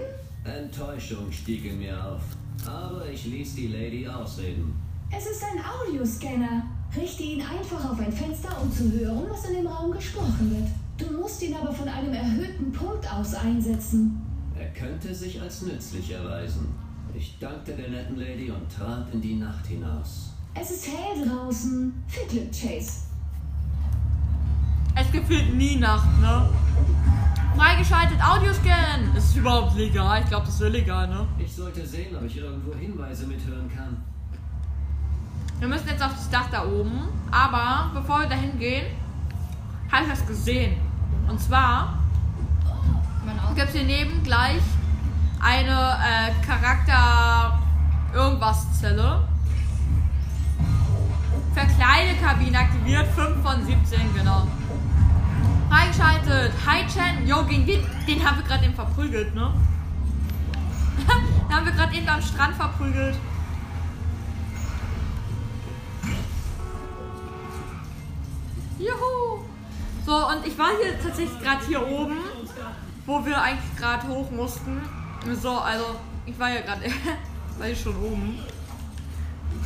Enttäuschung 0.44 1.32
stieg 1.32 1.64
in 1.64 1.78
mir 1.78 1.96
auf. 2.04 2.20
Aber 2.66 3.08
ich 3.08 3.24
ließ 3.26 3.54
die 3.54 3.68
Lady 3.68 4.06
ausreden. 4.06 4.74
Es 5.10 5.26
ist 5.26 5.42
ein 5.42 5.58
Audioscanner. 5.64 6.64
Richte 6.94 7.22
ihn 7.22 7.40
einfach 7.42 7.90
auf 7.90 7.98
ein 7.98 8.12
Fenster, 8.12 8.50
um 8.62 8.70
zu 8.72 8.92
hören, 8.92 9.24
was 9.28 9.46
in 9.46 9.54
dem 9.56 9.66
Raum 9.66 9.90
gesprochen 9.92 10.50
wird. 10.50 10.68
Du 10.98 11.06
musst 11.18 11.42
ihn 11.42 11.54
aber 11.54 11.72
von 11.72 11.88
einem 11.88 12.12
erhöhten 12.12 12.70
Punkt 12.72 13.10
aus 13.12 13.34
einsetzen. 13.34 14.20
Er 14.60 14.68
könnte 14.74 15.14
sich 15.14 15.40
als 15.40 15.62
nützlich 15.62 16.12
erweisen. 16.12 16.74
Ich 17.14 17.38
dankte 17.38 17.72
der 17.72 17.88
netten 17.88 18.16
Lady 18.16 18.50
und 18.50 18.70
trat 18.70 19.06
in 19.10 19.22
die 19.22 19.36
Nacht 19.36 19.66
hinaus. 19.66 20.34
Es 20.52 20.70
ist 20.70 20.86
hell 20.86 21.26
draußen. 21.26 22.04
Viel 22.06 22.26
Glück, 22.28 22.52
Chase. 22.52 23.04
Es 24.94 25.10
gefühlt 25.10 25.54
nie 25.54 25.76
Nacht, 25.76 26.08
ne? 26.20 26.46
Freigeschaltet 27.56 28.22
Audioscan. 28.22 29.16
Ist 29.16 29.30
es 29.30 29.36
überhaupt 29.36 29.76
legal? 29.76 30.20
Ich 30.20 30.28
glaube, 30.28 30.44
das 30.44 30.54
ist 30.56 30.60
illegal, 30.60 31.08
ne? 31.08 31.26
Ich 31.38 31.56
sollte 31.56 31.86
sehen, 31.86 32.14
ob 32.14 32.24
ich 32.24 32.36
irgendwo 32.36 32.74
Hinweise 32.74 33.26
mithören 33.26 33.70
kann. 33.74 33.96
Wir 35.58 35.68
müssen 35.68 35.88
jetzt 35.88 36.02
auf 36.02 36.12
das 36.12 36.28
Dach 36.28 36.50
da 36.50 36.66
oben. 36.66 37.08
Aber 37.30 37.92
bevor 37.94 38.20
wir 38.20 38.28
dahin 38.28 38.58
gehen, 38.58 38.88
habe 39.90 40.04
ich 40.04 40.12
was 40.12 40.26
gesehen. 40.26 40.76
Und 41.26 41.40
zwar. 41.40 41.99
Gibt 43.54 43.68
es 43.68 43.74
hier 43.74 43.84
neben 43.84 44.22
gleich 44.22 44.62
eine 45.40 45.70
äh, 45.70 46.46
Charakter 46.46 47.58
irgendwas 48.14 48.78
Zelle. 48.78 49.22
Verkleidekabine 51.54 52.58
aktiviert, 52.58 53.06
5 53.14 53.42
von 53.42 53.64
17, 53.64 54.14
genau. 54.14 54.46
Freigeschaltet. 55.68 56.52
Hi 56.66 56.86
Chen. 56.86 57.26
Yo, 57.26 57.44
gegen 57.44 57.66
den, 57.66 57.84
den 58.06 58.24
haben 58.24 58.38
wir 58.38 58.44
gerade 58.44 58.64
eben 58.64 58.74
verprügelt, 58.74 59.34
ne? 59.34 59.52
den 61.48 61.54
haben 61.54 61.66
wir 61.66 61.72
gerade 61.72 61.94
eben 61.94 62.08
am 62.08 62.22
Strand 62.22 62.56
verprügelt. 62.56 63.16
Juhu. 68.78 69.44
So, 70.06 70.16
und 70.28 70.46
ich 70.46 70.58
war 70.58 70.70
hier 70.80 70.98
tatsächlich 71.00 71.38
gerade 71.40 71.66
hier 71.66 71.86
oben, 71.86 72.16
wo 73.10 73.26
wir 73.26 73.42
eigentlich 73.42 73.76
gerade 73.76 74.06
hoch 74.06 74.30
mussten. 74.30 74.80
So, 75.42 75.58
also, 75.58 75.96
ich 76.26 76.38
war 76.38 76.50
ja 76.50 76.60
gerade, 76.60 76.82
war 77.58 77.66
ich 77.66 77.80
schon 77.80 77.96
oben. 77.96 78.38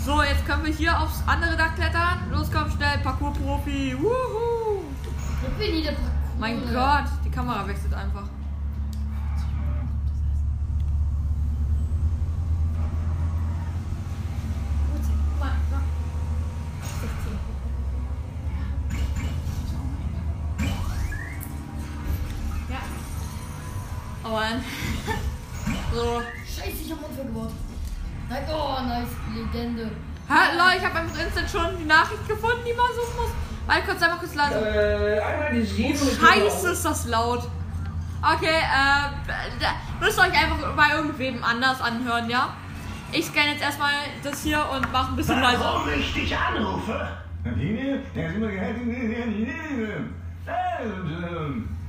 So, 0.03 0.22
jetzt 0.22 0.47
können 0.47 0.64
wir 0.64 0.72
hier 0.72 0.99
aufs 0.99 1.22
andere 1.26 1.55
Dach 1.55 1.74
klettern. 1.74 2.30
Los, 2.30 2.51
komm 2.51 2.70
schnell, 2.70 2.99
Parkour-Profi. 3.03 3.97
Wuhu. 4.01 4.82
Mein 6.38 6.62
Gott, 6.72 7.05
die 7.22 7.30
Kamera 7.30 7.68
wechselt 7.68 7.92
einfach. 7.92 8.24
Oh 24.35 24.37
Mann. 24.37 24.64
So. 25.95 26.22
Scheiße, 26.45 26.82
ich 26.85 26.91
hab 26.91 27.09
Unfall 27.09 27.24
gebaut. 27.24 27.53
Nein, 28.28 28.43
oh, 28.51 28.82
nice. 28.85 29.09
Legende. 29.32 29.91
Ha, 30.28 30.53
Leute, 30.57 30.78
ich 30.78 30.85
habe 30.85 30.99
einfach 30.99 31.18
instant 31.20 31.49
schon 31.49 31.78
die 31.78 31.85
Nachricht 31.85 32.26
gefunden, 32.26 32.64
die 32.66 32.72
man 32.72 32.87
suchen 32.89 33.16
muss. 33.16 33.30
Warte 33.66 33.82
kurz, 33.87 34.03
einmal 34.03 34.18
kurz 34.18 34.35
laden. 34.35 34.64
Äh, 34.64 35.20
einmal 35.20 35.53
die 35.53 35.62
sieben. 35.62 35.97
Scheiße, 35.97 36.70
ist 36.70 36.85
das 36.85 37.07
laut. 37.07 37.49
Okay, 38.22 38.59
äh, 38.59 40.05
müsst 40.05 40.18
ihr 40.18 40.22
euch 40.22 40.32
einfach 40.32 40.74
bei 40.74 40.97
irgendwem 40.97 41.45
anders 41.45 41.80
anhören, 41.80 42.28
ja? 42.28 42.55
Ich 43.12 43.26
scanne 43.26 43.53
jetzt 43.53 43.62
erstmal 43.62 43.93
das 44.24 44.43
hier 44.43 44.66
und 44.74 44.91
mache 44.91 45.12
ein 45.12 45.16
bisschen 45.16 45.41
leiser. 45.41 45.61
Warum 45.61 45.89
ich 45.91 46.12
dich 46.12 46.37
anrufe? 46.37 47.09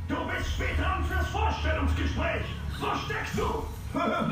Du 0.08 0.16
bist 0.28 0.52
später 0.54 0.84
dran 0.84 1.04
fürs 1.06 1.28
Vorstellungsgespräch. 1.28 2.46
Wo 2.80 2.88
steckst 3.06 3.38
du? 3.38 3.66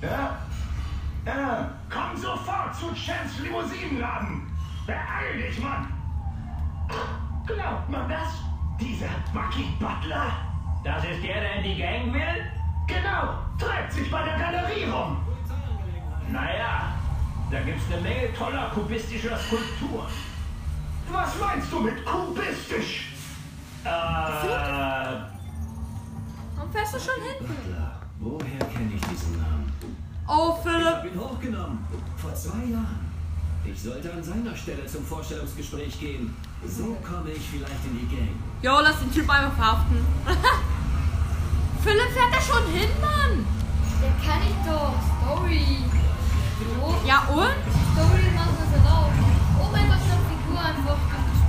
Ja? 0.00 0.38
Ja. 1.26 1.70
Komm 1.90 2.16
sofort 2.16 2.74
zu 2.74 2.86
Chans 2.94 3.38
Limousinenladen. 3.42 4.42
Beeil 4.86 5.42
dich, 5.42 5.60
Mann. 5.62 5.92
Glaubt 7.46 7.88
man 7.90 8.08
das? 8.08 8.28
Dieser 8.80 9.08
Bucky 9.34 9.68
Butler? 9.78 10.32
Das 10.84 11.04
ist 11.04 11.22
der, 11.22 11.40
der 11.40 11.56
in 11.56 11.62
die 11.64 11.76
Gang 11.76 12.14
will? 12.14 12.44
Genau, 12.86 13.34
treibt 13.58 13.92
sich 13.92 14.10
bei 14.10 14.22
der 14.22 14.38
Galerie 14.38 14.84
rum. 14.84 15.18
Naja, 16.30 16.94
da 17.50 17.60
gibt's 17.60 17.84
eine 17.92 18.00
Menge 18.02 18.32
toller 18.34 18.70
kubistischer 18.74 19.36
Skulpturen. 19.38 20.08
Was 21.10 21.30
meinst 21.40 21.72
du 21.72 21.80
mit 21.80 22.04
kubistisch? 22.04 23.12
Äh, 23.84 23.88
Und 26.60 26.72
fährst 26.72 26.94
du 26.94 26.98
schon 26.98 27.22
hin? 27.22 27.46
Butler, 27.46 28.00
woher 28.20 28.58
kenne 28.72 28.92
ich 28.94 29.00
diesen 29.08 29.36
Namen? 29.38 29.72
Oh, 30.26 30.54
Ich 30.58 30.62
Philipp. 30.70 30.86
habe 30.86 31.08
ihn 31.08 31.18
hochgenommen. 31.20 31.78
Vor 32.16 32.34
zwei 32.34 32.64
Jahren. 32.70 33.08
Ich 33.64 33.82
sollte 33.82 34.12
an 34.12 34.22
seiner 34.22 34.54
Stelle 34.54 34.86
zum 34.86 35.04
Vorstellungsgespräch 35.04 35.98
gehen. 35.98 36.34
So 36.66 36.96
komme 37.06 37.30
ich 37.30 37.48
vielleicht 37.48 37.84
in 37.84 37.98
die 37.98 38.14
Gang. 38.16 38.28
Jo, 38.62 38.80
lass 38.82 38.98
den 39.00 39.12
Typ 39.12 39.28
einfach 39.30 39.52
verhaften. 39.54 40.04
Philipp 41.82 42.10
fährt 42.10 42.34
da 42.34 42.40
schon 42.40 42.66
hin, 42.72 42.88
Mann. 43.00 43.46
Der 44.02 44.10
kann 44.26 44.42
ich 44.42 44.54
doch. 44.68 44.94
Story. 45.22 45.78
Ja, 47.06 47.20
und? 47.28 47.54
Story 47.92 48.30
machen 48.34 48.56
wir 48.58 48.90
auch. 48.90 49.10
Oh 49.60 49.68
mein 49.70 49.86
Gott, 49.88 49.98
eine 50.02 50.18
Figur 50.28 50.60
einfach. 50.60 50.98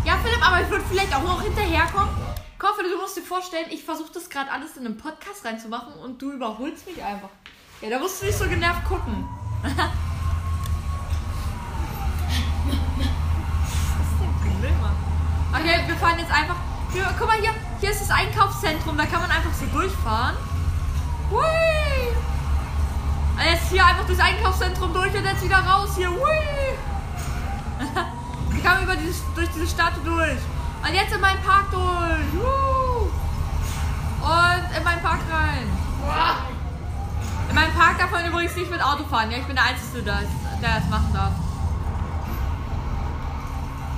Ja, 0.05 0.17
Philipp, 0.23 0.47
aber 0.47 0.61
ich 0.61 0.69
würde 0.69 0.85
vielleicht 0.87 1.13
auch 1.15 1.23
noch 1.23 1.41
hinterherkommen. 1.41 2.09
Komm, 2.57 2.69
Philipp, 2.75 2.91
du 2.91 3.01
musst 3.01 3.17
dir 3.17 3.23
vorstellen, 3.23 3.65
ich 3.71 3.83
versuche 3.83 4.11
das 4.13 4.29
gerade 4.29 4.51
alles 4.51 4.77
in 4.77 4.85
einen 4.85 4.97
Podcast 4.97 5.43
reinzumachen 5.45 5.93
und 5.93 6.21
du 6.21 6.31
überholst 6.31 6.85
mich 6.87 7.03
einfach. 7.03 7.29
Ja, 7.81 7.89
da 7.89 7.99
musst 7.99 8.21
du 8.21 8.25
nicht 8.25 8.37
so 8.37 8.45
genervt 8.47 8.85
gucken. 8.85 9.27
Was 9.63 9.71
ist 9.71 9.79
denn 14.61 14.81
Mann? 14.81 14.95
Okay, 15.53 15.81
wir 15.87 15.95
fahren 15.95 16.19
jetzt 16.19 16.31
einfach. 16.31 16.55
Hier, 16.91 17.07
guck 17.17 17.27
mal 17.27 17.37
hier, 17.37 17.53
hier 17.79 17.91
ist 17.91 18.01
das 18.01 18.11
Einkaufszentrum, 18.11 18.97
da 18.97 19.05
kann 19.05 19.21
man 19.21 19.31
einfach 19.31 19.53
so 19.53 19.65
durchfahren. 19.65 20.35
Hui! 21.31 21.39
Und 23.39 23.45
jetzt 23.45 23.69
hier 23.69 23.85
einfach 23.85 24.05
durchs 24.05 24.19
Einkaufszentrum 24.21 24.91
durch 24.91 25.15
und 25.15 25.23
jetzt 25.23 25.41
wieder 25.41 25.59
raus 25.59 25.91
hier. 25.95 26.09
Hui! 26.09 26.77
Wir 28.49 28.61
kamen 28.61 28.83
über 28.83 28.97
dieses, 28.97 29.23
durch 29.33 29.47
diese 29.55 29.65
Stadt 29.65 29.93
durch. 30.03 30.39
Und 30.85 30.93
jetzt 30.93 31.13
in 31.13 31.21
meinen 31.21 31.41
Park 31.41 31.71
durch. 31.71 32.33
Und 34.21 34.77
in 34.77 34.83
meinen 34.83 35.01
Park 35.01 35.21
rein. 35.31 35.71
In 37.47 37.55
meinem 37.55 37.73
Park 37.73 37.97
darf 37.97 38.11
man 38.11 38.25
übrigens 38.25 38.57
nicht 38.57 38.69
mit 38.69 38.83
Auto 38.83 39.05
fahren. 39.05 39.31
Ja, 39.31 39.37
ich 39.37 39.45
bin 39.45 39.55
der 39.55 39.63
Einzige, 39.65 40.03
der, 40.03 40.19
der 40.61 40.75
das 40.75 40.89
machen 40.89 41.13
darf. 41.13 41.31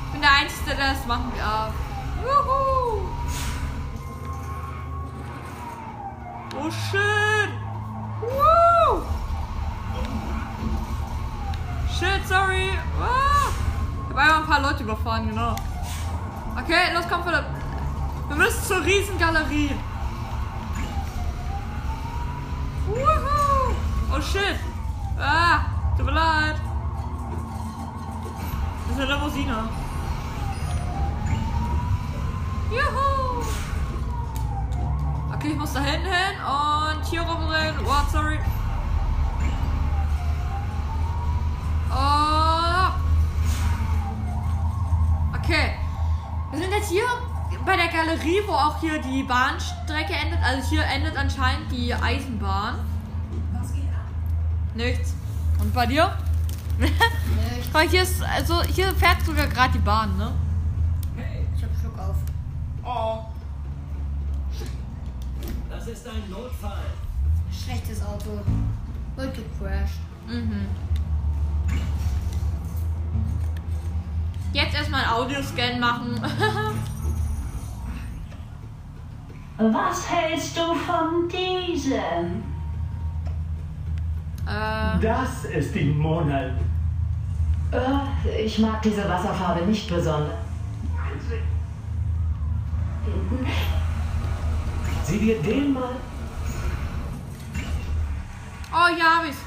Ich 0.05 0.11
bin 0.11 0.21
der 0.21 0.33
Einzige, 0.33 0.75
der 0.75 0.93
das 0.93 1.05
machen 1.07 1.31
darf. 1.35 1.73
Juhu. 2.23 3.09
Oh 6.59 6.69
shit. 6.69 7.49
Woo. 8.21 9.20
Shit, 12.01 12.27
sorry. 12.27 12.71
Ah. 12.99 13.51
Ich 14.09 14.09
habe 14.09 14.21
einfach 14.21 14.39
ein 14.39 14.47
paar 14.47 14.61
Leute 14.61 14.81
überfahren, 14.81 15.29
genau. 15.29 15.55
Okay, 16.59 16.91
los, 16.95 17.05
komm, 17.07 17.23
Philipp. 17.23 17.45
Wir 18.27 18.35
müssen 18.37 18.63
zur 18.63 18.83
Riesengalerie. 18.83 19.75
Wuhu. 22.87 23.75
Oh 24.11 24.19
shit. 24.19 24.59
Ah, 25.19 25.59
tut 25.95 26.07
mir 26.07 26.13
leid. 26.13 26.55
Das 28.87 28.97
ist 28.97 29.03
eine 29.03 29.13
Limousine. 29.13 29.69
Juhu. 32.71 33.43
Okay, 35.35 35.49
ich 35.51 35.57
muss 35.59 35.73
da 35.73 35.81
hinten 35.81 36.07
hin 36.07 36.35
und 36.41 37.05
hier 37.05 37.21
rumdrehen. 37.21 37.85
What, 37.85 38.09
sorry. 38.11 38.39
Oh. 41.93 42.87
Okay. 45.37 45.73
Wir 46.51 46.59
sind 46.59 46.71
jetzt 46.71 46.89
hier 46.89 47.03
bei 47.65 47.75
der 47.75 47.87
Galerie, 47.87 48.41
wo 48.47 48.53
auch 48.53 48.79
hier 48.79 49.01
die 49.01 49.23
Bahnstrecke 49.23 50.13
endet. 50.13 50.39
Also 50.43 50.69
hier 50.69 50.83
endet 50.85 51.15
anscheinend 51.17 51.71
die 51.71 51.93
Eisenbahn. 51.93 52.75
Nichts. 54.73 55.13
Und 55.59 55.73
bei 55.73 55.85
dir? 55.85 56.17
Weil 57.73 57.89
hier 57.89 58.03
ist, 58.03 58.23
also 58.23 58.63
hier 58.63 58.93
fährt 58.95 59.21
sogar 59.25 59.47
gerade 59.47 59.73
die 59.73 59.79
Bahn, 59.79 60.17
ne? 60.17 60.31
hey, 61.17 61.45
Ich 61.55 61.63
hab 61.63 61.69
Schluck 61.79 61.99
auf. 61.99 62.15
oh. 62.83 63.25
Das 65.69 65.87
ist 65.87 66.07
ein 66.07 66.29
Notfall. 66.29 66.83
Schlechtes 67.51 68.01
Auto. 68.05 68.39
Wird 69.15 69.35
gecrashed. 69.35 69.99
Mhm. 70.27 70.67
Jetzt 74.53 74.75
erstmal 74.75 75.01
einen 75.01 75.11
Audioscan 75.11 75.79
machen. 75.79 76.21
Was 79.57 80.09
hältst 80.09 80.57
du 80.57 80.73
von 80.75 81.29
diesem? 81.29 82.43
Äh, 84.47 84.99
Das 85.01 85.45
ist 85.45 85.73
die 85.75 85.85
Mona. 85.85 86.41
Äh, 87.71 88.41
ich 88.43 88.57
mag 88.59 88.81
diese 88.81 89.07
Wasserfarbe 89.07 89.61
nicht 89.65 89.87
besonders. 89.89 90.33
Hinten. 93.05 93.47
Sieh 95.03 95.19
dir 95.19 95.41
den 95.41 95.73
mal. 95.73 95.95
oh, 98.73 98.97
ja, 98.97 99.17
hab 99.19 99.25
ich's. 99.29 99.37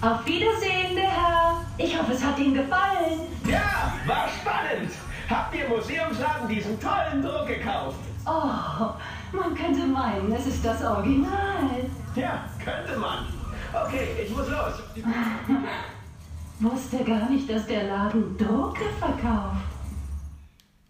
Auf 0.00 0.24
Wiedersehen, 0.26 0.94
der 0.94 1.10
Herr. 1.10 1.65
Ich 1.78 1.98
hoffe, 1.98 2.12
es 2.12 2.24
hat 2.24 2.38
Ihnen 2.38 2.54
gefallen. 2.54 3.20
Ja, 3.46 3.92
war 4.06 4.28
spannend. 4.28 4.92
Habt 5.28 5.54
ihr 5.54 5.66
im 5.66 5.72
Museumsladen 5.72 6.48
diesen 6.48 6.80
tollen 6.80 7.22
Druck 7.22 7.46
gekauft? 7.46 7.98
Oh, 8.24 8.94
man 9.36 9.54
könnte 9.54 9.86
meinen, 9.86 10.32
es 10.32 10.46
ist 10.46 10.64
das 10.64 10.82
Original. 10.82 11.90
Ja, 12.14 12.44
könnte 12.64 12.96
man. 12.98 13.26
Okay, 13.72 14.08
ich 14.24 14.30
muss 14.30 14.48
los. 14.48 14.82
Wusste 16.60 17.04
gar 17.04 17.28
nicht, 17.28 17.50
dass 17.50 17.66
der 17.66 17.84
Laden 17.84 18.36
Drucke 18.38 18.84
verkauft. 18.98 19.56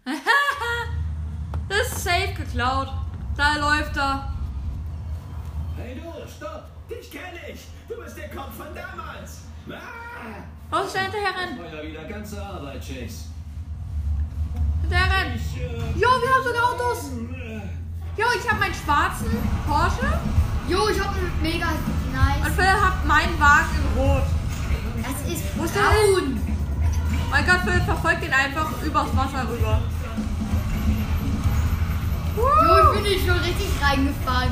Das 1.69 1.91
ist 1.91 2.05
safe 2.05 2.33
geklaut. 2.33 2.87
Da 3.35 3.57
läuft 3.57 3.97
er. 3.97 4.31
Hey 5.75 5.95
du, 5.95 6.01
stopp! 6.25 6.63
Dich 6.89 7.11
kenne 7.11 7.37
ich! 7.51 7.67
Du 7.89 8.01
bist 8.01 8.17
der 8.17 8.29
Kopf 8.29 8.55
von 8.55 8.67
damals! 8.73 9.41
Ah! 9.69 10.43
Rennen. 10.71 11.59
War 11.59 11.73
ja 11.73 11.89
wieder 11.89 12.03
ganze 12.03 12.43
Arbeit, 12.43 12.81
Chase. 12.81 13.25
Hinterher 14.81 15.11
rennen. 15.11 15.41
Jo, 15.95 16.09
wir 16.21 16.29
haben 16.33 16.43
sogar 16.43 16.63
Autos. 16.71 17.11
Jo, 18.17 18.25
ich 18.35 18.49
habe 18.49 18.59
meinen 18.59 18.73
schwarzen 18.73 19.37
Porsche 19.67 20.19
Jo, 20.67 20.89
ich 20.89 20.99
hab 20.99 21.15
einen 21.15 21.31
mega 21.41 21.67
und 21.69 22.13
nice. 22.13 22.55
Phil 22.55 22.65
hat 22.65 23.05
meinen 23.05 23.39
Wagen 23.39 23.69
in 23.77 24.01
Rot. 24.01 24.23
Das 25.01 25.33
ist 25.33 25.43
Wo 25.55 25.63
ist 25.63 25.75
der 25.75 25.81
braun. 25.81 26.41
Mein 27.29 27.45
Gott, 27.45 27.61
Phil 27.63 27.81
verfolgt 27.81 28.23
ihn 28.25 28.33
einfach 28.33 28.69
übers 28.83 29.15
Wasser 29.15 29.47
rüber. 29.49 29.81
Jo, 32.35 32.43
ich 32.83 33.01
bin 33.01 33.11
nicht 33.11 33.25
schon 33.25 33.37
richtig 33.37 33.69
reingefahren. 33.81 34.51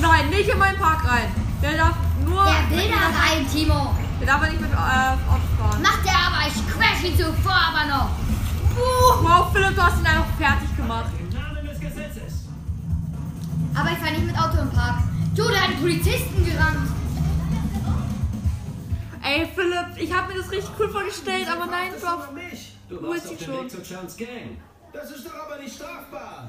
Nein, 0.00 0.30
nicht 0.30 0.48
in 0.48 0.58
meinen 0.58 0.78
Park 0.78 1.06
rein. 1.06 1.34
Der 1.62 1.76
darf 1.76 1.96
nur. 2.24 2.44
Der 2.44 2.78
will 2.78 2.90
da 2.90 2.96
rein, 2.96 3.46
Timo. 3.52 3.94
Der 4.22 4.28
darf 4.28 4.42
aber 4.42 4.50
nicht 4.52 4.60
mit 4.60 4.70
äh, 4.70 4.76
Auto 4.76 5.48
fahren. 5.58 5.82
Macht 5.82 6.04
der 6.04 6.14
aber, 6.14 6.46
ich 6.46 6.54
crash 6.68 7.02
ihn 7.02 7.18
zuvor 7.18 7.58
aber 7.58 7.90
noch. 7.90 8.10
Wow, 9.20 9.52
Philipp, 9.52 9.74
du 9.74 9.82
hast 9.82 9.98
ihn 9.98 10.06
einfach 10.06 10.36
fertig 10.38 10.76
gemacht. 10.76 11.10
Im 11.18 11.28
Namen 11.30 11.66
des 11.66 11.80
Gesetzes! 11.80 12.46
Aber 13.74 13.90
ich 13.90 13.98
fahr 13.98 14.12
nicht 14.12 14.26
mit 14.26 14.38
Auto 14.38 14.58
im 14.60 14.70
Park. 14.70 15.02
Jo, 15.34 15.48
der 15.48 15.62
hat 15.62 15.70
einen 15.70 15.80
Polizisten 15.80 16.44
gerannt. 16.44 16.88
Ey, 19.24 19.48
Philipp, 19.56 19.96
ich 19.96 20.12
habe 20.14 20.32
mir 20.32 20.38
das 20.38 20.52
richtig 20.52 20.70
cool 20.78 20.88
vorgestellt, 20.88 21.48
aber 21.50 21.66
nein, 21.66 21.90
Das 21.92 22.02
du 22.02 22.06
auf. 22.06 22.28
Du 22.88 23.12
sie 23.14 23.34
dem 23.34 23.44
schon? 23.44 23.68
Das 24.92 25.10
ist 25.10 25.26
doch 25.26 25.34
aber 25.34 25.60
nicht 25.60 25.74
strafbar! 25.74 26.48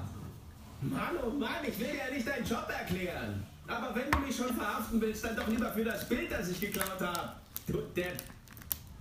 Mann, 0.80 1.18
oh 1.26 1.32
Mann, 1.32 1.50
ich 1.68 1.80
will 1.80 1.88
dir 1.88 2.06
ja 2.06 2.14
nicht 2.14 2.28
deinen 2.28 2.46
Job 2.46 2.68
erklären. 2.70 3.44
Aber 3.68 3.96
wenn 3.96 4.12
du 4.12 4.20
mich 4.20 4.36
schon 4.36 4.54
verhaften 4.56 5.02
willst, 5.02 5.26
dann 5.26 5.36
doch 5.36 5.48
lieber 5.48 5.72
für 5.72 5.84
das 5.84 6.08
Bild, 6.08 6.32
das 6.32 6.50
ich 6.50 6.62
geklaut 6.62 7.02
habe. 7.02 7.43
Du 7.68 7.80
Depp. 7.96 8.22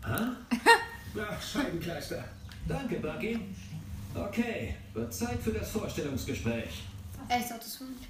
Hä? 0.05 0.17
Ach, 1.21 1.43
Scheibenkleister. 1.43 2.25
Danke, 2.69 2.97
Bucky. 3.01 3.55
Okay, 4.15 4.77
wird 4.93 5.13
Zeit 5.13 5.41
für 5.41 5.53
das 5.53 5.71
Vorstellungsgespräch. 5.71 6.85
Ey, 7.29 7.41
ist 7.41 7.53
Autos 7.53 7.77
für 7.77 7.85
mich. 7.85 8.09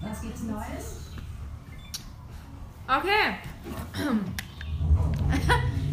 Was 0.00 0.22
gibt's 0.22 0.42
Neues? 0.42 1.00
Okay. 2.86 3.36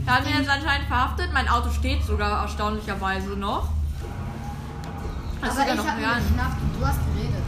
Er 0.06 0.18
hat 0.18 0.26
mich 0.26 0.36
jetzt 0.36 0.50
anscheinend 0.50 0.88
verhaftet. 0.88 1.32
Mein 1.32 1.48
Auto 1.48 1.70
steht 1.70 2.04
sogar 2.04 2.42
erstaunlicherweise 2.42 3.30
noch. 3.30 3.70
Das 5.40 5.54
ist 5.54 5.60
Aber 5.60 5.72
ich 5.72 5.78
noch 5.78 5.88
hab 5.88 5.98
geschnappt 5.98 6.62
und 6.62 6.80
du 6.80 6.86
hast 6.86 7.00
geredet. 7.14 7.44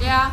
Ja. 0.00 0.30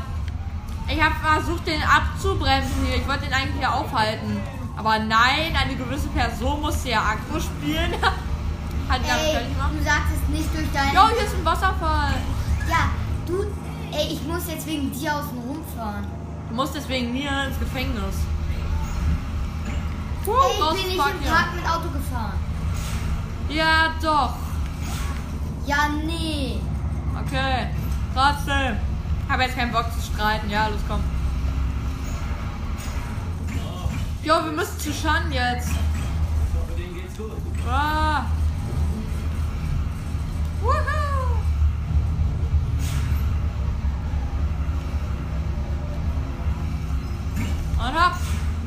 Ich 0.87 1.01
habe 1.01 1.15
versucht, 1.15 1.67
den 1.67 1.81
abzubremsen 1.83 2.85
hier. 2.85 2.95
Ich 2.95 3.07
wollte 3.07 3.25
den 3.25 3.33
eigentlich 3.33 3.57
hier 3.57 3.73
aufhalten. 3.73 4.41
Aber 4.75 4.99
nein, 4.99 5.55
eine 5.55 5.75
gewisse 5.75 6.07
Person 6.09 6.61
musste 6.61 6.89
ja 6.89 7.01
Akku 7.01 7.39
spielen. 7.39 7.93
Hat 8.89 9.01
Ey, 9.01 9.37
du 9.77 9.83
sagst 9.83 10.07
es 10.13 10.29
nicht 10.29 10.53
durch 10.53 10.67
deine... 10.73 10.93
Jo, 10.93 11.07
hier 11.15 11.25
ist 11.25 11.35
ein 11.35 11.45
Wasserfall. 11.45 12.15
Ja, 12.69 12.89
du... 13.25 13.43
Ey, 13.91 14.13
ich 14.13 14.23
muss 14.23 14.47
jetzt 14.47 14.65
wegen 14.65 14.91
dir 14.91 15.15
außen 15.15 15.37
rumfahren. 15.37 16.05
Du 16.49 16.55
musst 16.55 16.75
deswegen 16.75 17.13
nie 17.13 17.27
ins 17.27 17.59
Gefängnis. 17.59 18.15
Puh, 20.25 20.31
Ey, 20.31 20.51
ich 20.51 20.81
bin 20.81 20.87
nicht 20.87 21.25
im. 21.25 21.31
Park 21.31 21.55
mit 21.55 21.65
Auto 21.65 21.89
gefahren. 21.89 22.39
Ja, 23.49 23.93
doch. 24.01 24.33
Ja, 25.65 25.89
nee. 26.05 26.59
Okay. 27.25 27.67
Trotzdem. 28.13 28.77
Habe 29.29 29.43
jetzt 29.43 29.55
keinen 29.55 29.71
Bock 29.71 29.85
zu 29.93 30.01
streiten. 30.13 30.49
Ja, 30.49 30.67
los, 30.67 30.79
komm. 30.87 31.01
Jo, 34.23 34.35
wir 34.35 34.53
müssen 34.53 34.79
zu 34.79 34.93
Shan 34.93 35.29
jetzt. 35.33 35.67
Ich 35.67 36.57
hoffe, 36.57 36.73
denen 36.77 36.95
geht's 36.95 37.17
gut. 37.17 37.31
Ah. 37.69 38.25
Woohoo. 40.61 41.39
Und 47.77 48.01
hopp. 48.01 48.15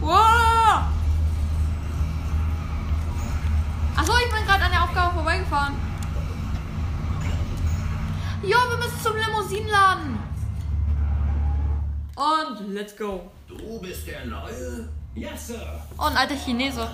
Wow. 0.03 0.83
Achso, 3.97 4.13
ich 4.19 4.31
bin 4.31 4.45
gerade 4.47 4.65
an 4.65 4.71
der 4.73 4.85
Aufgabe 4.85 5.15
vorbeigefahren. 5.15 5.75
Jo, 8.43 8.59
wir 8.69 8.77
müssen 8.77 9.01
zum 9.03 9.17
Limousinenladen. 9.17 10.19
Und 12.15 12.75
let's 12.75 12.95
go. 12.95 13.31
Du 13.49 13.81
bist 13.81 14.07
der 14.07 14.27
Neue? 14.27 14.91
Yes, 15.17 15.47
Sir. 15.47 15.81
Oh, 15.99 16.03
ein 16.03 16.17
alter 16.17 16.37
Chinese. 16.37 16.87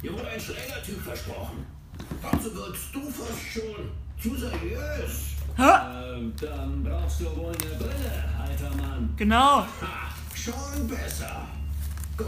Hier 0.00 0.10
wurde 0.14 0.26
ein 0.26 0.40
Schlägertyp 0.40 1.02
versprochen. 1.02 1.66
Dazu 2.22 2.54
wirkst 2.54 2.94
du 2.94 3.10
fast 3.10 3.46
schon 3.52 3.90
zu 4.18 4.34
seriös. 4.34 5.36
Hä? 5.54 6.14
Ähm, 6.14 6.32
dann 6.40 6.82
brauchst 6.82 7.20
du 7.20 7.36
wohl 7.36 7.52
eine 7.52 7.76
Brille, 7.76 8.24
alter 8.42 8.70
Mann. 8.76 9.12
Genau. 9.18 9.58
Ha, 9.58 10.14
schon 10.34 10.88
besser. 10.88 11.46
Gut. 12.16 12.26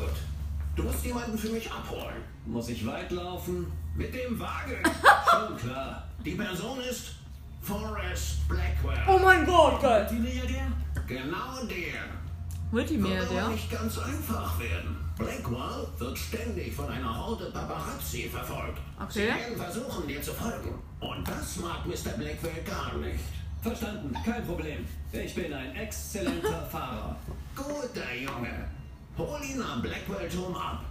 Du 0.76 0.82
musst 0.82 1.02
jemanden 1.02 1.38
für 1.38 1.48
mich 1.48 1.70
abholen. 1.72 2.22
Muss 2.44 2.68
ich 2.68 2.86
weit 2.86 3.10
laufen? 3.10 3.66
Mit 3.96 4.14
dem 4.14 4.38
Wagen. 4.38 4.76
Schon 5.30 5.56
klar. 5.56 6.06
Die 6.24 6.32
Person 6.36 6.78
ist 6.80 7.14
Forrest 7.62 8.46
Blackwell. 8.46 9.02
Oh 9.08 9.18
mein 9.18 9.44
Gott, 9.44 9.82
geil. 9.82 10.06
Die 10.10 10.16
Milliardär? 10.16 10.70
Genau 11.06 11.64
der. 11.68 12.27
Multimedia, 12.70 13.30
Wird 13.30 13.50
nicht 13.52 13.70
ganz 13.70 13.98
einfach 13.98 14.58
werden. 14.60 14.96
Blackwell 15.16 15.86
wird 15.98 16.18
ständig 16.18 16.74
von 16.74 16.88
einer 16.88 17.16
Horde 17.26 17.46
Paparazzi 17.50 18.28
verfolgt. 18.28 18.78
Okay. 19.00 19.08
Sie 19.12 19.20
werden 19.26 19.56
versuchen, 19.56 20.06
dir 20.06 20.20
zu 20.22 20.32
folgen. 20.34 20.74
Und 21.00 21.26
das 21.26 21.56
mag 21.56 21.86
Mr. 21.86 22.10
Blackwell 22.18 22.62
gar 22.64 22.94
nicht. 22.98 23.24
Verstanden, 23.62 24.14
kein 24.24 24.44
Problem. 24.46 24.86
Ich 25.12 25.34
bin 25.34 25.52
ein 25.52 25.74
exzellenter 25.74 26.62
Fahrer. 26.70 27.16
Guter 27.56 28.14
Junge. 28.14 28.68
Hol 29.16 29.40
ihn 29.42 29.60
am 29.62 29.82
Blackwell-Turm 29.82 30.54
ab. 30.54 30.84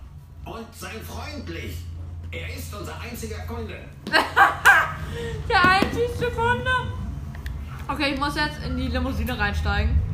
Und 0.46 0.66
sei 0.74 0.92
freundlich. 1.00 1.78
Er 2.32 2.54
ist 2.54 2.74
unser 2.74 3.00
einziger 3.00 3.40
Kunde. 3.46 3.78
Der 5.50 5.64
einzigste 5.70 6.26
Kunde. 6.32 6.70
Okay, 7.88 8.14
ich 8.14 8.20
muss 8.20 8.36
jetzt 8.36 8.58
in 8.66 8.76
die 8.76 8.88
Limousine 8.88 9.38
reinsteigen. 9.40 10.07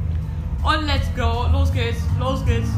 Und 0.64 0.86
let's 0.86 1.14
go. 1.16 1.48
Los 1.52 1.72
geht's. 1.72 2.02
Los 2.18 2.46
geht's. 2.46 2.70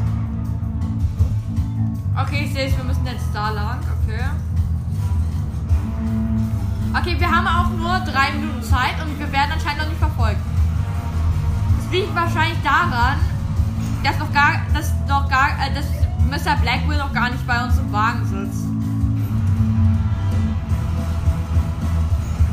Okay, 2.20 2.44
ich 2.44 2.52
sehe 2.52 2.66
es. 2.66 2.76
Wir 2.76 2.84
müssen 2.84 3.06
jetzt 3.06 3.26
da 3.32 3.50
lang. 3.50 3.78
Okay. 4.02 4.24
Okay, 6.98 7.20
wir 7.20 7.30
haben 7.30 7.46
auch 7.46 7.70
nur 7.76 7.98
drei 8.10 8.32
Minuten 8.32 8.62
Zeit 8.62 8.94
und 9.04 9.18
wir 9.18 9.30
werden 9.30 9.52
anscheinend 9.52 9.82
noch 9.82 9.88
nicht 9.88 9.98
verfolgt. 9.98 10.40
Das 11.78 11.90
liegt 11.92 12.14
wahrscheinlich 12.14 12.58
daran, 12.62 13.18
dass 14.02 14.18
noch 14.18 14.32
gar, 14.32 14.62
dass 14.72 14.92
noch 15.06 15.28
gar, 15.28 15.50
äh, 15.60 15.74
dass 15.74 15.86
Mr. 16.28 16.56
Blackwell 16.60 16.98
noch 16.98 17.12
gar 17.12 17.30
nicht 17.30 17.46
bei 17.46 17.62
uns 17.62 17.78
im 17.78 17.92
Wagen 17.92 18.24
sitzt. 18.24 18.66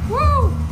Woo! 0.09 0.62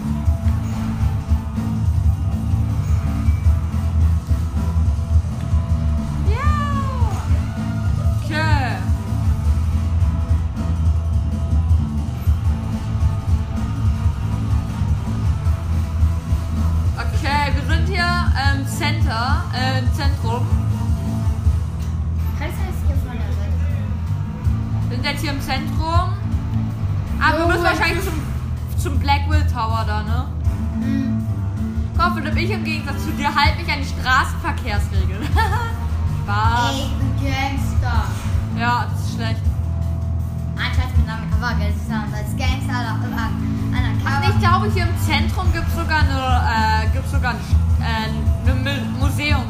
Als 42.32 42.38
Gangster 42.38 42.80
oder 42.80 42.98
Ach, 43.18 43.30
undercover. 43.78 44.30
ich 44.34 44.40
glaube, 44.40 44.72
hier 44.74 44.84
im 44.84 44.98
Zentrum 45.00 45.52
gibt 45.54 45.68
es 45.68 45.76
sogar 45.76 46.00
eine, 46.00 46.86
äh, 46.86 46.90
gibt's 46.94 47.12
sogar 47.12 47.32
ein, 47.32 47.38
äh, 47.82 48.50
ein 48.50 48.64
Mu- 48.64 49.06
Museum. 49.06 49.44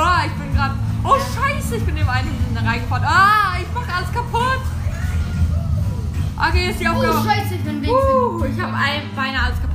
Oh, 0.00 0.26
ich 0.26 0.32
bin 0.32 0.54
gerade. 0.54 0.74
Oh 1.02 1.16
Scheiße, 1.18 1.76
ich 1.76 1.84
bin 1.84 1.96
in 1.96 2.08
einen 2.08 2.56
reingefahren. 2.56 3.04
Ah, 3.04 3.56
ich 3.60 3.66
mache 3.74 3.92
alles 3.92 4.12
kaputt. 4.12 4.60
Okay, 6.36 6.70
ist 6.70 6.80
die 6.80 6.86
oh 6.86 6.92
Aufgabe. 6.92 7.28
Scheiße, 7.28 7.54
ich 7.54 7.64
bin 7.64 7.82
links. 7.82 7.90
Uh, 7.90 8.44
ich 8.44 8.60
habe 8.60 8.74
ein, 8.74 9.02
beinahe 9.16 9.46
alles 9.46 9.60
kaputt 9.60 9.67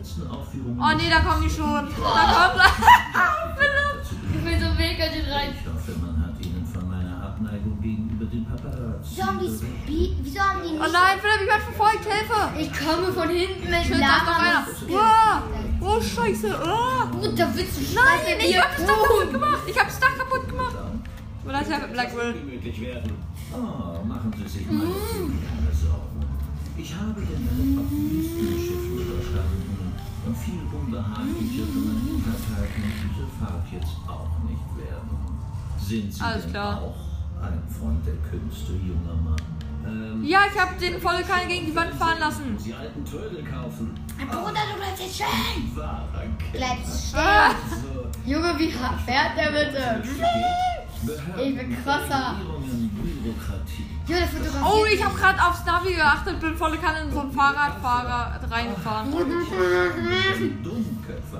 15 0.00 0.30
Aufführungen. 0.30 0.80
Oh 0.80 0.96
nee, 0.96 1.10
da 1.10 1.20
kommen 1.20 1.42
die 1.44 1.50
schon. 1.50 1.88
Oh. 1.88 2.02
Da 2.02 2.56
kommen 2.56 2.88
kommt. 3.76 4.06
ich 4.34 4.44
will 4.44 4.58
so 4.58 4.74
mega 4.74 5.04
den 5.12 5.26
rein. 5.28 5.52
Ich 5.52 5.66
hoffe, 5.68 5.92
man 6.00 6.16
hat 6.24 6.40
ihnen 6.40 6.64
von 6.64 6.88
meiner 6.88 7.22
Abneigung 7.22 7.78
gegenüber 7.82 8.24
den 8.24 8.46
Paparazzi. 8.46 9.10
Wieso 9.12 9.26
haben 9.26 9.38
die 9.40 9.52
Speed? 9.52 10.16
Wieso 10.22 10.40
haben 10.40 10.60
die 10.64 10.68
oh 10.68 10.80
nicht. 10.80 10.88
Oh 10.88 10.92
nein, 10.92 11.20
Philipp, 11.20 11.40
ich 11.42 11.48
werde 11.48 11.64
verfolgt, 11.68 12.04
Hilfe! 12.08 12.40
Ich 12.56 12.70
komme 12.72 13.12
von 13.12 13.28
hinten 13.28 13.72
Ich 13.72 13.86
Schön, 13.86 14.00
da 14.00 14.24
noch 14.24 14.40
einer. 14.40 14.66
Oh, 14.88 15.84
oh, 15.84 16.00
Scheiße. 16.00 16.48
Oh. 16.48 17.18
Gut, 17.20 17.38
da 17.38 17.48
willst 17.54 17.76
du 17.76 17.84
Scheiße. 17.84 18.24
Nein, 18.24 18.40
ich 18.40 18.56
hab 18.56 18.76
das 18.76 18.86
Dach 18.86 19.02
kaputt 19.04 19.32
gemacht. 19.32 19.62
Ich 19.66 19.78
hab's 19.78 20.00
doch 20.00 20.16
kaputt 20.16 20.48
gemacht. 20.48 20.76
Oder 21.44 21.52
das 21.52 21.62
ist 21.62 21.70
ja 21.70 21.78
mit 21.78 21.92
Blackwell. 21.92 22.34
Oh, 23.52 24.04
machen 24.06 24.32
Sie 24.36 24.48
sich 24.48 24.70
mal 24.70 24.86
mm. 24.86 25.42
keine 25.44 25.72
Sorgen. 25.74 26.24
Ich 26.76 26.94
habe 26.94 27.20
den 27.20 27.76
Weltcup 27.76 27.90
nicht 27.92 28.70
überstanden 28.70 29.69
und 30.26 30.36
viel 30.36 30.60
unbehaglicher 30.72 31.66
für 31.72 31.78
meine 31.78 32.00
Unterteilung 32.14 32.92
diese 33.04 33.26
Fahrt 33.38 33.64
jetzt 33.72 33.96
auch 34.06 34.28
nicht 34.48 34.76
werden. 34.76 35.18
Sind 35.78 36.12
Sie 36.14 36.20
Alles 36.22 36.42
denn 36.44 36.52
klar. 36.52 36.80
auch 36.82 37.42
ein 37.42 37.62
Freund 37.68 38.06
der 38.06 38.14
Künste, 38.30 38.72
junger 38.72 39.14
Mann? 39.24 39.36
Ähm, 39.86 40.22
Ja, 40.24 40.40
ich 40.52 40.60
habe 40.60 40.78
den 40.78 41.00
volle 41.00 41.22
Kanne 41.22 41.46
gegen 41.48 41.66
die 41.66 41.74
Wand 41.74 41.94
fahren 41.94 42.18
lassen. 42.20 42.58
Sie 42.58 42.74
alten 42.74 43.04
Trödel 43.04 43.42
kaufen. 43.44 43.94
Bruder, 44.18 44.60
du 44.70 44.76
bleibst 44.76 45.00
jetzt 45.02 45.14
stehen. 45.16 45.74
Wahrer 45.74 46.06
Bleib 46.52 46.78
stehen. 46.84 47.18
Ah. 47.18 47.50
So, 47.70 48.30
Junge, 48.30 48.58
wie 48.58 48.72
hart 48.74 49.00
fährt 49.00 49.36
der 49.38 49.50
bitte? 49.50 50.02
Ich 51.42 51.56
bin 51.56 51.82
krasser. 51.82 52.34
Oh, 54.64 54.84
ich 54.92 55.04
habe 55.04 55.14
gerade 55.16 55.42
aufs 55.42 55.64
Navi 55.64 55.94
geachtet, 55.94 56.40
bin 56.40 56.56
volle 56.56 56.78
Kanne 56.78 57.00
in 57.02 57.12
so 57.12 57.20
einen 57.20 57.32
Fahrradfahrer 57.32 58.40
reingefahren. 58.50 59.12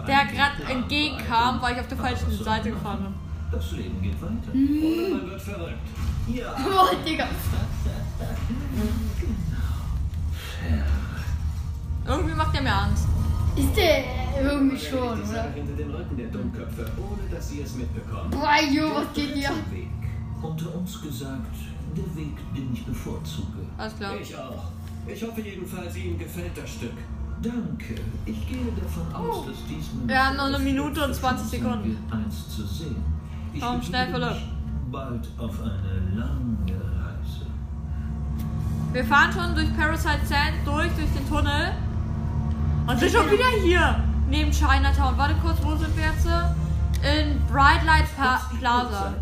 Der 0.06 0.24
gerade 0.26 0.62
entgegenkam, 0.72 1.60
weil 1.60 1.74
ich 1.74 1.80
auf 1.80 1.88
der 1.88 1.98
falschen 1.98 2.44
Seite 2.44 2.70
gefahren 2.70 3.02
bin. 3.04 3.14
Das 3.50 3.72
Leben 3.72 4.00
geht 4.00 4.20
weiter. 4.22 4.32
oder 4.52 5.16
man 5.18 5.30
wird 5.30 5.42
verrückt. 5.42 5.78
Ja, 6.28 6.54
Oh, 6.66 6.94
Digga. 7.04 7.26
Irgendwie 12.06 12.34
macht 12.34 12.54
der 12.54 12.62
mir 12.62 12.74
Angst. 12.74 13.06
Ist 13.56 13.76
der 13.76 14.04
irgendwie 14.42 14.78
schon, 14.78 14.98
oder? 15.22 15.50
Hinter 15.54 15.72
dem 15.76 15.90
Rücken 15.90 16.16
der 16.16 16.26
Dummköpfe, 16.28 16.86
ohne 16.98 17.28
dass 17.34 17.48
sie 17.48 17.62
es 17.62 17.74
mitbekommen. 17.74 18.30
Boah, 18.30 18.56
Jo, 18.70 18.94
was 18.94 19.12
geht? 19.12 19.34
Weg. 19.34 19.88
Unter 20.40 20.74
uns 20.74 21.02
gesagt, 21.02 21.56
der 21.96 22.16
Weg, 22.16 22.36
den 22.56 22.72
ich 22.72 22.84
bevorzuge. 22.84 23.58
Alles 23.78 23.96
klar. 23.96 24.12
Ich 24.20 24.36
auch. 24.36 24.64
Ich 25.06 25.22
hoffe 25.22 25.40
jedenfalls, 25.40 25.96
Ihnen 25.96 26.18
gefällt 26.18 26.56
das 26.56 26.70
Stück. 26.70 26.92
Danke. 27.42 27.94
Ich 28.26 28.48
gehe 28.48 28.66
davon 28.80 29.14
aus, 29.14 29.46
dass 29.46 29.56
dies 29.68 29.86
meine 29.94 30.04
Oh. 30.04 30.08
Wir 30.08 30.26
haben 30.26 30.36
noch 30.36 30.44
eine 30.44 30.58
Minute 30.58 31.04
und 31.04 31.14
20 31.14 31.46
Sekunden. 31.60 31.96
Eins 32.10 32.48
zu 32.54 32.66
sehen. 32.66 32.96
Ich 33.54 33.60
Komm, 33.60 33.80
schnell, 33.82 34.06
Philipp. 34.12 34.36
bald 34.92 35.26
auf 35.38 35.60
eine 35.62 36.00
lange 36.14 36.74
Reise. 36.74 37.46
Wir 38.92 39.04
fahren 39.04 39.32
schon 39.32 39.54
durch 39.54 39.74
Parasite 39.76 40.26
Sand 40.26 40.54
durch, 40.66 40.90
durch 40.92 41.10
den 41.16 41.28
Tunnel. 41.28 41.72
Und 42.86 42.98
sind 42.98 43.10
schon 43.12 43.30
wieder 43.30 43.46
hier. 43.64 44.04
Neben 44.28 44.50
Chinatown. 44.52 45.16
Warte 45.16 45.34
kurz, 45.42 45.58
wo 45.62 45.74
sind 45.76 45.96
wir 45.96 46.04
jetzt? 46.04 46.26
In 47.02 47.40
Bright 47.50 47.84
Light 47.86 48.04
Pa- 48.16 48.42
Plaza. 48.58 49.14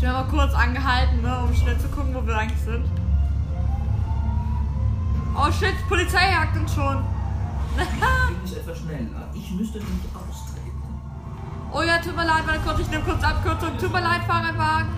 Schnell 0.00 0.12
mal 0.14 0.24
kurz 0.30 0.54
angehalten, 0.54 1.20
ne, 1.20 1.40
um 1.40 1.54
schnell 1.54 1.78
zu 1.78 1.86
gucken, 1.88 2.14
wo 2.14 2.26
wir 2.26 2.34
eigentlich 2.34 2.62
sind. 2.62 2.86
Oh 5.36 5.52
shit, 5.52 5.74
Polizei 5.90 6.30
jagt 6.30 6.56
uns 6.56 6.74
schon. 6.74 7.04
Es 8.42 8.52
etwas 8.56 8.78
schneller. 8.78 9.28
Ich 9.34 9.50
müsste 9.50 9.76
nämlich 9.76 10.06
austreten. 10.14 10.72
Oh 11.70 11.82
ja, 11.82 11.98
tut 11.98 12.16
mir 12.16 12.24
leid, 12.24 12.46
warte 12.46 12.60
kurz, 12.60 12.80
ich 12.80 12.88
nehme 12.88 13.04
kurz 13.04 13.22
Abkürzung. 13.22 13.76
Tut 13.76 13.92
mir 13.92 14.00
leid, 14.00 14.22
Fahrradwagen. 14.26 14.88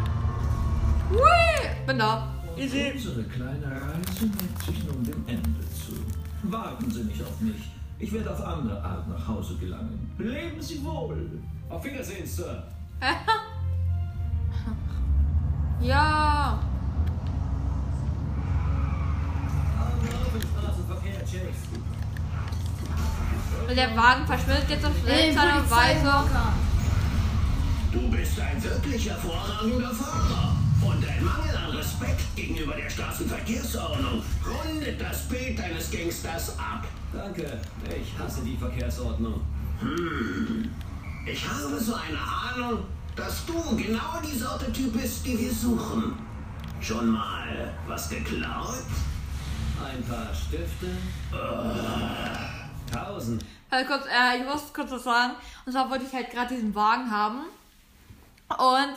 Hui, 1.11 1.68
bin 1.84 1.98
da. 1.98 2.28
Easy. 2.57 2.92
Unsere 2.94 3.24
kleine 3.24 3.66
Reise 3.66 4.26
neigt 4.26 4.62
sich 4.64 4.84
nun 4.84 5.03
dem 5.03 5.24
Ende 5.26 5.61
zu. 5.74 5.96
Warten 6.44 6.88
Sie 6.88 7.03
nicht 7.03 7.20
auf 7.22 7.40
mich. 7.40 7.72
Ich 7.98 8.12
werde 8.12 8.30
auf 8.30 8.44
andere 8.44 8.80
Art 8.80 9.09
nach 9.09 9.26
Hause 9.26 9.57
gelangen. 9.57 10.14
Leben 10.18 10.62
Sie 10.62 10.84
wohl. 10.84 11.40
Auf 11.68 11.84
Wiedersehen, 11.84 12.24
Sir. 12.24 12.62
Ja. 15.80 16.58
Chase. 21.32 21.72
Der 23.74 23.96
Wagen 23.96 24.26
verschwindet 24.26 24.68
jetzt 24.68 24.84
auf 24.84 24.92
seltsame 25.04 25.70
Weise. 25.70 26.12
Du 27.90 28.10
bist 28.10 28.40
ein 28.40 28.62
wirklich 28.62 29.08
hervorragender 29.08 29.90
Fahrer. 29.90 30.56
Und 30.82 31.02
dein 31.04 31.24
Mangel 31.24 31.56
an 31.56 31.70
Respekt 31.76 32.34
gegenüber 32.34 32.74
der 32.74 32.90
Straßenverkehrsordnung 32.90 34.22
rundet 34.44 35.00
das 35.00 35.28
Bild 35.28 35.58
deines 35.58 35.90
Gangsters 35.90 36.58
ab. 36.58 36.86
Danke. 37.12 37.60
Ich 37.88 38.18
hasse 38.18 38.42
die 38.44 38.56
Verkehrsordnung. 38.56 39.40
Ich 41.24 41.48
habe 41.48 41.80
so 41.80 41.94
eine 41.94 42.18
Ahnung, 42.18 42.84
dass 43.16 43.46
du 43.46 43.76
genau 43.76 44.20
die 44.24 44.36
Sorte 44.38 44.72
Typ 44.72 44.92
bist, 44.92 45.26
die 45.26 45.38
wir 45.38 45.52
suchen. 45.52 46.14
Schon 46.80 47.10
mal 47.10 47.72
was 47.86 48.08
geklaut? 48.08 48.84
Ein 49.84 50.02
paar 50.04 50.34
Stifte. 50.34 50.96
Tausend. 52.90 53.44
Also 53.70 53.86
kurz, 53.86 54.04
äh, 54.06 54.38
ich 54.38 54.44
muss 54.44 54.72
kurz 54.72 54.90
was 54.90 55.04
sagen. 55.04 55.34
Und 55.64 55.72
zwar 55.72 55.88
wollte 55.90 56.04
ich 56.04 56.12
halt 56.12 56.30
gerade 56.30 56.54
diesen 56.54 56.74
Wagen 56.74 57.10
haben. 57.10 57.40
Und 58.48 58.94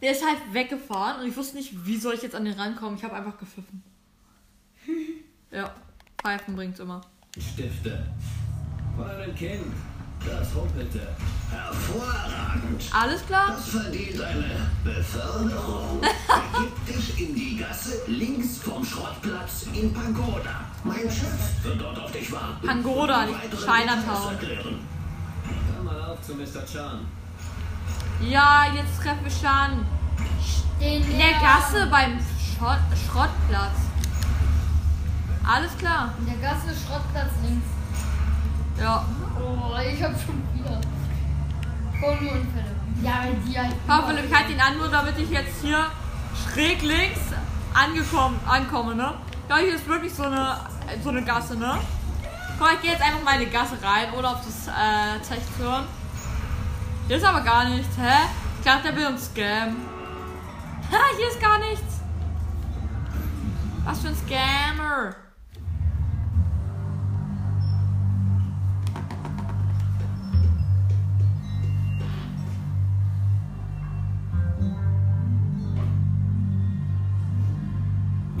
der 0.00 0.12
ist 0.12 0.24
halt 0.24 0.38
weggefahren. 0.52 1.20
Und 1.20 1.28
ich 1.28 1.36
wusste 1.36 1.56
nicht, 1.56 1.86
wie 1.86 1.96
soll 1.96 2.14
ich 2.14 2.22
jetzt 2.22 2.34
an 2.34 2.44
den 2.44 2.58
rankommen. 2.58 2.96
Ich 2.96 3.04
habe 3.04 3.14
einfach 3.16 3.36
gepfiffen. 3.38 3.82
ja, 5.50 5.74
Pfeifen 6.20 6.56
bringt's 6.56 6.80
immer. 6.80 7.00
Stifte. 7.36 8.06
Von 8.96 9.08
einem 9.08 9.34
Kind. 9.34 9.72
Das 10.26 10.54
humpelte. 10.54 11.00
Hervorragend. 11.50 12.84
Alles 12.92 13.26
klar? 13.26 13.54
Das 13.56 13.68
verdient 13.68 14.20
eine 14.20 14.70
Beförderung. 14.84 16.00
Begib 16.52 16.86
dich 16.86 17.20
in 17.20 17.34
die 17.34 17.56
Gasse 17.56 18.02
links 18.06 18.58
vom 18.58 18.84
Schrottplatz 18.84 19.66
in 19.72 19.92
Pagoda. 19.92 20.66
Mein 20.84 21.10
Chef 21.10 21.64
wird 21.64 21.80
dort 21.80 21.98
auf 21.98 22.12
dich 22.12 22.30
warten. 22.30 22.66
Pagoda, 22.66 23.26
weiteren 23.28 23.58
Chinatown. 23.58 24.78
Hör 25.74 25.82
mal 25.82 26.00
auf 26.10 26.22
zu 26.22 26.34
Mr. 26.34 26.64
Chan. 26.70 27.06
Ja, 28.20 28.66
jetzt 28.74 29.00
treffen 29.02 29.24
wir. 29.24 29.30
Den 30.80 31.02
In 31.02 31.18
der 31.18 31.32
Gasse 31.40 31.86
beim 31.90 32.18
Schrott 32.38 32.78
Schrottplatz. 33.06 33.76
Alles 35.46 35.76
klar. 35.78 36.14
In 36.18 36.26
der 36.26 36.36
Gasse 36.36 36.68
Schrottplatz 36.68 37.32
links. 37.42 37.79
Ja. 38.80 39.04
Oh, 39.38 39.76
ich 39.78 40.02
hab 40.02 40.12
schon 40.12 40.42
wieder. 40.54 40.80
Voll 42.00 42.16
nur 42.20 42.32
Unfälle. 42.32 42.74
Ja, 43.02 43.24
weil 43.24 43.34
die 43.46 43.58
halt. 43.58 43.74
Komm, 43.86 44.06
Philipp, 44.06 44.24
ich 44.26 44.34
halte 44.34 44.52
ihn 44.52 44.60
an, 44.60 44.78
nur 44.78 44.88
damit 44.88 45.18
ich 45.18 45.30
jetzt 45.30 45.60
hier 45.62 45.86
schräg 46.34 46.82
links 46.82 47.20
angekommen, 47.74 48.40
ankomme, 48.46 48.94
ne? 48.94 49.14
Ja, 49.48 49.56
hier 49.58 49.74
ist 49.74 49.86
wirklich 49.86 50.12
so 50.12 50.24
eine, 50.24 50.56
so 51.02 51.10
eine 51.10 51.22
Gasse, 51.22 51.56
ne? 51.56 51.78
Mal, 52.58 52.74
ich 52.74 52.82
gehe 52.82 52.92
jetzt 52.92 53.02
einfach 53.02 53.22
mal 53.22 53.40
in 53.40 53.48
die 53.48 53.50
Gasse 53.50 53.78
rein, 53.82 54.12
oder 54.18 54.30
auf 54.32 54.40
das 54.44 54.68
äh, 54.68 55.22
Zeichen 55.22 55.54
hören. 55.58 55.84
Hier 57.06 57.16
ist 57.16 57.24
aber 57.24 57.40
gar 57.40 57.64
nichts, 57.68 57.96
hä? 57.98 58.28
Ich 58.58 58.64
dachte, 58.64 58.88
der 58.88 58.96
will 58.96 59.06
uns 59.06 59.26
scammen. 59.26 59.76
Ha, 60.92 60.96
hier 61.16 61.28
ist 61.28 61.40
gar 61.40 61.58
nichts. 61.58 62.00
Was 63.84 64.00
für 64.00 64.08
ein 64.08 64.16
Scammer. 64.16 65.14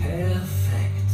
Perfekt. 0.00 1.10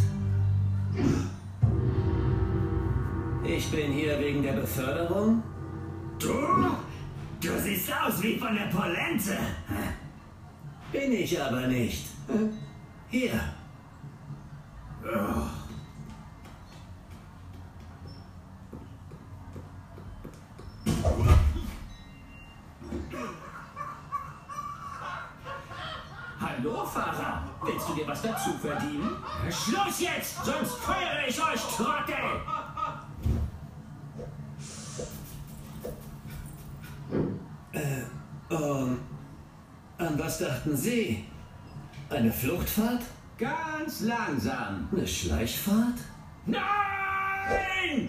Ich 3.44 3.70
bin 3.70 3.92
hier 3.92 4.18
wegen 4.18 4.42
der 4.42 4.52
Beförderung. 4.52 5.42
Du? 6.18 6.32
Du 7.40 7.58
siehst 7.60 7.92
aus 7.92 8.22
wie 8.22 8.38
von 8.38 8.54
der 8.54 8.66
Polente. 8.66 9.38
Bin 10.92 11.12
ich 11.12 11.40
aber 11.40 11.66
nicht. 11.66 12.06
Hier. 13.08 13.40
Hallo, 26.40 26.84
Fahrer. 26.84 27.42
Willst 27.62 27.88
du 27.88 27.94
dir 27.94 28.06
was 28.06 28.22
dazu 28.22 28.50
verdienen? 28.66 29.16
Schluss 29.50 30.00
jetzt, 30.00 30.44
sonst 30.44 30.74
feuere 30.76 31.28
ich 31.28 31.40
euch, 31.40 31.60
Trottel! 31.76 32.14
Ähm, 38.48 39.00
an 39.98 40.18
was 40.18 40.38
dachten 40.38 40.76
Sie? 40.76 41.24
Eine 42.08 42.32
Fluchtfahrt? 42.32 43.02
Ganz 43.38 44.00
langsam. 44.00 44.88
Eine 44.92 45.06
Schleichfahrt? 45.06 45.98
Nein! 46.46 48.08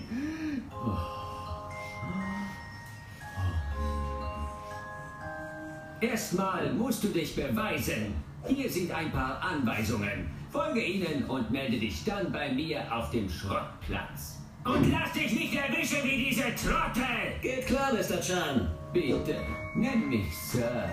Erstmal 5.99 6.71
musst 6.73 7.03
du 7.03 7.07
dich 7.07 7.35
beweisen. 7.35 8.13
Hier 8.47 8.69
sind 8.69 8.91
ein 8.91 9.11
paar 9.11 9.41
Anweisungen. 9.41 10.29
Folge 10.57 10.83
ihnen 10.83 11.23
und 11.25 11.51
melde 11.51 11.77
dich 11.77 12.03
dann 12.03 12.31
bei 12.31 12.51
mir 12.51 12.81
auf 12.91 13.11
dem 13.11 13.29
Schrottplatz. 13.29 14.39
Und 14.65 14.91
lass 14.91 15.13
dich 15.13 15.31
nicht 15.31 15.53
erwischen 15.53 16.03
wie 16.03 16.25
diese 16.25 16.45
Trottel! 16.55 17.37
Geht 17.43 17.67
klar, 17.67 17.93
Mr. 17.93 18.19
Chan. 18.19 18.67
Bitte, 18.91 19.35
nenn 19.75 20.09
mich 20.09 20.35
Sir. 20.35 20.89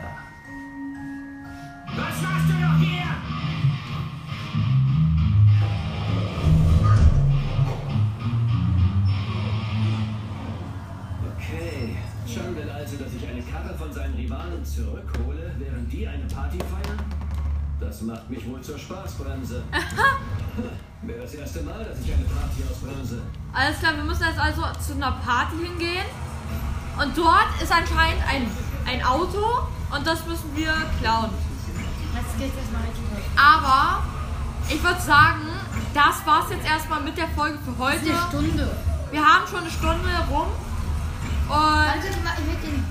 Was 1.96 2.22
machst 2.22 2.48
du 2.50 2.52
noch 2.60 2.78
hier? 2.78 3.08
Okay. 11.36 11.96
Chan 12.26 12.54
will 12.54 12.68
also, 12.68 12.98
dass 12.98 13.14
ich 13.14 13.26
eine 13.26 13.42
Karre 13.42 13.74
von 13.78 13.90
seinen 13.90 14.14
Rivalen 14.14 14.62
zurückhole, 14.62 15.54
während 15.58 15.90
die 15.90 16.06
eine 16.06 16.26
Party 16.26 16.58
feiern? 16.58 17.13
Das 17.80 18.02
macht 18.02 18.30
mich 18.30 18.46
wohl 18.48 18.60
zur 18.60 18.78
Spaßbremse. 18.78 19.62
Wäre 21.02 21.22
das 21.22 21.34
erste 21.34 21.62
Mal, 21.62 21.84
dass 21.84 21.98
ich 22.00 22.12
eine 22.12 22.24
Party 22.24 22.62
ausbremse. 22.70 23.22
Alles 23.52 23.78
klar, 23.78 23.96
wir 23.96 24.04
müssen 24.04 24.24
jetzt 24.24 24.38
also 24.38 24.62
zu 24.80 24.94
einer 24.94 25.12
Party 25.12 25.56
hingehen. 25.56 26.06
Und 27.00 27.16
dort 27.16 27.48
ist 27.62 27.72
anscheinend 27.72 28.22
ein, 28.28 28.46
ein 28.86 29.04
Auto 29.04 29.66
und 29.94 30.06
das 30.06 30.24
müssen 30.26 30.54
wir 30.54 30.72
klauen. 31.00 31.30
Jetzt 32.14 32.38
geht's 32.38 32.56
erstmal 32.56 32.82
richtig 32.82 33.04
los. 33.12 33.24
Aber 33.36 34.04
ich 34.68 34.82
würde 34.82 35.00
sagen, 35.00 35.42
das 35.92 36.24
war's 36.24 36.46
jetzt 36.50 36.66
erstmal 36.66 37.00
mit 37.02 37.18
der 37.18 37.28
Folge 37.28 37.58
für 37.58 37.76
heute. 37.78 38.10
Eine 38.10 38.28
Stunde. 38.28 38.76
Wir 39.10 39.20
haben 39.20 39.46
schon 39.46 39.60
eine 39.60 39.70
Stunde 39.70 40.08
rum. 40.30 40.48
Und 41.46 41.50
Warte 41.50 42.08
mal, 42.22 42.34
ich 42.38 42.46
will 42.46 42.70
den. 42.70 42.84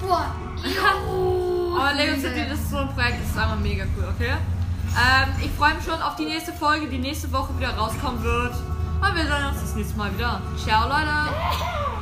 Boah. 0.00 0.34
Aber 1.76 1.92
Lego 1.94 2.14
City, 2.20 2.48
das 2.48 2.60
ist 2.60 2.70
so 2.70 2.78
ein 2.78 2.88
Projekt, 2.94 3.20
das 3.22 3.30
ist 3.30 3.38
einfach 3.38 3.58
mega 3.60 3.84
cool, 3.96 4.04
okay? 4.14 4.32
Ähm, 4.32 5.28
ich 5.42 5.50
freue 5.52 5.74
mich 5.74 5.84
schon 5.84 6.00
auf 6.02 6.16
die 6.16 6.24
nächste 6.24 6.52
Folge, 6.52 6.88
die 6.88 6.98
nächste 6.98 7.30
Woche 7.32 7.56
wieder 7.58 7.70
rauskommen 7.76 8.22
wird. 8.22 8.54
Und 8.54 9.14
wir 9.14 9.22
sehen 9.22 9.46
uns 9.50 9.60
das 9.60 9.74
nächste 9.74 9.96
Mal 9.96 10.12
wieder. 10.14 10.42
Ciao, 10.56 10.88
Leute! 10.88 11.99